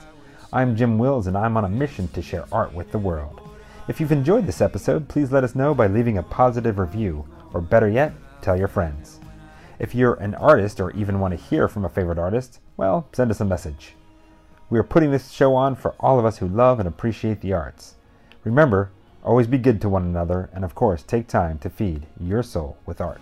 I'm 0.53 0.77
Jim 0.77 0.99
Wills 0.99 1.27
and 1.27 1.37
I'm 1.37 1.57
on 1.57 1.65
a 1.65 1.69
mission 1.69 2.09
to 2.09 2.23
share 2.23 2.47
art 2.53 2.73
with 2.73 2.93
the 2.93 2.99
world. 2.99 3.41
If 3.89 4.01
you've 4.01 4.13
enjoyed 4.13 4.47
this 4.47 4.61
episode, 4.61 5.09
please 5.09 5.33
let 5.33 5.45
us 5.45 5.55
know 5.55 5.75
by 5.75 5.87
leaving 5.87 6.19
a 6.19 6.23
positive 6.23 6.79
review, 6.79 7.27
or 7.53 7.61
better 7.61 7.89
yet, 7.89 8.13
tell 8.43 8.59
your 8.59 8.69
friends. 8.69 9.21
If 9.79 9.95
you're 9.95 10.15
an 10.15 10.35
artist 10.35 10.81
or 10.81 10.91
even 10.93 11.21
want 11.21 11.39
to 11.39 11.45
hear 11.45 11.69
from 11.69 11.85
a 11.85 11.89
favorite 11.89 12.19
artist, 12.19 12.61
well, 12.77 13.09
send 13.13 13.31
us 13.31 13.41
a 13.41 13.45
message. 13.45 13.95
We 14.71 14.79
are 14.79 14.85
putting 14.85 15.11
this 15.11 15.31
show 15.31 15.55
on 15.55 15.77
for 15.77 15.95
all 16.01 16.19
of 16.19 16.25
us 16.25 16.39
who 16.39 16.49
love 16.49 16.79
and 16.81 16.89
appreciate 16.89 17.41
the 17.41 17.53
arts. 17.53 17.95
Remember, 18.43 18.91
always 19.27 19.49
be 19.49 19.59
good 19.59 19.81
to 19.81 19.89
one 19.89 20.05
another, 20.05 20.49
and 20.55 20.65
of 20.65 20.75
course, 20.75 21.03
take 21.03 21.27
time 21.27 21.59
to 21.59 21.69
feed 21.69 22.07
your 22.21 22.43
soul 22.43 22.79
with 22.87 23.01
art. 23.01 23.21